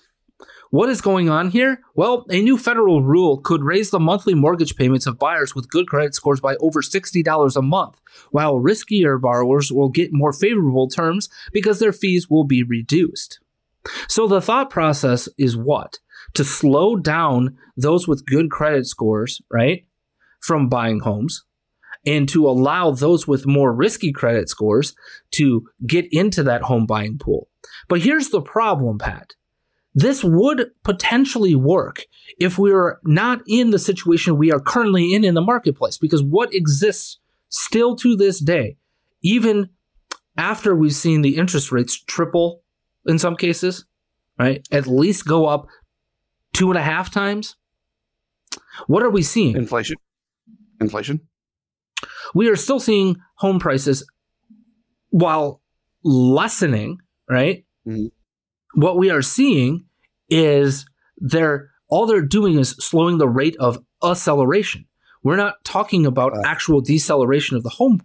what 0.71 0.91
is 0.91 1.01
going 1.01 1.29
on 1.29 1.51
here? 1.51 1.81
Well, 1.97 2.25
a 2.31 2.41
new 2.41 2.57
federal 2.57 3.03
rule 3.03 3.39
could 3.39 3.65
raise 3.65 3.91
the 3.91 3.99
monthly 3.99 4.35
mortgage 4.35 4.77
payments 4.77 5.09
of 5.09 5.19
buyers 5.19 5.57
with 5.57 5.71
good 5.71 5.89
credit 5.89 6.15
scores 6.15 6.41
by 6.41 6.55
over 6.61 6.83
$60 6.83 7.57
a 7.57 7.63
month, 7.63 8.01
while 8.31 8.61
riskier 8.61 9.21
borrowers 9.21 9.73
will 9.73 9.89
get 9.89 10.13
more 10.13 10.33
favorable 10.33 10.87
terms 10.87 11.29
because 11.53 11.81
their 11.81 11.93
fees 11.93 12.31
will 12.31 12.45
be 12.45 12.63
reduced. 12.63 13.41
So 14.07 14.29
the 14.29 14.41
thought 14.41 14.71
process 14.71 15.29
is 15.37 15.57
what? 15.57 15.99
To 16.35 16.45
slow 16.45 16.95
down 16.95 17.59
those 17.77 18.07
with 18.07 18.25
good 18.25 18.53
credit 18.53 18.87
scores, 18.87 19.43
right, 19.51 19.85
from 20.41 20.69
buying 20.69 21.01
homes, 21.01 21.43
and 22.07 22.29
to 22.29 22.49
allow 22.49 22.91
those 22.91 23.27
with 23.27 23.47
more 23.47 23.73
risky 23.73 24.13
credit 24.13 24.49
scores 24.49 24.95
to 25.33 25.69
get 25.87 26.07
into 26.11 26.43
that 26.43 26.63
home 26.63 26.87
buying 26.87 27.19
pool. 27.19 27.49
But 27.89 28.01
here's 28.01 28.31
the 28.31 28.41
problem, 28.41 28.99
Pat. 28.99 29.35
This 29.95 30.23
would 30.23 30.71
potentially 30.85 31.55
work 31.55 32.05
if 32.39 32.59
we 32.59 32.73
were 32.73 33.01
not 33.05 33.43
in 33.49 33.71
the 33.71 33.79
situation 33.79 34.37
we 34.37 34.53
are 34.53 34.61
currently 34.61 35.13
in 35.13 35.25
in 35.25 35.35
the 35.35 35.41
marketplace, 35.41 35.99
because 35.99 36.23
what 36.23 36.55
exists 36.55 37.19
still 37.49 37.97
to 37.97 38.15
this 38.15 38.39
day, 38.41 38.77
even 39.23 39.71
after 40.37 40.75
we've 40.75 40.95
seen 40.95 41.23
the 41.23 41.37
interest 41.37 41.73
rates 41.73 42.01
triple 42.01 42.63
in 43.07 43.19
some 43.19 43.35
cases, 43.35 43.87
right? 44.39 44.67
At 44.71 44.87
least 44.87 45.27
go 45.27 45.47
up 45.47 45.67
two 46.53 46.71
and 46.71 46.79
a 46.79 46.83
half 46.83 47.11
times. 47.11 47.57
What 48.87 49.03
are 49.03 49.11
we 49.11 49.23
seeing? 49.23 49.57
Inflation. 49.57 49.97
Inflation 50.81 51.23
we 52.35 52.49
are 52.49 52.57
still 52.57 52.81
seeing 52.81 53.17
home 53.37 53.59
prices 53.59 54.05
while 55.11 55.61
lessening, 56.05 57.01
right? 57.29 57.65
Mm-hmm. 57.87 58.07
What 58.81 58.97
we 58.97 59.11
are 59.11 59.23
seeing 59.23 59.87
is 60.29 60.87
they're 61.17 61.71
all 61.89 62.07
they're 62.07 62.23
doing 62.23 62.59
is 62.59 62.71
slowing 62.71 63.19
the 63.19 63.29
rate 63.29 63.57
of 63.59 63.83
acceleration. 64.05 64.87
We're 65.23 65.37
not 65.37 65.65
talking 65.65 66.07
about 66.07 66.37
uh, 66.37 66.43
actual 66.45 66.81
deceleration 66.81 67.57
of 67.57 67.63
the 67.63 67.71
home 67.71 68.03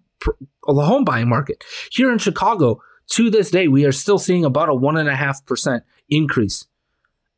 of 0.68 0.76
the 0.76 0.86
home 0.86 1.04
buying 1.04 1.30
market 1.30 1.64
here 1.92 2.12
in 2.12 2.18
Chicago. 2.18 2.82
To 3.12 3.30
this 3.30 3.52
day, 3.52 3.68
we 3.68 3.86
are 3.86 3.92
still 3.92 4.18
seeing 4.18 4.46
about 4.46 4.70
a 4.70 4.74
one 4.74 4.96
and 4.98 5.10
a 5.10 5.16
half 5.16 5.46
percent 5.46 5.84
increase. 6.10 6.66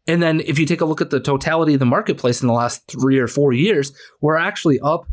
And 0.07 0.21
then, 0.21 0.39
if 0.41 0.59
you 0.59 0.67
take 0.67 0.81
a 0.81 0.85
look 0.85 1.01
at 1.01 1.09
the 1.09 1.19
totality 1.19 1.73
of 1.73 1.79
the 1.79 1.85
marketplace 1.85 2.41
in 2.41 2.47
the 2.47 2.53
last 2.53 2.87
three 2.87 3.17
or 3.17 3.27
four 3.27 3.51
years, 3.51 3.91
we're 4.21 4.37
actually 4.37 4.79
up 4.79 5.07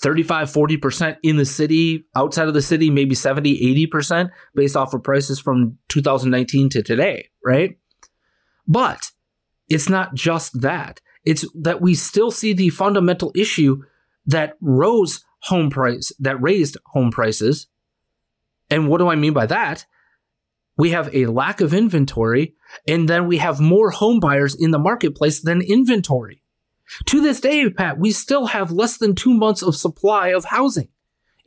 35, 0.00 0.50
40% 0.50 1.16
in 1.22 1.36
the 1.36 1.44
city, 1.44 2.04
outside 2.16 2.48
of 2.48 2.54
the 2.54 2.62
city, 2.62 2.90
maybe 2.90 3.14
70, 3.14 3.88
80% 3.88 4.30
based 4.54 4.76
off 4.76 4.94
of 4.94 5.02
prices 5.02 5.40
from 5.40 5.78
2019 5.88 6.70
to 6.70 6.82
today, 6.82 7.28
right? 7.44 7.78
But 8.66 9.10
it's 9.68 9.88
not 9.88 10.14
just 10.14 10.60
that. 10.62 11.00
It's 11.24 11.44
that 11.60 11.80
we 11.80 11.94
still 11.94 12.30
see 12.30 12.52
the 12.52 12.70
fundamental 12.70 13.32
issue 13.34 13.82
that 14.26 14.54
rose 14.60 15.24
home 15.42 15.70
price, 15.70 16.12
that 16.18 16.40
raised 16.40 16.76
home 16.86 17.10
prices. 17.10 17.66
And 18.70 18.88
what 18.88 18.98
do 18.98 19.08
I 19.08 19.16
mean 19.16 19.32
by 19.32 19.46
that? 19.46 19.86
We 20.78 20.90
have 20.90 21.14
a 21.14 21.26
lack 21.26 21.60
of 21.60 21.74
inventory, 21.74 22.54
and 22.88 23.08
then 23.08 23.26
we 23.26 23.38
have 23.38 23.60
more 23.60 23.90
home 23.90 24.20
buyers 24.20 24.54
in 24.54 24.70
the 24.70 24.78
marketplace 24.78 25.40
than 25.40 25.60
inventory. 25.60 26.41
To 27.06 27.20
this 27.20 27.40
day, 27.40 27.68
Pat, 27.70 27.98
we 27.98 28.12
still 28.12 28.46
have 28.46 28.70
less 28.70 28.98
than 28.98 29.14
two 29.14 29.34
months 29.34 29.62
of 29.62 29.76
supply 29.76 30.28
of 30.28 30.46
housing 30.46 30.88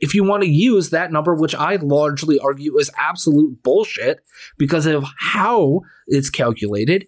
if 0.00 0.14
you 0.14 0.24
want 0.24 0.42
to 0.42 0.48
use 0.48 0.90
that 0.90 1.12
number, 1.12 1.34
which 1.34 1.54
I 1.54 1.76
largely 1.76 2.38
argue 2.38 2.78
is 2.78 2.90
absolute 2.96 3.62
bullshit 3.62 4.20
because 4.58 4.86
of 4.86 5.04
how 5.18 5.82
it's 6.06 6.30
calculated, 6.30 7.06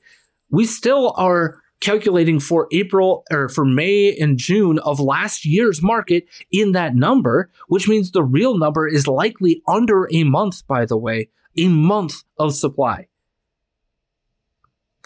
we 0.51 0.65
still 0.65 1.13
are 1.17 1.61
calculating 1.81 2.41
for 2.41 2.67
April 2.73 3.25
or 3.31 3.49
for 3.49 3.65
May 3.65 4.17
and 4.17 4.39
June 4.39 4.79
of 4.81 4.99
last 4.99 5.45
year's 5.45 5.83
market 5.83 6.27
in 6.51 6.73
that 6.73 6.95
number, 6.95 7.51
which 7.69 7.89
means 7.89 8.11
the 8.11 8.25
real 8.25 8.59
number 8.59 8.89
is 8.89 9.07
likely 9.07 9.63
under 9.69 10.09
a 10.13 10.25
month, 10.25 10.67
by 10.67 10.87
the 10.87 10.97
way, 10.97 11.29
a 11.57 11.69
month 11.69 12.25
of 12.39 12.55
supply. 12.55 13.07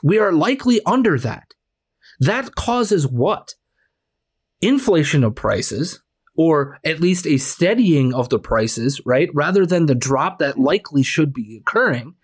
We 0.03 0.19
are 0.19 0.33
likely 0.33 0.81
under 0.87 1.19
that. 1.19 1.55
That 2.23 2.55
causes 2.55 3.05
what? 3.05 3.57
Inflation 4.61 5.25
of 5.25 5.35
prices, 5.35 6.03
or 6.37 6.79
at 6.85 7.01
least 7.01 7.27
a 7.27 7.37
steadying 7.37 8.15
of 8.15 8.29
the 8.29 8.39
prices, 8.39 9.01
right? 9.05 9.29
Rather 9.35 9.67
than 9.67 9.87
the 9.87 9.97
drop 9.97 10.39
that 10.39 10.57
likely 10.57 11.03
should 11.03 11.33
be 11.33 11.57
occurring. 11.61 12.15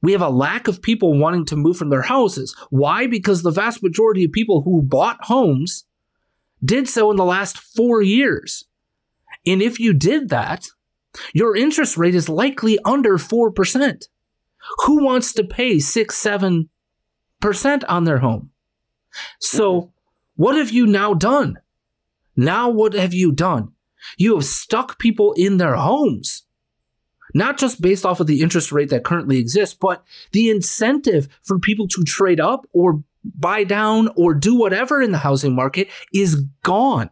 We 0.00 0.12
have 0.12 0.22
a 0.22 0.30
lack 0.30 0.66
of 0.66 0.80
people 0.80 1.18
wanting 1.18 1.44
to 1.46 1.56
move 1.56 1.76
from 1.76 1.90
their 1.90 2.02
houses. 2.02 2.56
Why? 2.70 3.06
Because 3.06 3.42
the 3.42 3.50
vast 3.50 3.82
majority 3.82 4.24
of 4.24 4.32
people 4.32 4.62
who 4.62 4.80
bought 4.80 5.24
homes 5.24 5.84
did 6.64 6.88
so 6.88 7.10
in 7.10 7.18
the 7.18 7.24
last 7.24 7.58
four 7.58 8.00
years. 8.00 8.64
And 9.44 9.60
if 9.60 9.78
you 9.78 9.92
did 9.92 10.30
that, 10.30 10.68
your 11.34 11.54
interest 11.54 11.98
rate 11.98 12.14
is 12.14 12.30
likely 12.30 12.78
under 12.86 13.18
4%. 13.18 14.04
Who 14.86 15.04
wants 15.04 15.34
to 15.34 15.44
pay 15.44 15.80
6 15.80 16.24
7% 16.24 16.68
on 17.88 18.04
their 18.04 18.18
home? 18.18 18.51
So, 19.40 19.72
mm-hmm. 19.72 19.90
what 20.36 20.56
have 20.56 20.70
you 20.70 20.86
now 20.86 21.14
done? 21.14 21.58
Now, 22.36 22.70
what 22.70 22.94
have 22.94 23.14
you 23.14 23.32
done? 23.32 23.72
You 24.16 24.34
have 24.34 24.44
stuck 24.44 24.98
people 24.98 25.32
in 25.34 25.58
their 25.58 25.76
homes, 25.76 26.44
not 27.34 27.58
just 27.58 27.80
based 27.80 28.04
off 28.04 28.20
of 28.20 28.26
the 28.26 28.40
interest 28.40 28.72
rate 28.72 28.90
that 28.90 29.04
currently 29.04 29.38
exists, 29.38 29.76
but 29.78 30.02
the 30.32 30.50
incentive 30.50 31.28
for 31.42 31.58
people 31.58 31.86
to 31.88 32.02
trade 32.02 32.40
up 32.40 32.66
or 32.72 33.04
buy 33.24 33.64
down 33.64 34.08
or 34.16 34.34
do 34.34 34.54
whatever 34.54 35.00
in 35.00 35.12
the 35.12 35.18
housing 35.18 35.54
market 35.54 35.88
is 36.12 36.44
gone. 36.62 37.10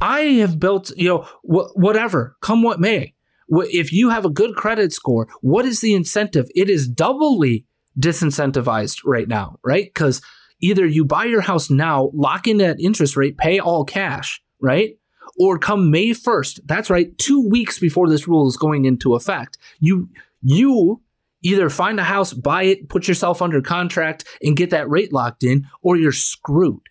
I 0.00 0.20
have 0.40 0.60
built, 0.60 0.92
you 0.96 1.08
know, 1.08 1.22
wh- 1.42 1.76
whatever, 1.76 2.36
come 2.40 2.62
what 2.62 2.80
may. 2.80 3.14
If 3.50 3.92
you 3.92 4.10
have 4.10 4.24
a 4.24 4.30
good 4.30 4.54
credit 4.54 4.92
score, 4.92 5.26
what 5.40 5.64
is 5.64 5.80
the 5.80 5.94
incentive? 5.94 6.50
It 6.54 6.68
is 6.68 6.86
doubly 6.86 7.64
disincentivized 7.98 9.00
right 9.04 9.28
now, 9.28 9.58
right? 9.64 9.86
Because 9.86 10.20
either 10.60 10.86
you 10.86 11.04
buy 11.04 11.24
your 11.24 11.40
house 11.40 11.70
now, 11.70 12.10
lock 12.14 12.46
in 12.46 12.58
that 12.58 12.80
interest 12.80 13.16
rate, 13.16 13.36
pay 13.36 13.58
all 13.58 13.84
cash, 13.84 14.40
right? 14.60 14.96
Or 15.38 15.58
come 15.58 15.90
May 15.90 16.10
1st, 16.10 16.60
that's 16.64 16.90
right, 16.90 17.16
two 17.18 17.48
weeks 17.48 17.78
before 17.78 18.08
this 18.08 18.26
rule 18.26 18.48
is 18.48 18.56
going 18.56 18.84
into 18.84 19.14
effect, 19.14 19.58
you 19.78 20.08
you 20.42 21.00
either 21.42 21.70
find 21.70 22.00
a 22.00 22.04
house, 22.04 22.32
buy 22.32 22.64
it, 22.64 22.88
put 22.88 23.06
yourself 23.06 23.40
under 23.40 23.60
contract, 23.60 24.24
and 24.42 24.56
get 24.56 24.70
that 24.70 24.88
rate 24.88 25.12
locked 25.12 25.44
in, 25.44 25.66
or 25.82 25.96
you're 25.96 26.12
screwed. 26.12 26.82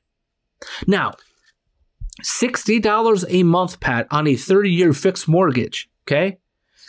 Now, 0.86 1.14
$60 2.24 3.26
a 3.30 3.43
month, 3.43 3.80
Pat, 3.80 4.08
on 4.10 4.28
a 4.28 4.36
30 4.36 4.72
year 4.72 4.93
fixed 4.93 5.28
mortgage, 5.28 5.89
okay, 6.05 6.38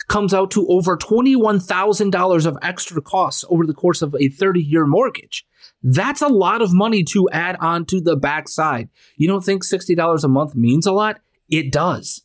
comes 0.09 0.33
out 0.33 0.51
to 0.51 0.67
over 0.67 0.97
$21,000 0.97 2.45
of 2.45 2.57
extra 2.61 3.01
costs 3.01 3.45
over 3.49 3.65
the 3.65 3.73
course 3.73 4.01
of 4.01 4.15
a 4.19 4.27
30 4.27 4.61
year 4.61 4.85
mortgage. 4.85 5.45
That's 5.81 6.21
a 6.21 6.27
lot 6.27 6.61
of 6.61 6.73
money 6.73 7.03
to 7.05 7.29
add 7.31 7.55
on 7.61 7.85
to 7.85 8.01
the 8.01 8.17
backside. 8.17 8.89
You 9.15 9.29
don't 9.29 9.45
think 9.45 9.63
$60 9.63 10.23
a 10.23 10.27
month 10.27 10.55
means 10.55 10.85
a 10.85 10.91
lot? 10.91 11.21
It 11.47 11.71
does. 11.71 12.23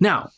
Now, 0.00 0.30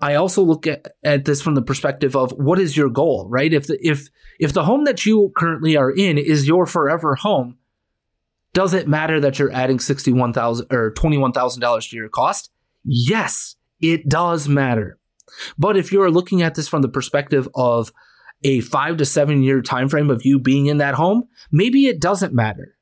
I 0.00 0.14
also 0.14 0.42
look 0.42 0.66
at, 0.66 0.94
at 1.02 1.24
this 1.24 1.42
from 1.42 1.54
the 1.54 1.62
perspective 1.62 2.16
of 2.16 2.30
what 2.32 2.58
is 2.58 2.76
your 2.76 2.88
goal, 2.88 3.26
right? 3.28 3.52
If 3.52 3.66
the, 3.66 3.78
if 3.86 4.08
if 4.38 4.52
the 4.52 4.64
home 4.64 4.84
that 4.84 5.06
you 5.06 5.32
currently 5.36 5.76
are 5.76 5.90
in 5.90 6.18
is 6.18 6.48
your 6.48 6.66
forever 6.66 7.14
home, 7.14 7.58
does 8.52 8.74
it 8.74 8.88
matter 8.88 9.20
that 9.20 9.38
you're 9.38 9.52
adding 9.52 9.78
sixty-one 9.78 10.32
thousand 10.32 10.66
or 10.70 10.90
twenty-one 10.90 11.32
thousand 11.32 11.60
dollars 11.60 11.88
to 11.88 11.96
your 11.96 12.08
cost? 12.08 12.50
Yes, 12.84 13.56
it 13.80 14.08
does 14.08 14.48
matter. 14.48 14.98
But 15.58 15.76
if 15.76 15.92
you're 15.92 16.10
looking 16.10 16.42
at 16.42 16.54
this 16.54 16.68
from 16.68 16.82
the 16.82 16.88
perspective 16.88 17.48
of 17.54 17.92
a 18.42 18.60
five 18.60 18.98
to 18.98 19.04
seven 19.04 19.42
year 19.42 19.62
time 19.62 19.88
frame 19.88 20.10
of 20.10 20.24
you 20.24 20.38
being 20.38 20.66
in 20.66 20.78
that 20.78 20.94
home, 20.94 21.24
maybe 21.50 21.86
it 21.86 22.00
doesn't 22.00 22.34
matter. 22.34 22.76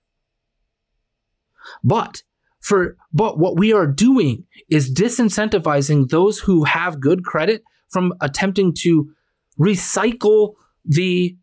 But 1.85 2.23
for 2.61 2.97
but 3.13 3.39
what 3.39 3.59
we 3.59 3.73
are 3.73 3.87
doing 3.87 4.45
is 4.69 4.93
disincentivizing 4.93 6.09
those 6.09 6.39
who 6.41 6.65
have 6.65 7.01
good 7.01 7.25
credit 7.25 7.63
from 7.91 8.15
attempting 8.21 8.75
to 8.79 9.11
recycle 9.59 10.55
the 10.85 11.37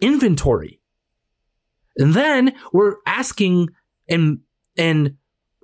inventory. 0.00 0.80
And 1.96 2.14
then 2.14 2.54
we're 2.72 2.96
asking 3.06 3.68
and 4.08 4.38
and 4.76 5.16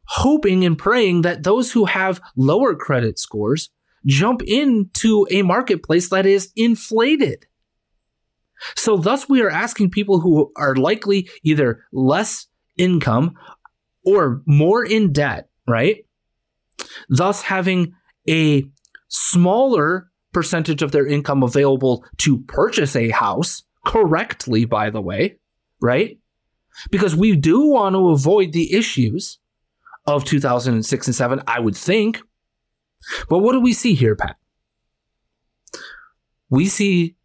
hoping 0.06 0.64
and 0.64 0.76
praying 0.76 1.22
that 1.22 1.44
those 1.44 1.72
who 1.72 1.86
have 1.86 2.20
lower 2.36 2.74
credit 2.74 3.18
scores 3.18 3.70
jump 4.06 4.42
into 4.42 5.26
a 5.30 5.42
marketplace 5.42 6.10
that 6.10 6.26
is 6.26 6.50
inflated. 6.56 7.46
So, 8.76 8.96
thus, 8.96 9.28
we 9.28 9.42
are 9.42 9.50
asking 9.50 9.90
people 9.90 10.20
who 10.20 10.52
are 10.56 10.76
likely 10.76 11.28
either 11.42 11.84
less 11.92 12.46
income 12.78 13.34
or 14.04 14.42
more 14.46 14.84
in 14.84 15.12
debt, 15.12 15.48
right? 15.66 16.06
Thus, 17.08 17.42
having 17.42 17.94
a 18.28 18.64
smaller 19.08 20.10
percentage 20.32 20.82
of 20.82 20.92
their 20.92 21.06
income 21.06 21.42
available 21.42 22.04
to 22.18 22.38
purchase 22.42 22.96
a 22.96 23.10
house 23.10 23.62
correctly, 23.84 24.64
by 24.64 24.90
the 24.90 25.00
way, 25.00 25.38
right? 25.80 26.18
Because 26.90 27.14
we 27.14 27.36
do 27.36 27.68
want 27.68 27.94
to 27.94 28.08
avoid 28.08 28.52
the 28.52 28.74
issues 28.74 29.38
of 30.06 30.24
2006 30.24 31.06
and 31.06 31.14
7, 31.14 31.42
I 31.46 31.60
would 31.60 31.76
think. 31.76 32.20
But 33.28 33.38
what 33.38 33.52
do 33.52 33.60
we 33.60 33.72
see 33.72 33.94
here, 33.94 34.16
Pat? 34.16 34.36
We 36.50 36.66
see 36.66 37.16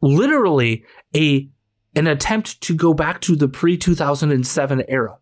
literally 0.00 0.84
a 1.14 1.48
an 1.96 2.06
attempt 2.06 2.60
to 2.62 2.74
go 2.74 2.92
back 2.92 3.20
to 3.22 3.36
the 3.36 3.48
pre 3.48 3.76
2007 3.76 4.84
era. 4.88 5.18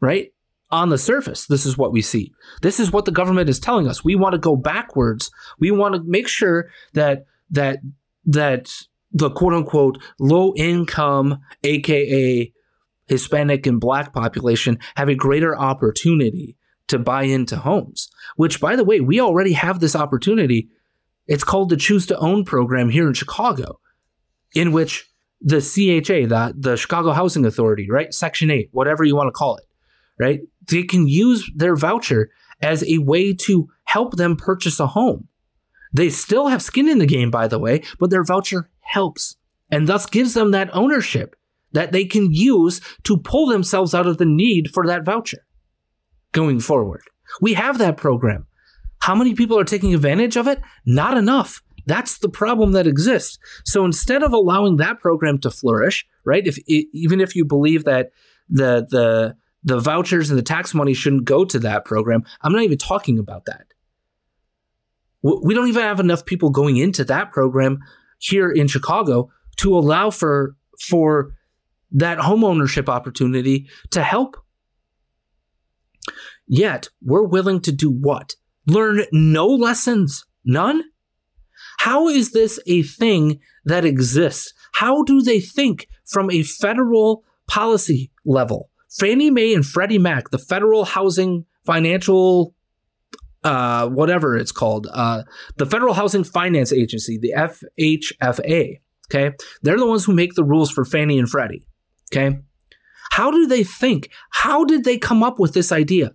Right? 0.00 0.32
On 0.70 0.88
the 0.88 0.98
surface, 0.98 1.46
this 1.46 1.66
is 1.66 1.76
what 1.76 1.92
we 1.92 2.00
see. 2.00 2.32
This 2.62 2.80
is 2.80 2.90
what 2.90 3.04
the 3.04 3.10
government 3.10 3.48
is 3.48 3.60
telling 3.60 3.86
us. 3.86 4.02
We 4.02 4.14
want 4.14 4.32
to 4.32 4.38
go 4.38 4.56
backwards. 4.56 5.30
We 5.58 5.70
want 5.70 5.94
to 5.94 6.02
make 6.04 6.28
sure 6.28 6.70
that 6.94 7.26
that 7.50 7.80
that 8.24 8.72
the 9.12 9.30
quote 9.30 9.52
unquote 9.52 10.02
low 10.18 10.54
income, 10.56 11.40
aka 11.62 12.52
Hispanic 13.06 13.66
and 13.66 13.80
black 13.80 14.14
population, 14.14 14.78
have 14.96 15.08
a 15.08 15.14
greater 15.14 15.56
opportunity 15.56 16.56
to 16.92 16.98
buy 16.98 17.24
into 17.24 17.56
homes. 17.56 18.08
Which, 18.36 18.60
by 18.60 18.76
the 18.76 18.84
way, 18.84 19.00
we 19.00 19.20
already 19.20 19.52
have 19.52 19.80
this 19.80 19.96
opportunity 19.96 20.70
it's 21.26 21.44
called 21.44 21.70
the 21.70 21.76
Choose 21.76 22.06
to 22.06 22.18
Own 22.18 22.44
program 22.44 22.90
here 22.90 23.06
in 23.06 23.14
Chicago, 23.14 23.78
in 24.54 24.72
which 24.72 25.08
the 25.40 25.60
CHA, 25.60 26.28
the, 26.28 26.54
the 26.56 26.76
Chicago 26.76 27.12
Housing 27.12 27.44
Authority, 27.44 27.88
right? 27.90 28.12
Section 28.12 28.50
8, 28.50 28.68
whatever 28.72 29.04
you 29.04 29.16
want 29.16 29.28
to 29.28 29.32
call 29.32 29.56
it, 29.56 29.64
right? 30.18 30.40
They 30.68 30.82
can 30.82 31.06
use 31.06 31.48
their 31.54 31.76
voucher 31.76 32.30
as 32.60 32.84
a 32.84 32.98
way 32.98 33.34
to 33.34 33.68
help 33.84 34.16
them 34.16 34.36
purchase 34.36 34.78
a 34.80 34.88
home. 34.88 35.28
They 35.92 36.10
still 36.10 36.48
have 36.48 36.62
skin 36.62 36.88
in 36.88 36.98
the 36.98 37.06
game, 37.06 37.30
by 37.30 37.48
the 37.48 37.58
way, 37.58 37.82
but 37.98 38.10
their 38.10 38.24
voucher 38.24 38.70
helps 38.80 39.36
and 39.70 39.88
thus 39.88 40.06
gives 40.06 40.34
them 40.34 40.50
that 40.50 40.74
ownership 40.74 41.36
that 41.72 41.92
they 41.92 42.04
can 42.04 42.32
use 42.32 42.80
to 43.04 43.16
pull 43.16 43.46
themselves 43.46 43.94
out 43.94 44.06
of 44.06 44.18
the 44.18 44.26
need 44.26 44.70
for 44.72 44.86
that 44.86 45.04
voucher 45.04 45.44
going 46.32 46.60
forward. 46.60 47.02
We 47.40 47.54
have 47.54 47.78
that 47.78 47.96
program. 47.96 48.46
How 49.00 49.14
many 49.14 49.34
people 49.34 49.58
are 49.58 49.64
taking 49.64 49.94
advantage 49.94 50.36
of 50.36 50.46
it? 50.46 50.60
Not 50.86 51.16
enough. 51.16 51.62
That's 51.86 52.18
the 52.18 52.28
problem 52.28 52.72
that 52.72 52.86
exists. 52.86 53.38
So 53.64 53.84
instead 53.84 54.22
of 54.22 54.32
allowing 54.32 54.76
that 54.76 55.00
program 55.00 55.38
to 55.40 55.50
flourish, 55.50 56.06
right? 56.24 56.46
If 56.46 56.58
even 56.68 57.20
if 57.20 57.34
you 57.34 57.44
believe 57.44 57.84
that 57.84 58.10
the 58.48 58.86
the 58.88 59.36
the 59.64 59.80
vouchers 59.80 60.30
and 60.30 60.38
the 60.38 60.42
tax 60.44 60.74
money 60.74 60.94
shouldn't 60.94 61.24
go 61.24 61.44
to 61.44 61.58
that 61.60 61.84
program, 61.84 62.24
I'm 62.42 62.52
not 62.52 62.62
even 62.62 62.78
talking 62.78 63.18
about 63.18 63.46
that. 63.46 63.66
We 65.22 65.54
don't 65.54 65.68
even 65.68 65.82
have 65.82 66.00
enough 66.00 66.24
people 66.24 66.50
going 66.50 66.76
into 66.76 67.04
that 67.04 67.30
program 67.32 67.78
here 68.18 68.50
in 68.50 68.66
Chicago 68.68 69.30
to 69.58 69.76
allow 69.76 70.10
for 70.10 70.56
for 70.80 71.34
that 71.92 72.18
homeownership 72.18 72.88
opportunity 72.88 73.68
to 73.90 74.02
help. 74.02 74.36
Yet, 76.46 76.88
we're 77.00 77.26
willing 77.26 77.60
to 77.62 77.72
do 77.72 77.90
what? 77.90 78.34
learn 78.66 79.04
no 79.12 79.46
lessons? 79.46 80.24
None? 80.44 80.84
How 81.78 82.08
is 82.08 82.32
this 82.32 82.60
a 82.66 82.82
thing 82.82 83.40
that 83.64 83.84
exists? 83.84 84.52
How 84.74 85.02
do 85.02 85.20
they 85.20 85.40
think 85.40 85.88
from 86.06 86.30
a 86.30 86.42
federal 86.42 87.24
policy 87.48 88.10
level? 88.24 88.70
Fannie 88.98 89.30
Mae 89.30 89.54
and 89.54 89.64
Freddie 89.64 89.98
Mac, 89.98 90.30
the 90.30 90.38
federal 90.38 90.84
housing 90.84 91.46
financial 91.64 92.54
uh, 93.44 93.88
whatever 93.88 94.36
it's 94.36 94.52
called, 94.52 94.86
uh, 94.92 95.24
the 95.56 95.66
Federal 95.66 95.94
Housing 95.94 96.22
Finance 96.22 96.72
Agency, 96.72 97.18
the 97.18 97.34
FHFA. 97.36 98.80
Okay. 99.10 99.34
They're 99.62 99.78
the 99.78 99.86
ones 99.86 100.04
who 100.04 100.14
make 100.14 100.34
the 100.34 100.44
rules 100.44 100.70
for 100.70 100.84
Fannie 100.84 101.18
and 101.18 101.28
Freddie. 101.28 101.66
Okay. 102.12 102.38
How 103.10 103.32
do 103.32 103.48
they 103.48 103.64
think? 103.64 104.10
How 104.30 104.64
did 104.64 104.84
they 104.84 104.96
come 104.96 105.24
up 105.24 105.40
with 105.40 105.54
this 105.54 105.72
idea? 105.72 106.12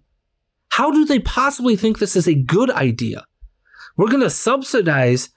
How 0.77 0.91
do 0.91 1.05
they 1.05 1.17
possibly 1.17 1.75
think 1.75 1.97
this 1.97 2.15
is 2.15 2.27
a 2.27 2.35
good 2.35 2.69
idea? 2.69 3.25
We're 3.97 4.11
going 4.11 4.21
to 4.21 4.29
subsidize 4.29 5.29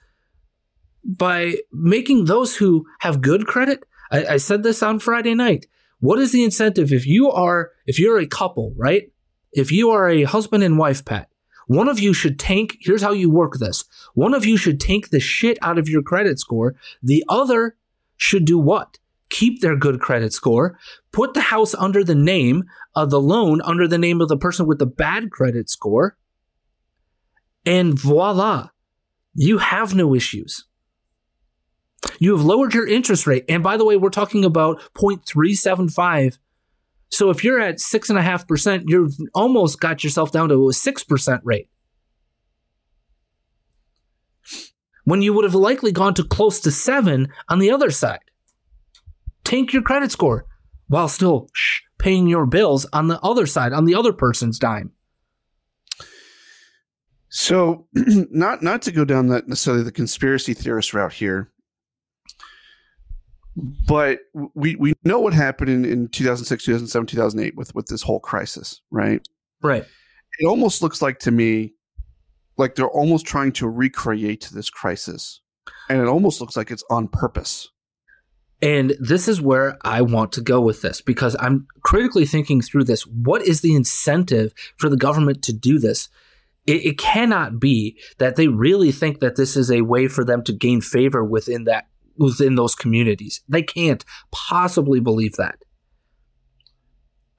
by 1.03 1.55
making 1.71 2.25
those 2.25 2.57
who 2.57 2.85
have 2.99 3.23
good 3.23 3.47
credit. 3.47 3.83
I, 4.11 4.25
I 4.33 4.37
said 4.37 4.61
this 4.61 4.83
on 4.83 4.99
Friday 4.99 5.33
night. 5.33 5.65
What 5.99 6.19
is 6.19 6.31
the 6.31 6.43
incentive 6.43 6.93
if 6.93 7.07
you 7.07 7.31
are, 7.31 7.71
if 7.87 7.97
you're 7.97 8.19
a 8.19 8.27
couple, 8.27 8.75
right? 8.77 9.11
If 9.51 9.71
you 9.71 9.89
are 9.89 10.07
a 10.07 10.25
husband 10.25 10.63
and 10.63 10.77
wife, 10.77 11.03
Pat, 11.03 11.27
one 11.65 11.89
of 11.89 11.99
you 11.99 12.13
should 12.13 12.37
tank. 12.37 12.77
Here's 12.79 13.01
how 13.01 13.11
you 13.11 13.31
work 13.31 13.53
this. 13.53 13.83
One 14.13 14.35
of 14.35 14.45
you 14.45 14.57
should 14.57 14.79
tank 14.79 15.09
the 15.09 15.19
shit 15.19 15.57
out 15.63 15.79
of 15.79 15.89
your 15.89 16.03
credit 16.03 16.37
score. 16.37 16.75
The 17.01 17.23
other 17.27 17.77
should 18.15 18.45
do 18.45 18.59
what? 18.59 18.99
Keep 19.31 19.61
their 19.61 19.75
good 19.75 19.99
credit 19.99 20.31
score, 20.31 20.77
put 21.11 21.33
the 21.33 21.41
house 21.41 21.73
under 21.73 22.03
the 22.03 22.13
name 22.15 22.63
of 22.95 23.09
the 23.09 23.19
loan, 23.19 23.61
under 23.63 23.87
the 23.87 23.97
name 23.97 24.21
of 24.21 24.27
the 24.27 24.37
person 24.37 24.67
with 24.67 24.77
the 24.77 24.85
bad 24.85 25.31
credit 25.31 25.67
score, 25.69 26.15
and 27.65 27.97
voila, 27.97 28.69
you 29.33 29.57
have 29.57 29.95
no 29.95 30.13
issues. 30.13 30.65
You 32.19 32.35
have 32.35 32.45
lowered 32.45 32.75
your 32.75 32.87
interest 32.87 33.25
rate. 33.25 33.45
And 33.49 33.63
by 33.63 33.77
the 33.77 33.85
way, 33.85 33.97
we're 33.97 34.09
talking 34.09 34.45
about 34.45 34.79
0.375 34.95 36.37
so 37.11 37.29
if 37.29 37.43
you're 37.43 37.59
at 37.59 37.79
six 37.79 38.09
and 38.09 38.17
a 38.17 38.21
half 38.21 38.47
percent, 38.47 38.85
you've 38.87 39.17
almost 39.33 39.81
got 39.81 40.03
yourself 40.03 40.31
down 40.31 40.49
to 40.49 40.69
a 40.69 40.73
six 40.73 41.03
percent 41.03 41.41
rate. 41.43 41.69
When 45.03 45.21
you 45.21 45.33
would 45.33 45.43
have 45.43 45.55
likely 45.55 45.91
gone 45.91 46.13
to 46.15 46.23
close 46.23 46.61
to 46.61 46.71
seven 46.71 47.27
on 47.49 47.59
the 47.59 47.69
other 47.69 47.91
side. 47.91 48.30
Tank 49.43 49.73
your 49.73 49.81
credit 49.81 50.11
score 50.11 50.45
while 50.87 51.07
still 51.07 51.49
shh, 51.53 51.81
paying 51.97 52.27
your 52.27 52.45
bills 52.45 52.85
on 52.93 53.07
the 53.07 53.19
other 53.21 53.45
side, 53.45 53.73
on 53.73 53.85
the 53.85 53.95
other 53.95 54.13
person's 54.13 54.59
dime. 54.59 54.91
So, 57.29 57.87
not 57.93 58.61
not 58.61 58.81
to 58.83 58.91
go 58.91 59.05
down 59.05 59.27
that 59.27 59.47
necessarily 59.47 59.83
the 59.83 59.91
conspiracy 59.91 60.53
theorist 60.53 60.93
route 60.93 61.13
here, 61.13 61.51
but 63.87 64.19
we 64.53 64.75
we 64.75 64.93
know 65.03 65.19
what 65.19 65.33
happened 65.33 65.69
in, 65.69 65.85
in 65.85 66.07
2006 66.07 66.63
2007 66.63 67.07
2008 67.07 67.55
with 67.55 67.75
with 67.75 67.87
this 67.87 68.01
whole 68.01 68.19
crisis 68.19 68.81
right? 68.91 69.27
Right. 69.61 69.85
It 70.39 70.45
almost 70.45 70.81
looks 70.81 71.01
like 71.01 71.19
to 71.19 71.31
me 71.31 71.73
like 72.57 72.75
they're 72.75 72.87
almost 72.87 73.25
trying 73.25 73.51
to 73.53 73.67
recreate 73.67 74.49
this 74.53 74.69
crisis 74.69 75.41
and 75.89 76.01
it 76.01 76.07
almost 76.07 76.39
looks 76.39 76.55
like 76.55 76.71
it's 76.71 76.83
on 76.89 77.07
purpose 77.07 77.69
and 78.61 78.95
this 78.99 79.27
is 79.27 79.41
where 79.41 79.77
I 79.83 80.01
want 80.01 80.31
to 80.33 80.41
go 80.41 80.61
with 80.61 80.81
this 80.81 81.01
because 81.01 81.35
I'm 81.39 81.67
critically 81.81 82.25
thinking 82.25 82.61
through 82.61 82.83
this. 82.83 83.07
What 83.07 83.41
is 83.41 83.61
the 83.61 83.73
incentive 83.73 84.53
for 84.77 84.87
the 84.87 84.97
government 84.97 85.41
to 85.43 85.53
do 85.53 85.79
this? 85.79 86.09
It, 86.67 86.85
it, 86.85 86.97
cannot 86.99 87.59
be 87.59 87.97
that 88.19 88.35
they 88.35 88.47
really 88.47 88.91
think 88.91 89.19
that 89.19 89.35
this 89.35 89.57
is 89.57 89.71
a 89.71 89.81
way 89.81 90.07
for 90.07 90.23
them 90.23 90.43
to 90.43 90.53
gain 90.53 90.79
favor 90.79 91.23
within 91.23 91.63
that 91.63 91.87
within 92.17 92.53
those 92.53 92.75
communities. 92.75 93.41
They 93.49 93.63
can't 93.63 94.05
possibly 94.31 94.99
believe 94.99 95.33
that. 95.37 95.57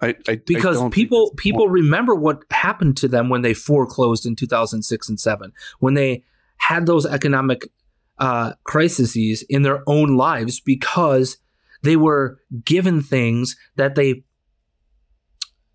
I, 0.00 0.16
I, 0.26 0.40
because 0.44 0.82
I 0.82 0.88
people 0.88 1.32
people 1.36 1.68
remember 1.68 2.16
what 2.16 2.42
happened 2.50 2.96
to 2.96 3.08
them 3.08 3.28
when 3.28 3.42
they 3.42 3.54
foreclosed 3.54 4.26
in 4.26 4.34
2006 4.34 5.08
and 5.08 5.20
7 5.20 5.52
when 5.78 5.94
they 5.94 6.24
had 6.56 6.86
those 6.86 7.06
economic 7.06 7.70
uh, 8.22 8.52
crises 8.62 9.44
in 9.48 9.62
their 9.62 9.82
own 9.88 10.16
lives 10.16 10.60
because 10.60 11.38
they 11.82 11.96
were 11.96 12.38
given 12.64 13.02
things 13.02 13.56
that 13.74 13.96
they 13.96 14.22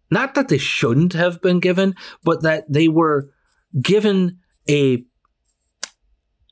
not 0.10 0.36
that 0.36 0.48
they 0.48 0.58
shouldn't 0.58 1.12
have 1.12 1.42
been 1.42 1.60
given 1.60 1.94
but 2.24 2.42
that 2.44 2.64
they 2.72 2.88
were 2.88 3.30
given 3.82 4.40
a 4.70 5.04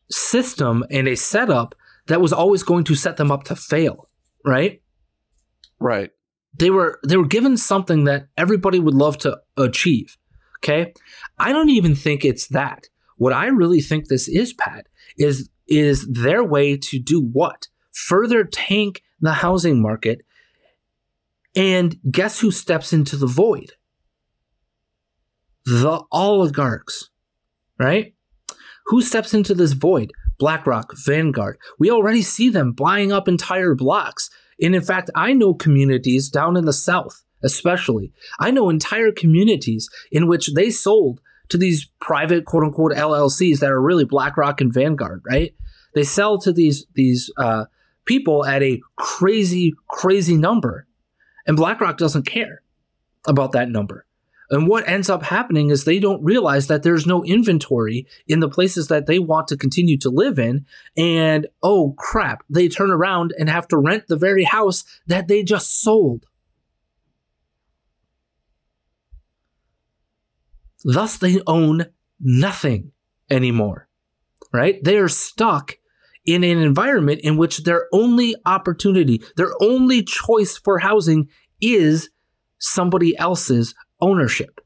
system 0.10 0.84
and 0.92 1.08
a 1.08 1.16
setup 1.16 1.76
that 2.08 2.22
was 2.22 2.34
always 2.34 2.64
going 2.64 2.84
to 2.84 2.96
set 2.96 3.18
them 3.18 3.32
up 3.32 3.44
to 3.44 3.56
fail, 3.56 4.10
right? 4.46 4.82
Right. 5.80 6.12
They 6.58 6.70
were 6.70 7.00
they 7.08 7.18
were 7.18 7.28
given 7.28 7.58
something 7.58 8.04
that 8.06 8.28
everybody 8.38 8.80
would 8.80 8.94
love 8.94 9.18
to 9.20 9.40
achieve. 9.58 10.18
Okay? 10.60 10.94
I 11.38 11.52
don't 11.52 11.70
even 11.70 11.96
think 11.96 12.24
it's 12.24 12.48
that. 12.50 12.88
What 13.18 13.34
I 13.34 13.48
really 13.48 13.82
think 13.82 14.08
this 14.08 14.28
is, 14.28 14.54
Pat, 14.54 14.88
is 15.18 15.50
is 15.68 16.08
their 16.08 16.44
way 16.44 16.78
to 16.78 17.00
do 17.00 17.22
what? 17.22 17.68
Further 17.92 18.44
tank 18.44 19.02
the 19.22 19.34
housing 19.34 19.82
market. 19.82 20.22
And 21.56 21.98
guess 22.10 22.40
who 22.40 22.52
steps 22.52 22.92
into 22.94 23.16
the 23.16 23.28
void? 23.28 23.74
The 25.66 26.02
oligarchs, 26.12 27.10
right? 27.80 28.14
Who 28.88 29.02
steps 29.02 29.34
into 29.34 29.54
this 29.54 29.72
void? 29.72 30.12
BlackRock, 30.38 30.94
Vanguard. 30.98 31.58
We 31.80 31.90
already 31.90 32.22
see 32.22 32.50
them 32.50 32.74
buying 32.74 33.12
up 33.12 33.28
entire 33.28 33.74
blocks. 33.74 34.30
And 34.62 34.76
in 34.76 34.82
fact, 34.82 35.10
I 35.16 35.34
know 35.34 35.54
communities 35.54 36.30
down 36.30 36.58
in 36.58 36.66
the 36.66 36.74
South, 36.74 37.24
especially. 37.44 38.12
I 38.40 38.52
know 38.52 38.70
entire 38.70 39.12
communities 39.12 39.90
in 40.12 40.28
which 40.28 40.54
they 40.54 40.70
sold 40.70 41.22
to 41.50 41.58
these 41.58 41.90
private 42.00 42.46
quote 42.46 42.64
unquote 42.64 42.94
LLCs 42.94 43.60
that 43.60 43.72
are 43.72 43.82
really 43.82 44.06
BlackRock 44.06 44.62
and 44.62 44.74
Vanguard, 44.74 45.24
right? 45.30 45.54
They 45.94 46.04
sell 46.04 46.40
to 46.40 46.52
these, 46.52 46.86
these, 46.94 47.32
uh, 47.38 47.66
people 48.06 48.46
at 48.46 48.62
a 48.64 48.82
crazy, 48.96 49.74
crazy 49.88 50.38
number. 50.38 50.88
And 51.48 51.58
BlackRock 51.58 51.98
doesn't 51.98 52.24
care 52.24 52.62
about 53.28 53.52
that 53.54 53.70
number. 53.70 54.06
And 54.50 54.68
what 54.68 54.88
ends 54.88 55.10
up 55.10 55.24
happening 55.24 55.72
is 55.72 55.84
they 55.84 56.00
don't 56.00 56.24
realize 56.24 56.68
that 56.68 56.84
there's 56.84 57.08
no 57.08 57.24
inventory 57.24 58.06
in 58.28 58.40
the 58.40 58.50
places 58.50 58.88
that 58.90 59.08
they 59.08 59.18
want 59.18 59.48
to 59.48 59.58
continue 59.58 59.98
to 60.00 60.10
live 60.10 60.38
in. 60.38 60.66
And 60.96 61.48
oh 61.64 61.96
crap, 61.98 62.44
they 62.50 62.68
turn 62.68 62.92
around 62.92 63.34
and 63.40 63.50
have 63.50 63.68
to 63.70 63.78
rent 63.78 64.08
the 64.08 64.18
very 64.18 64.44
house 64.44 64.84
that 65.08 65.28
they 65.28 65.44
just 65.44 65.82
sold. 65.82 66.26
Thus, 70.84 71.18
they 71.18 71.42
own 71.48 71.86
nothing 72.20 72.92
anymore, 73.30 73.88
right? 74.54 74.84
They 74.84 74.98
are 74.98 75.10
stuck 75.10 75.78
in 76.26 76.44
an 76.44 76.60
environment 76.60 77.22
in 77.24 77.38
which 77.38 77.64
their 77.64 77.88
only 77.94 78.36
opportunity, 78.46 79.22
their 79.38 79.52
only 79.62 80.04
choice 80.04 80.58
for 80.58 80.80
housing 80.80 81.30
is 81.62 82.10
somebody 82.58 83.18
else's 83.18 83.76
ownership. 84.02 84.62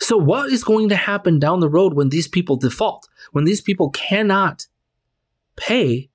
So, 0.00 0.16
what 0.16 0.52
is 0.52 0.64
going 0.64 0.88
to 0.90 0.96
happen 0.96 1.38
down 1.38 1.60
the 1.60 1.68
road 1.68 1.94
when 1.94 2.10
these 2.10 2.28
people 2.28 2.56
default? 2.56 3.08
When 3.32 3.44
these 3.44 3.60
people 3.60 3.90
cannot 3.90 4.66
pay 5.56 6.10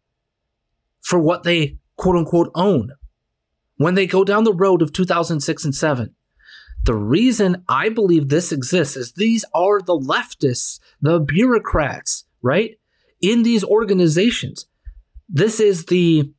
for 1.02 1.20
what 1.20 1.44
they 1.44 1.78
quote 1.98 2.16
unquote 2.16 2.52
own? 2.54 2.92
When 3.78 3.96
they 3.96 4.06
go 4.06 4.24
down 4.24 4.44
the 4.44 4.54
road 4.54 4.82
of 4.82 4.94
2006 4.94 5.66
and 5.66 5.76
7? 5.76 6.16
The 6.84 6.96
reason 6.96 7.64
I 7.70 7.90
believe 7.90 8.30
this 8.30 8.52
exists 8.52 8.98
is 8.98 9.14
these 9.14 9.46
are 9.54 9.82
the 9.82 9.98
leftists, 9.98 10.80
the 11.02 11.20
bureaucrats, 11.20 12.26
right? 12.42 12.78
In 13.22 13.44
these 13.44 13.64
organizations. 13.64 14.66
This 15.30 15.60
is 15.60 15.86
the 15.86 16.34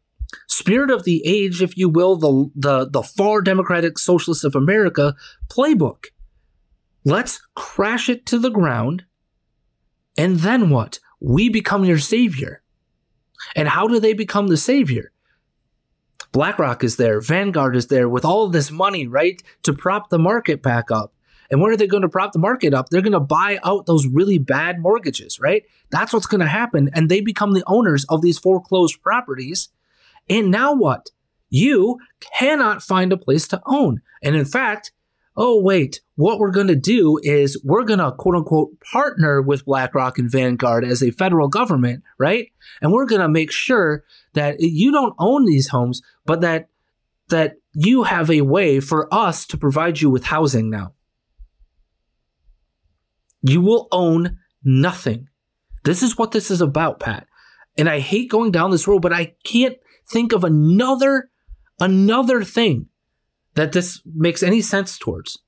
spirit 0.49 0.91
of 0.91 1.05
the 1.05 1.23
age, 1.25 1.63
if 1.63 1.77
you 1.77 1.89
will, 1.89 2.17
the, 2.17 2.51
the, 2.57 2.91
the 2.91 3.03
far 3.03 3.41
democratic 3.41 3.99
socialists 3.99 4.45
of 4.45 4.57
America 4.57 5.15
playbook. 5.49 6.07
Let's 7.05 7.41
crash 7.55 8.09
it 8.09 8.27
to 8.27 8.39
the 8.39 8.51
ground. 8.51 9.05
And 10.17 10.41
then 10.41 10.71
what? 10.71 10.99
We 11.21 11.49
become 11.49 11.85
your 11.85 11.99
savior. 11.99 12.63
And 13.55 13.69
how 13.69 13.87
do 13.87 14.01
they 14.01 14.13
become 14.13 14.49
the 14.49 14.57
savior? 14.57 15.12
BlackRock 16.33 16.83
is 16.83 16.97
there, 16.97 17.21
Vanguard 17.21 17.77
is 17.77 17.89
there 17.89 18.09
with 18.09 18.25
all 18.25 18.49
this 18.49 18.71
money, 18.71 19.07
right, 19.07 19.43
to 19.63 19.73
prop 19.73 20.09
the 20.09 20.19
market 20.19 20.63
back 20.63 20.91
up. 20.91 21.15
And 21.51 21.61
what 21.61 21.71
are 21.71 21.77
they 21.77 21.87
going 21.87 22.03
to 22.03 22.09
prop 22.09 22.33
the 22.33 22.39
market 22.39 22.73
up? 22.73 22.89
They're 22.89 23.03
going 23.03 23.13
to 23.13 23.21
buy 23.21 23.59
out 23.63 23.85
those 23.85 24.07
really 24.07 24.39
bad 24.39 24.81
mortgages, 24.81 25.39
right? 25.39 25.65
That's 25.91 26.15
what's 26.15 26.27
going 26.27 26.41
to 26.41 26.47
happen. 26.47 26.89
And 26.95 27.11
they 27.11 27.21
become 27.21 27.53
the 27.53 27.65
owners 27.67 28.07
of 28.09 28.23
these 28.23 28.39
foreclosed 28.39 29.03
properties. 29.03 29.69
And 30.31 30.51
now 30.51 30.73
what? 30.73 31.11
You 31.51 31.99
cannot 32.39 32.83
find 32.83 33.13
a 33.13 33.19
place 33.19 33.47
to 33.49 33.61
own. 33.67 34.01
And 34.23 34.35
in 34.35 34.47
fact, 34.47 34.93
oh, 35.37 35.61
wait, 35.61 36.01
what 36.17 36.39
we're 36.39 36.51
going 36.51 36.69
to 36.69 36.77
do 36.77 37.19
is 37.23 37.61
we're 37.65 37.85
going 37.85 37.99
to 37.99 38.13
quote 38.13 38.37
unquote 38.37 38.71
partner 38.81 39.41
with 39.41 39.65
BlackRock 39.65 40.19
and 40.19 40.31
Vanguard 40.31 40.85
as 40.85 41.03
a 41.03 41.11
federal 41.11 41.49
government, 41.49 42.03
right? 42.19 42.53
And 42.81 42.93
we're 42.93 43.07
going 43.07 43.23
to 43.23 43.29
make 43.29 43.51
sure 43.51 44.05
that 44.35 44.61
you 44.61 44.93
don't 44.93 45.15
own 45.19 45.47
these 45.47 45.69
homes, 45.69 46.03
but 46.27 46.41
that 46.43 46.69
that 47.29 47.55
you 47.73 48.03
have 48.03 48.31
a 48.31 48.43
way 48.43 48.79
for 48.79 49.13
us 49.13 49.47
to 49.47 49.57
provide 49.57 50.01
you 50.01 50.11
with 50.11 50.25
housing 50.25 50.69
now. 50.69 50.93
You 53.41 53.63
will 53.63 53.89
own 53.91 54.39
nothing. 54.63 55.29
This 55.85 56.03
is 56.03 56.19
what 56.19 56.33
this 56.33 56.51
is 56.51 56.61
about, 56.61 57.01
Pat. 57.01 57.27
And 57.79 57.89
I 57.89 58.01
hate 58.01 58.31
going 58.31 58.51
down 58.51 58.71
this 58.71 58.87
road, 58.87 59.01
but 59.01 59.15
I 59.15 59.35
can't 59.45 59.77
think 60.11 60.33
of 60.33 60.45
another 60.45 61.31
another 61.81 62.45
thing 62.45 62.87
that 63.55 63.73
this 63.73 64.01
makes 64.15 64.43
any 64.43 64.61
sense 64.61 64.99
towards. 64.99 65.39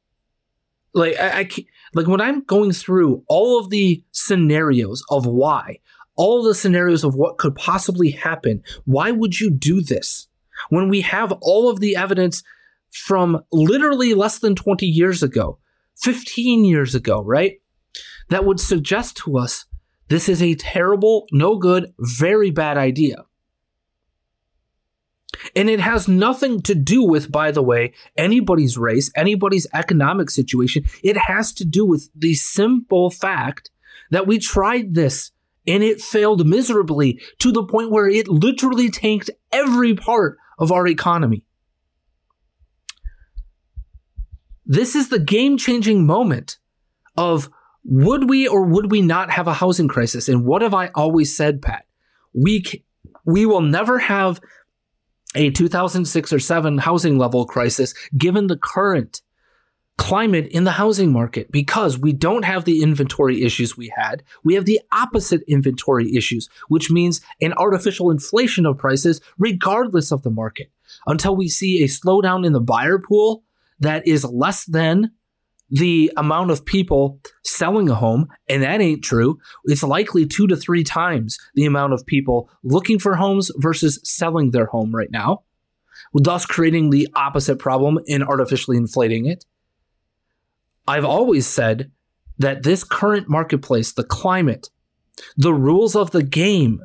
Like 0.92 1.18
I, 1.18 1.40
I 1.40 1.48
like 1.94 2.06
when 2.06 2.20
I'm 2.20 2.44
going 2.44 2.72
through 2.72 3.24
all 3.28 3.58
of 3.58 3.70
the 3.70 4.02
scenarios 4.12 5.02
of 5.10 5.26
why, 5.26 5.78
all 6.16 6.42
the 6.42 6.54
scenarios 6.54 7.04
of 7.04 7.14
what 7.14 7.38
could 7.38 7.54
possibly 7.54 8.10
happen. 8.10 8.62
Why 8.84 9.10
would 9.10 9.40
you 9.40 9.50
do 9.50 9.80
this 9.80 10.28
when 10.70 10.88
we 10.88 11.00
have 11.02 11.32
all 11.40 11.68
of 11.68 11.80
the 11.80 11.96
evidence 11.96 12.42
from 12.90 13.42
literally 13.52 14.14
less 14.14 14.38
than 14.38 14.54
20 14.54 14.86
years 14.86 15.22
ago, 15.22 15.58
15 15.96 16.64
years 16.64 16.94
ago, 16.94 17.22
right? 17.22 17.60
That 18.28 18.44
would 18.44 18.60
suggest 18.60 19.16
to 19.18 19.36
us 19.36 19.66
this 20.08 20.28
is 20.28 20.42
a 20.42 20.54
terrible, 20.54 21.26
no 21.32 21.56
good, 21.56 21.92
very 21.98 22.50
bad 22.50 22.76
idea. 22.76 23.24
And 25.56 25.68
it 25.70 25.80
has 25.80 26.08
nothing 26.08 26.62
to 26.62 26.74
do 26.74 27.02
with, 27.02 27.30
by 27.30 27.50
the 27.50 27.62
way, 27.62 27.92
anybody's 28.16 28.76
race, 28.78 29.10
anybody's 29.16 29.66
economic 29.72 30.30
situation. 30.30 30.84
It 31.02 31.16
has 31.16 31.52
to 31.54 31.64
do 31.64 31.84
with 31.86 32.08
the 32.14 32.34
simple 32.34 33.10
fact 33.10 33.70
that 34.10 34.26
we 34.26 34.38
tried 34.38 34.94
this 34.94 35.32
and 35.66 35.82
it 35.82 36.00
failed 36.00 36.46
miserably 36.46 37.20
to 37.38 37.50
the 37.50 37.64
point 37.64 37.90
where 37.90 38.08
it 38.08 38.28
literally 38.28 38.90
tanked 38.90 39.30
every 39.52 39.94
part 39.94 40.38
of 40.58 40.70
our 40.70 40.86
economy. 40.86 41.42
This 44.66 44.94
is 44.94 45.08
the 45.08 45.18
game 45.18 45.58
changing 45.58 46.06
moment 46.06 46.58
of 47.16 47.50
would 47.84 48.28
we 48.28 48.48
or 48.48 48.64
would 48.64 48.90
we 48.90 49.02
not 49.02 49.30
have 49.30 49.46
a 49.46 49.54
housing 49.54 49.88
crisis? 49.88 50.28
And 50.28 50.44
what 50.44 50.62
have 50.62 50.72
I 50.72 50.88
always 50.94 51.36
said, 51.36 51.60
Pat? 51.60 51.84
We, 52.32 52.64
we 53.26 53.44
will 53.44 53.60
never 53.60 53.98
have 53.98 54.40
a 55.34 55.50
2006 55.50 56.32
or 56.32 56.38
7 56.38 56.78
housing 56.78 57.18
level 57.18 57.46
crisis 57.46 57.94
given 58.16 58.46
the 58.46 58.56
current 58.56 59.22
climate 59.96 60.48
in 60.48 60.64
the 60.64 60.72
housing 60.72 61.12
market 61.12 61.50
because 61.52 61.98
we 61.98 62.12
don't 62.12 62.44
have 62.44 62.64
the 62.64 62.82
inventory 62.82 63.42
issues 63.42 63.76
we 63.76 63.92
had. 63.94 64.22
We 64.42 64.54
have 64.54 64.64
the 64.64 64.80
opposite 64.90 65.42
inventory 65.46 66.16
issues, 66.16 66.48
which 66.68 66.90
means 66.90 67.20
an 67.40 67.52
artificial 67.54 68.10
inflation 68.10 68.66
of 68.66 68.78
prices 68.78 69.20
regardless 69.38 70.10
of 70.10 70.22
the 70.22 70.30
market 70.30 70.70
until 71.06 71.36
we 71.36 71.48
see 71.48 71.82
a 71.82 71.88
slowdown 71.88 72.44
in 72.44 72.52
the 72.52 72.60
buyer 72.60 72.98
pool 72.98 73.44
that 73.78 74.06
is 74.06 74.24
less 74.24 74.64
than 74.64 75.12
the 75.70 76.12
amount 76.16 76.50
of 76.50 76.64
people 76.64 77.20
selling 77.42 77.88
a 77.88 77.94
home, 77.94 78.28
and 78.48 78.62
that 78.62 78.80
ain't 78.80 79.02
true. 79.02 79.38
It's 79.64 79.82
likely 79.82 80.26
two 80.26 80.46
to 80.46 80.56
three 80.56 80.84
times 80.84 81.38
the 81.54 81.64
amount 81.64 81.92
of 81.92 82.06
people 82.06 82.50
looking 82.62 82.98
for 82.98 83.16
homes 83.16 83.50
versus 83.56 83.98
selling 84.04 84.50
their 84.50 84.66
home 84.66 84.94
right 84.94 85.10
now, 85.10 85.42
thus 86.12 86.46
creating 86.46 86.90
the 86.90 87.08
opposite 87.14 87.58
problem 87.58 87.98
in 88.06 88.22
artificially 88.22 88.76
inflating 88.76 89.26
it. 89.26 89.44
I've 90.86 91.04
always 91.04 91.46
said 91.46 91.90
that 92.38 92.62
this 92.62 92.84
current 92.84 93.28
marketplace, 93.28 93.92
the 93.92 94.04
climate, 94.04 94.68
the 95.36 95.54
rules 95.54 95.96
of 95.96 96.10
the 96.10 96.22
game, 96.22 96.80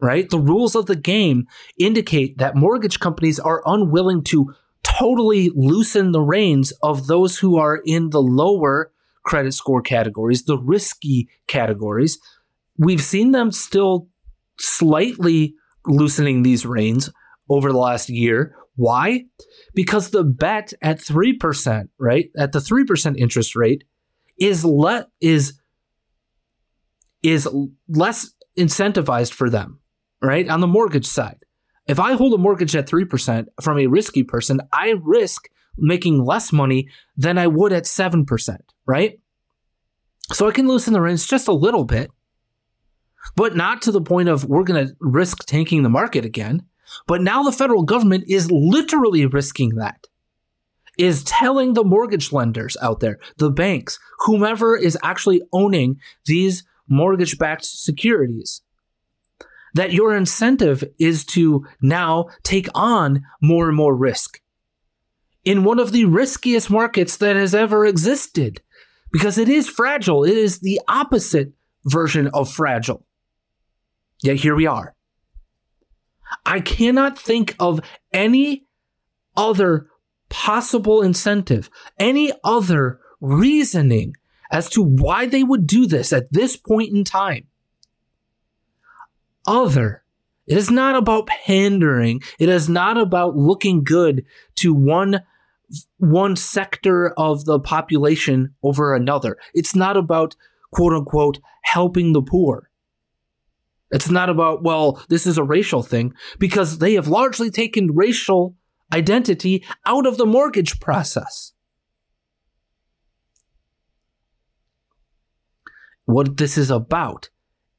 right? 0.00 0.28
The 0.28 0.38
rules 0.38 0.74
of 0.74 0.86
the 0.86 0.96
game 0.96 1.46
indicate 1.78 2.38
that 2.38 2.56
mortgage 2.56 3.00
companies 3.00 3.38
are 3.38 3.62
unwilling 3.66 4.24
to 4.24 4.54
totally 4.82 5.50
loosen 5.54 6.12
the 6.12 6.20
reins 6.20 6.72
of 6.82 7.06
those 7.06 7.38
who 7.38 7.58
are 7.58 7.80
in 7.84 8.10
the 8.10 8.22
lower 8.22 8.92
credit 9.24 9.52
score 9.52 9.82
categories, 9.82 10.44
the 10.44 10.58
risky 10.58 11.28
categories. 11.46 12.18
We've 12.78 13.02
seen 13.02 13.32
them 13.32 13.52
still 13.52 14.08
slightly 14.58 15.54
loosening 15.86 16.42
these 16.42 16.66
reins 16.66 17.10
over 17.48 17.70
the 17.72 17.78
last 17.78 18.08
year. 18.08 18.54
Why? 18.76 19.24
Because 19.74 20.10
the 20.10 20.24
bet 20.24 20.72
at 20.82 20.98
3%, 20.98 21.88
right? 21.98 22.30
At 22.36 22.52
the 22.52 22.60
3% 22.60 23.16
interest 23.18 23.56
rate 23.56 23.84
is 24.38 24.64
let 24.64 25.08
is 25.20 25.60
is 27.22 27.46
less 27.86 28.32
incentivized 28.58 29.32
for 29.32 29.50
them, 29.50 29.80
right? 30.22 30.48
On 30.48 30.60
the 30.60 30.66
mortgage 30.66 31.06
side. 31.06 31.44
If 31.86 31.98
I 31.98 32.14
hold 32.14 32.34
a 32.34 32.38
mortgage 32.38 32.76
at 32.76 32.88
3% 32.88 33.46
from 33.60 33.78
a 33.78 33.86
risky 33.86 34.22
person, 34.22 34.60
I 34.72 34.94
risk 35.02 35.48
making 35.76 36.24
less 36.24 36.52
money 36.52 36.88
than 37.16 37.38
I 37.38 37.46
would 37.46 37.72
at 37.72 37.84
7%, 37.84 38.58
right? 38.86 39.18
So 40.32 40.48
I 40.48 40.52
can 40.52 40.68
loosen 40.68 40.92
the 40.92 41.00
reins 41.00 41.26
just 41.26 41.48
a 41.48 41.52
little 41.52 41.84
bit, 41.84 42.10
but 43.34 43.56
not 43.56 43.82
to 43.82 43.92
the 43.92 44.00
point 44.00 44.28
of 44.28 44.44
we're 44.44 44.64
going 44.64 44.86
to 44.86 44.94
risk 45.00 45.44
tanking 45.46 45.82
the 45.82 45.88
market 45.88 46.24
again. 46.24 46.62
But 47.06 47.22
now 47.22 47.42
the 47.42 47.52
federal 47.52 47.82
government 47.82 48.24
is 48.28 48.50
literally 48.50 49.26
risking 49.26 49.76
that. 49.76 50.06
Is 50.98 51.24
telling 51.24 51.72
the 51.72 51.84
mortgage 51.84 52.30
lenders 52.30 52.76
out 52.82 53.00
there, 53.00 53.18
the 53.38 53.50
banks, 53.50 53.98
whomever 54.18 54.76
is 54.76 54.98
actually 55.02 55.40
owning 55.52 55.98
these 56.26 56.64
mortgage 56.88 57.38
backed 57.38 57.64
securities, 57.64 58.60
that 59.74 59.92
your 59.92 60.14
incentive 60.14 60.84
is 60.98 61.24
to 61.24 61.66
now 61.80 62.26
take 62.42 62.68
on 62.74 63.22
more 63.40 63.68
and 63.68 63.76
more 63.76 63.94
risk 63.94 64.40
in 65.44 65.64
one 65.64 65.78
of 65.78 65.92
the 65.92 66.04
riskiest 66.04 66.70
markets 66.70 67.16
that 67.16 67.36
has 67.36 67.54
ever 67.54 67.86
existed 67.86 68.60
because 69.12 69.38
it 69.38 69.48
is 69.48 69.68
fragile. 69.68 70.24
It 70.24 70.36
is 70.36 70.60
the 70.60 70.80
opposite 70.88 71.52
version 71.84 72.28
of 72.28 72.50
fragile. 72.50 73.06
Yet 74.22 74.36
here 74.36 74.54
we 74.54 74.66
are. 74.66 74.94
I 76.44 76.60
cannot 76.60 77.18
think 77.18 77.56
of 77.58 77.80
any 78.12 78.66
other 79.36 79.88
possible 80.28 81.02
incentive, 81.02 81.70
any 81.98 82.32
other 82.44 83.00
reasoning 83.20 84.14
as 84.52 84.68
to 84.70 84.82
why 84.82 85.26
they 85.26 85.42
would 85.42 85.66
do 85.66 85.86
this 85.86 86.12
at 86.12 86.32
this 86.32 86.56
point 86.56 86.94
in 86.94 87.04
time 87.04 87.46
other. 89.46 90.04
It 90.46 90.56
is 90.56 90.70
not 90.70 90.96
about 90.96 91.26
pandering. 91.26 92.20
It 92.38 92.48
is 92.48 92.68
not 92.68 92.98
about 92.98 93.36
looking 93.36 93.84
good 93.84 94.24
to 94.56 94.74
one 94.74 95.20
one 95.98 96.34
sector 96.34 97.10
of 97.10 97.44
the 97.44 97.60
population 97.60 98.54
over 98.62 98.94
another. 98.94 99.36
It's 99.54 99.76
not 99.76 99.96
about 99.96 100.34
quote 100.72 100.92
unquote 100.92 101.38
helping 101.62 102.12
the 102.12 102.22
poor. 102.22 102.70
It's 103.92 104.10
not 104.10 104.30
about, 104.30 104.62
well, 104.62 105.02
this 105.08 105.26
is 105.26 105.36
a 105.36 105.44
racial 105.44 105.82
thing 105.82 106.14
because 106.38 106.78
they 106.78 106.94
have 106.94 107.08
largely 107.08 107.50
taken 107.50 107.94
racial 107.94 108.56
identity 108.92 109.64
out 109.84 110.06
of 110.06 110.16
the 110.16 110.26
mortgage 110.26 110.80
process. 110.80 111.52
What 116.04 116.36
this 116.36 116.56
is 116.58 116.70
about 116.70 117.30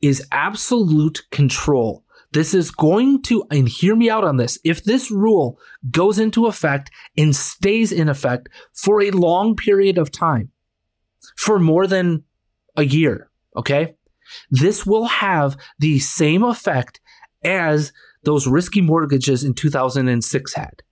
is 0.02 0.26
absolute 0.32 1.22
control. 1.32 2.04
This 2.34 2.54
is 2.54 2.72
going 2.72 3.24
to, 3.24 3.44
and 3.52 3.68
hear 3.68 3.96
me 3.96 4.10
out 4.10 4.24
on 4.24 4.38
this, 4.38 4.58
if 4.64 4.84
this 4.84 5.12
rule 5.12 5.60
goes 5.90 6.18
into 6.18 6.48
effect 6.48 6.90
and 7.18 7.36
stays 7.36 7.92
in 7.92 8.08
effect 8.08 8.50
for 8.74 9.02
a 9.02 9.12
long 9.12 9.56
period 9.56 9.98
of 9.98 10.12
time, 10.12 10.52
for 11.38 11.60
more 11.60 11.88
than 11.88 12.24
a 12.78 12.84
year, 12.84 13.30
okay, 13.56 13.96
this 14.50 14.86
will 14.86 15.06
have 15.06 15.58
the 15.80 16.00
same 16.00 16.44
effect 16.44 17.02
as 17.44 17.92
those 18.24 18.48
risky 18.48 18.82
mortgages 18.82 19.44
in 19.44 19.54
2006 19.54 20.54
had. 20.54 20.84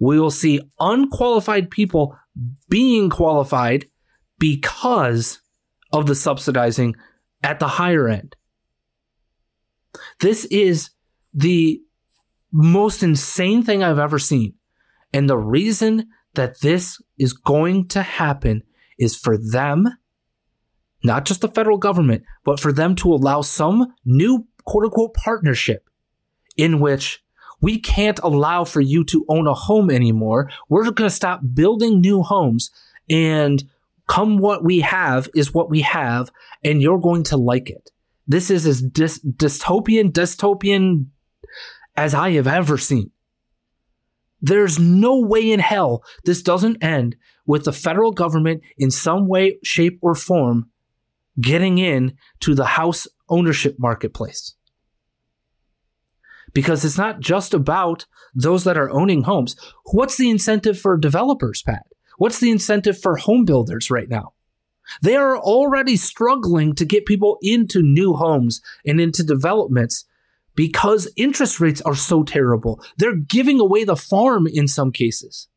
We 0.00 0.20
will 0.20 0.30
see 0.30 0.60
unqualified 0.78 1.70
people 1.70 2.16
being 2.68 3.10
qualified 3.10 3.86
because 4.38 5.40
of 5.92 6.06
the 6.06 6.14
subsidizing 6.14 6.94
at 7.42 7.58
the 7.58 7.68
higher 7.68 8.08
end. 8.08 8.36
This 10.20 10.44
is 10.46 10.90
the 11.32 11.80
most 12.52 13.02
insane 13.02 13.62
thing 13.62 13.82
I've 13.82 13.98
ever 13.98 14.18
seen. 14.18 14.54
And 15.12 15.28
the 15.28 15.38
reason 15.38 16.08
that 16.34 16.60
this 16.60 17.00
is 17.18 17.32
going 17.32 17.88
to 17.88 18.02
happen 18.02 18.62
is 18.98 19.16
for 19.16 19.36
them, 19.36 19.88
not 21.02 21.24
just 21.24 21.40
the 21.40 21.48
federal 21.48 21.78
government, 21.78 22.24
but 22.44 22.60
for 22.60 22.72
them 22.72 22.94
to 22.96 23.12
allow 23.12 23.40
some 23.40 23.94
new 24.04 24.46
quote 24.64 24.84
unquote 24.84 25.14
partnership 25.14 25.88
in 26.56 26.80
which 26.80 27.22
we 27.60 27.78
can't 27.78 28.20
allow 28.22 28.64
for 28.64 28.80
you 28.80 29.04
to 29.04 29.24
own 29.28 29.46
a 29.46 29.54
home 29.54 29.90
anymore. 29.90 30.50
We're 30.68 30.90
going 30.90 31.08
to 31.08 31.14
stop 31.14 31.40
building 31.54 32.00
new 32.00 32.22
homes 32.22 32.70
and 33.08 33.62
come 34.10 34.38
what 34.38 34.64
we 34.64 34.80
have 34.80 35.28
is 35.36 35.54
what 35.54 35.70
we 35.70 35.82
have, 35.82 36.32
and 36.64 36.82
you're 36.82 36.98
going 36.98 37.22
to 37.22 37.36
like 37.36 37.70
it. 37.70 37.90
This 38.26 38.50
is 38.50 38.66
as 38.66 38.82
dys- 38.82 39.24
dystopian, 39.24 40.10
dystopian 40.10 41.06
as 41.96 42.12
I 42.12 42.32
have 42.32 42.48
ever 42.48 42.76
seen. 42.76 43.12
There's 44.42 44.80
no 44.80 45.20
way 45.20 45.52
in 45.52 45.60
hell 45.60 46.02
this 46.24 46.42
doesn't 46.42 46.82
end 46.82 47.14
with 47.46 47.64
the 47.64 47.72
federal 47.72 48.10
government 48.10 48.62
in 48.76 48.90
some 48.90 49.28
way, 49.28 49.58
shape, 49.62 50.00
or 50.02 50.16
form 50.16 50.70
getting 51.40 51.78
in 51.78 52.14
to 52.40 52.56
the 52.56 52.66
house 52.66 53.06
ownership 53.28 53.76
marketplace. 53.78 54.56
Because 56.52 56.84
it's 56.84 56.98
not 56.98 57.20
just 57.20 57.54
about 57.54 58.06
those 58.34 58.64
that 58.64 58.76
are 58.76 58.90
owning 58.90 59.22
homes. 59.22 59.54
What's 59.92 60.16
the 60.16 60.30
incentive 60.30 60.80
for 60.80 60.96
developers, 60.96 61.62
Pat? 61.62 61.84
What's 62.20 62.38
the 62.38 62.50
incentive 62.50 63.00
for 63.00 63.16
home 63.16 63.46
builders 63.46 63.90
right 63.90 64.10
now? 64.10 64.34
They 65.00 65.16
are 65.16 65.38
already 65.38 65.96
struggling 65.96 66.74
to 66.74 66.84
get 66.84 67.06
people 67.06 67.38
into 67.40 67.80
new 67.80 68.12
homes 68.12 68.60
and 68.84 69.00
into 69.00 69.24
developments 69.24 70.04
because 70.54 71.10
interest 71.16 71.60
rates 71.60 71.80
are 71.80 71.94
so 71.94 72.22
terrible. 72.22 72.84
They're 72.98 73.16
giving 73.16 73.58
away 73.58 73.84
the 73.84 73.96
farm 73.96 74.46
in 74.46 74.68
some 74.68 74.92
cases 74.92 75.48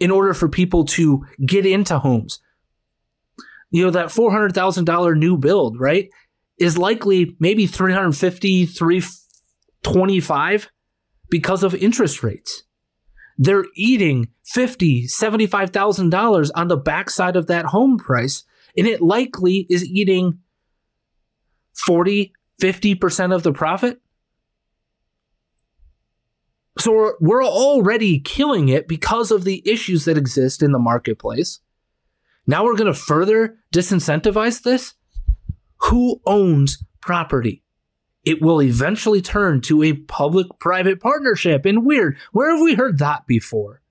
in 0.00 0.10
order 0.10 0.32
for 0.32 0.48
people 0.48 0.86
to 0.86 1.26
get 1.44 1.66
into 1.66 1.98
homes. 1.98 2.40
You 3.70 3.84
know, 3.84 3.90
that 3.90 4.06
$400,000 4.06 5.18
new 5.18 5.36
build, 5.36 5.78
right, 5.78 6.08
is 6.58 6.78
likely 6.78 7.36
maybe 7.38 7.66
350, 7.66 8.64
325 8.64 10.70
because 11.28 11.62
of 11.62 11.74
interest 11.74 12.22
rates. 12.22 12.63
They're 13.36 13.64
eating 13.74 14.28
fifty, 14.44 15.06
seventy-five 15.06 15.70
thousand 15.70 16.10
dollars 16.10 16.50
on 16.52 16.68
the 16.68 16.76
backside 16.76 17.36
of 17.36 17.46
that 17.48 17.66
home 17.66 17.98
price, 17.98 18.44
and 18.76 18.86
it 18.86 19.00
likely 19.00 19.66
is 19.68 19.84
eating 19.84 20.38
40, 21.74 22.32
50% 22.62 23.34
of 23.34 23.42
the 23.42 23.52
profit. 23.52 24.00
So 26.78 26.92
we're, 26.92 27.14
we're 27.20 27.44
already 27.44 28.20
killing 28.20 28.68
it 28.68 28.88
because 28.88 29.30
of 29.30 29.44
the 29.44 29.62
issues 29.68 30.04
that 30.04 30.18
exist 30.18 30.62
in 30.62 30.72
the 30.72 30.78
marketplace. 30.78 31.60
Now 32.46 32.64
we're 32.64 32.76
going 32.76 32.92
to 32.92 32.98
further 32.98 33.58
disincentivize 33.72 34.62
this. 34.62 34.94
Who 35.88 36.20
owns 36.26 36.82
property? 37.00 37.63
It 38.24 38.40
will 38.40 38.62
eventually 38.62 39.20
turn 39.20 39.60
to 39.62 39.82
a 39.82 39.92
public 39.92 40.46
private 40.58 41.00
partnership. 41.00 41.66
And 41.66 41.84
weird, 41.84 42.16
where 42.32 42.50
have 42.50 42.60
we 42.60 42.74
heard 42.74 42.98
that 42.98 43.26
before? 43.26 43.82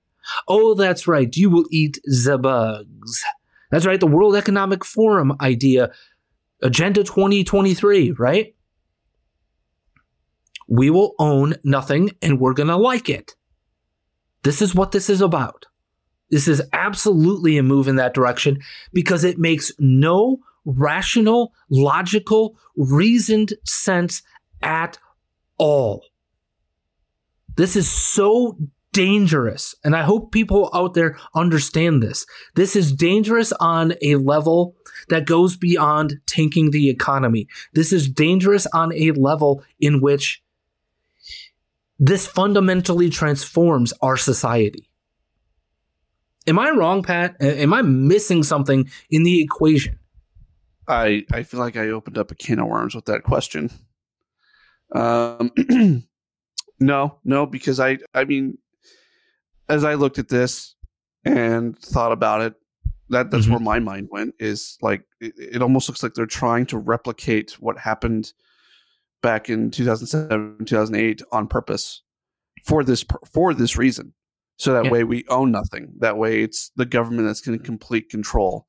Oh, 0.48 0.74
that's 0.74 1.06
right. 1.06 1.34
You 1.36 1.50
will 1.50 1.66
eat 1.70 1.98
the 2.04 2.38
bugs. 2.38 3.22
That's 3.70 3.86
right. 3.86 4.00
The 4.00 4.06
World 4.06 4.36
Economic 4.36 4.84
Forum 4.84 5.36
idea, 5.40 5.92
Agenda 6.62 7.04
2023, 7.04 8.12
right? 8.12 8.54
We 10.66 10.90
will 10.90 11.14
own 11.18 11.54
nothing 11.62 12.10
and 12.22 12.40
we're 12.40 12.54
going 12.54 12.68
to 12.68 12.76
like 12.76 13.08
it. 13.08 13.34
This 14.42 14.62
is 14.62 14.74
what 14.74 14.92
this 14.92 15.10
is 15.10 15.20
about. 15.20 15.66
This 16.30 16.48
is 16.48 16.62
absolutely 16.72 17.58
a 17.58 17.62
move 17.62 17.86
in 17.86 17.96
that 17.96 18.14
direction 18.14 18.60
because 18.92 19.24
it 19.24 19.38
makes 19.38 19.72
no 19.78 20.38
rational, 20.64 21.52
logical, 21.70 22.56
reasoned 22.76 23.54
sense 23.64 24.22
at 24.62 24.98
all. 25.58 26.04
This 27.56 27.76
is 27.76 27.90
so 27.90 28.58
dangerous. 28.92 29.74
And 29.84 29.94
I 29.94 30.02
hope 30.04 30.32
people 30.32 30.70
out 30.72 30.94
there 30.94 31.18
understand 31.34 32.02
this. 32.02 32.24
This 32.54 32.76
is 32.76 32.92
dangerous 32.92 33.52
on 33.60 33.94
a 34.00 34.16
level 34.16 34.76
that 35.08 35.26
goes 35.26 35.56
beyond 35.56 36.20
tanking 36.26 36.70
the 36.70 36.88
economy. 36.88 37.48
This 37.74 37.92
is 37.92 38.08
dangerous 38.08 38.66
on 38.66 38.92
a 38.94 39.10
level 39.10 39.62
in 39.80 40.00
which 40.00 40.42
this 41.98 42.26
fundamentally 42.26 43.10
transforms 43.10 43.92
our 44.00 44.16
society. 44.16 44.88
Am 46.46 46.58
I 46.58 46.70
wrong, 46.70 47.02
Pat? 47.02 47.36
Am 47.40 47.72
I 47.72 47.82
missing 47.82 48.42
something 48.42 48.88
in 49.10 49.22
the 49.22 49.42
equation? 49.42 49.98
I 50.88 51.24
I 51.32 51.42
feel 51.42 51.60
like 51.60 51.76
I 51.76 51.88
opened 51.88 52.18
up 52.18 52.30
a 52.30 52.34
can 52.34 52.58
of 52.58 52.68
worms 52.68 52.94
with 52.94 53.06
that 53.06 53.22
question. 53.22 53.70
Um, 54.94 55.50
no, 56.80 57.18
no, 57.24 57.46
because 57.46 57.80
I 57.80 57.98
I 58.12 58.24
mean, 58.24 58.58
as 59.68 59.84
I 59.84 59.94
looked 59.94 60.18
at 60.18 60.28
this 60.28 60.74
and 61.24 61.78
thought 61.78 62.12
about 62.12 62.42
it, 62.42 62.54
that 63.10 63.30
that's 63.30 63.44
mm-hmm. 63.44 63.52
where 63.52 63.60
my 63.60 63.78
mind 63.78 64.08
went. 64.10 64.34
Is 64.38 64.78
like 64.82 65.04
it, 65.20 65.34
it 65.38 65.62
almost 65.62 65.88
looks 65.88 66.02
like 66.02 66.14
they're 66.14 66.26
trying 66.26 66.66
to 66.66 66.78
replicate 66.78 67.52
what 67.60 67.78
happened 67.78 68.32
back 69.24 69.48
in 69.48 69.70
2007 69.70 70.66
2008 70.66 71.22
on 71.32 71.48
purpose 71.48 72.02
for 72.62 72.84
this 72.84 73.06
for 73.32 73.54
this 73.54 73.74
reason 73.74 74.12
so 74.58 74.74
that 74.74 74.84
yeah. 74.84 74.90
way 74.90 75.02
we 75.02 75.24
own 75.30 75.50
nothing 75.50 75.90
that 75.98 76.18
way 76.18 76.42
it's 76.42 76.70
the 76.76 76.84
government 76.84 77.26
that's 77.26 77.40
going 77.40 77.58
to 77.58 77.64
complete 77.64 78.10
control 78.10 78.66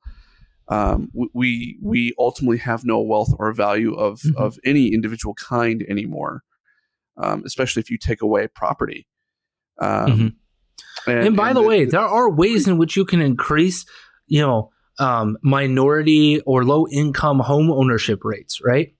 um, 0.68 1.10
we 1.32 1.78
we 1.82 2.12
ultimately 2.18 2.58
have 2.58 2.84
no 2.84 3.00
wealth 3.00 3.32
or 3.38 3.52
value 3.52 3.94
of 3.94 4.20
mm-hmm. 4.20 4.42
of 4.42 4.58
any 4.64 4.92
individual 4.92 5.34
kind 5.34 5.84
anymore 5.88 6.42
um, 7.18 7.42
especially 7.46 7.80
if 7.80 7.90
you 7.90 7.98
take 7.98 8.22
away 8.22 8.48
property 8.48 9.06
um, 9.80 10.06
mm-hmm. 10.06 11.10
and, 11.10 11.26
and, 11.26 11.36
by 11.36 11.48
and 11.48 11.56
the, 11.56 11.62
the 11.62 11.68
way 11.68 11.84
there 11.84 12.00
are 12.00 12.30
ways 12.30 12.66
in 12.66 12.78
which 12.78 12.96
you 12.96 13.04
can 13.04 13.20
increase 13.20 13.84
you 14.26 14.40
know 14.40 14.70
um, 14.98 15.36
minority 15.42 16.40
or 16.46 16.64
low 16.64 16.86
income 16.88 17.38
home 17.38 17.70
ownership 17.70 18.24
rates 18.24 18.60
right 18.64 18.96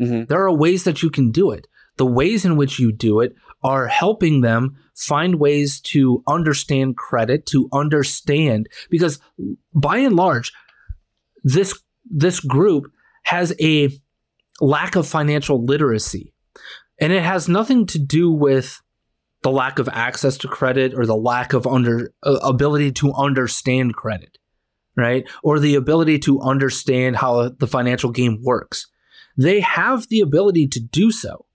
Mm-hmm. 0.00 0.24
There 0.24 0.42
are 0.42 0.52
ways 0.52 0.84
that 0.84 1.02
you 1.02 1.10
can 1.10 1.30
do 1.30 1.50
it. 1.50 1.66
The 1.96 2.06
ways 2.06 2.44
in 2.44 2.56
which 2.56 2.78
you 2.78 2.92
do 2.92 3.20
it 3.20 3.34
are 3.62 3.88
helping 3.88 4.40
them 4.40 4.76
find 4.94 5.36
ways 5.36 5.80
to 5.80 6.22
understand 6.28 6.96
credit, 6.96 7.46
to 7.46 7.68
understand, 7.72 8.68
because 8.90 9.18
by 9.74 9.98
and 9.98 10.14
large, 10.14 10.52
this, 11.42 11.78
this 12.04 12.40
group 12.40 12.92
has 13.24 13.54
a 13.60 13.90
lack 14.60 14.96
of 14.96 15.06
financial 15.06 15.64
literacy. 15.64 16.32
And 17.00 17.12
it 17.12 17.22
has 17.22 17.48
nothing 17.48 17.86
to 17.86 17.98
do 17.98 18.30
with 18.30 18.80
the 19.42 19.50
lack 19.50 19.78
of 19.78 19.88
access 19.92 20.36
to 20.38 20.48
credit 20.48 20.94
or 20.94 21.06
the 21.06 21.16
lack 21.16 21.52
of 21.52 21.66
under 21.66 22.12
uh, 22.24 22.38
ability 22.42 22.90
to 22.92 23.12
understand 23.14 23.94
credit, 23.94 24.38
right? 24.96 25.28
Or 25.42 25.60
the 25.60 25.76
ability 25.76 26.18
to 26.20 26.40
understand 26.40 27.16
how 27.16 27.50
the 27.50 27.68
financial 27.68 28.10
game 28.10 28.40
works. 28.42 28.86
They 29.36 29.60
have 29.60 30.08
the 30.08 30.20
ability 30.20 30.66
to 30.68 30.80
do 30.80 31.12
so. 31.12 31.46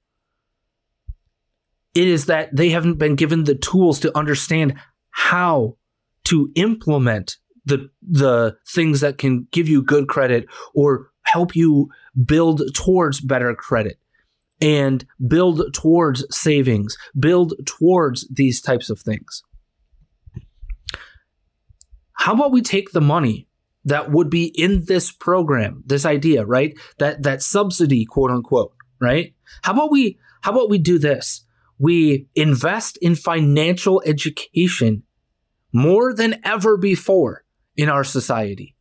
It 1.94 2.08
is 2.08 2.26
that 2.28 2.56
they 2.56 2.70
haven't 2.70 2.98
been 2.98 3.16
given 3.16 3.44
the 3.44 3.56
tools 3.56 4.00
to 4.00 4.18
understand 4.18 4.76
how 5.12 5.78
to 6.26 6.52
implement 6.56 7.38
the 7.66 7.90
the 8.02 8.58
things 8.68 9.02
that 9.02 9.18
can 9.18 9.48
give 9.52 9.68
you 9.68 9.82
good 9.82 10.08
credit 10.08 10.48
or 10.74 11.12
help 11.24 11.56
you 11.56 11.90
build 12.26 12.62
towards 12.76 13.22
better 13.22 13.54
credit 13.56 13.98
and 14.62 15.06
build 15.28 15.74
towards 15.74 16.26
savings, 16.36 16.98
build 17.20 17.54
towards 17.66 18.28
these 18.30 18.62
types 18.62 18.90
of 18.90 19.00
things. 19.00 19.44
How 22.14 22.34
about 22.34 22.52
we 22.52 22.62
take 22.62 22.92
the 22.92 23.02
money 23.02 23.48
that 23.86 24.12
would 24.12 24.30
be 24.30 24.46
in 24.46 24.86
this 24.86 25.12
program, 25.12 25.84
this 25.86 26.06
idea, 26.06 26.46
right? 26.46 26.78
That 27.00 27.24
that 27.24 27.42
subsidy, 27.42 28.06
quote 28.06 28.32
unquote, 28.32 28.74
right? 29.02 29.34
How 29.64 29.74
about 29.74 29.92
we 29.92 30.18
how 30.42 30.52
about 30.52 30.70
we 30.70 30.78
do 30.78 31.00
this? 31.00 31.46
We 31.80 32.28
invest 32.36 32.98
in 33.02 33.16
financial 33.16 34.02
education 34.06 35.04
more 35.74 36.14
than 36.14 36.40
ever 36.46 36.78
before 36.78 37.43
in 37.76 37.90
our 37.90 38.04
society. 38.04 38.76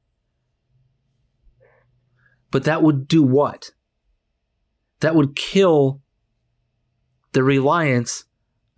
But 2.51 2.65
that 2.65 2.83
would 2.83 3.09
do 3.09 3.23
what? 3.23 3.71
That 5.01 5.15
would 5.15 5.35
kill 5.35 6.01
the 7.33 7.43
reliance 7.43 8.25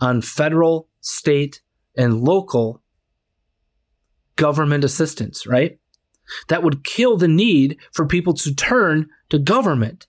on 0.01 0.23
federal, 0.23 0.89
state, 1.01 1.61
and 1.97 2.21
local 2.21 2.83
government 4.37 4.85
assistance, 4.85 5.47
right? 5.47 5.79
that 6.49 6.63
would 6.63 6.85
kill 6.85 7.17
the 7.17 7.29
need 7.29 7.79
for 7.93 8.07
people 8.07 8.35
to 8.35 8.55
turn 8.55 9.09
to 9.31 9.39
government 9.39 10.07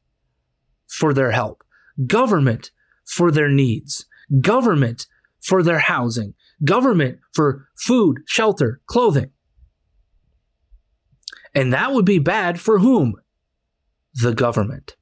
for 0.87 1.13
their 1.13 1.31
help, 1.31 1.63
government 2.05 2.71
for 3.05 3.31
their 3.31 3.49
needs, 3.49 4.05
government 4.41 5.07
for 5.41 5.61
their 5.61 5.79
housing, 5.79 6.33
government 6.63 7.19
for 7.33 7.67
food, 7.75 8.19
shelter, 8.25 8.81
clothing. 8.87 9.31
And 11.55 11.71
that 11.73 11.93
would 11.93 12.05
be 12.05 12.19
bad 12.19 12.59
for 12.59 12.79
whom? 12.79 13.15
The 14.21 14.33
government. 14.33 14.95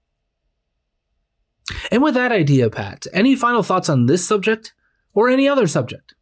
And 1.92 2.04
with 2.04 2.14
that 2.14 2.32
idea, 2.32 2.70
Pat, 2.70 3.08
any 3.12 3.36
final 3.36 3.64
thoughts 3.64 3.90
on 3.90 4.06
this 4.06 4.26
subject 4.26 4.74
or 5.14 5.30
any 5.30 5.48
other 5.48 5.68
subject? 5.68 6.14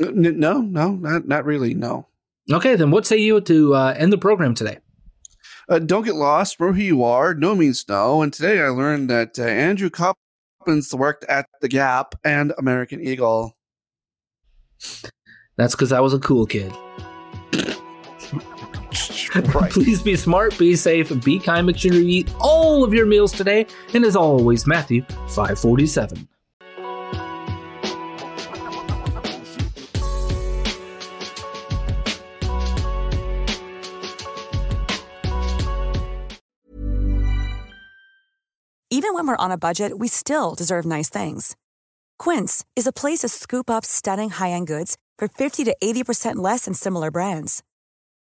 No, 0.00 0.60
no, 0.60 0.90
not 0.90 1.26
not 1.26 1.44
really. 1.44 1.72
No. 1.72 2.06
Okay, 2.52 2.76
then 2.76 2.90
what 2.90 3.06
say 3.06 3.16
you 3.16 3.40
to 3.40 3.74
uh, 3.74 3.94
end 3.96 4.12
the 4.12 4.18
program 4.18 4.54
today? 4.54 4.78
Uh, 5.68 5.78
don't 5.78 6.04
get 6.04 6.14
lost. 6.14 6.60
Remember 6.60 6.78
who 6.78 6.84
you 6.84 7.02
are. 7.02 7.34
No 7.34 7.54
means 7.54 7.84
no. 7.88 8.22
And 8.22 8.32
today 8.32 8.60
I 8.60 8.68
learned 8.68 9.10
that 9.10 9.38
uh, 9.38 9.42
Andrew 9.42 9.90
Robbins 10.60 10.94
worked 10.94 11.24
at 11.24 11.48
The 11.60 11.68
Gap 11.68 12.14
and 12.24 12.52
American 12.58 13.00
Eagle. 13.00 13.56
That's 15.56 15.74
because 15.74 15.92
I 15.92 16.00
was 16.00 16.14
a 16.14 16.18
cool 16.18 16.46
kid. 16.46 16.72
Right. 19.34 19.70
Please 19.70 20.02
be 20.02 20.16
smart, 20.16 20.58
be 20.58 20.76
safe, 20.76 21.12
be 21.24 21.38
kind. 21.38 21.66
Make 21.66 21.78
sure 21.78 21.92
you 21.92 22.06
eat 22.06 22.30
all 22.40 22.84
of 22.84 22.94
your 22.94 23.06
meals 23.06 23.32
today. 23.32 23.66
And 23.94 24.04
as 24.04 24.16
always, 24.16 24.66
Matthew 24.66 25.02
547. 25.28 26.28
Even 38.88 39.12
when 39.12 39.26
we're 39.26 39.36
on 39.36 39.50
a 39.50 39.58
budget, 39.58 39.98
we 39.98 40.08
still 40.08 40.54
deserve 40.54 40.86
nice 40.86 41.10
things. 41.10 41.54
Quince 42.18 42.64
is 42.74 42.86
a 42.86 42.92
place 42.92 43.18
to 43.20 43.28
scoop 43.28 43.68
up 43.68 43.84
stunning 43.84 44.30
high-end 44.30 44.66
goods 44.66 44.96
for 45.18 45.28
50 45.28 45.64
to 45.64 45.76
80% 45.82 46.36
less 46.36 46.64
than 46.64 46.72
similar 46.72 47.10
brands. 47.10 47.62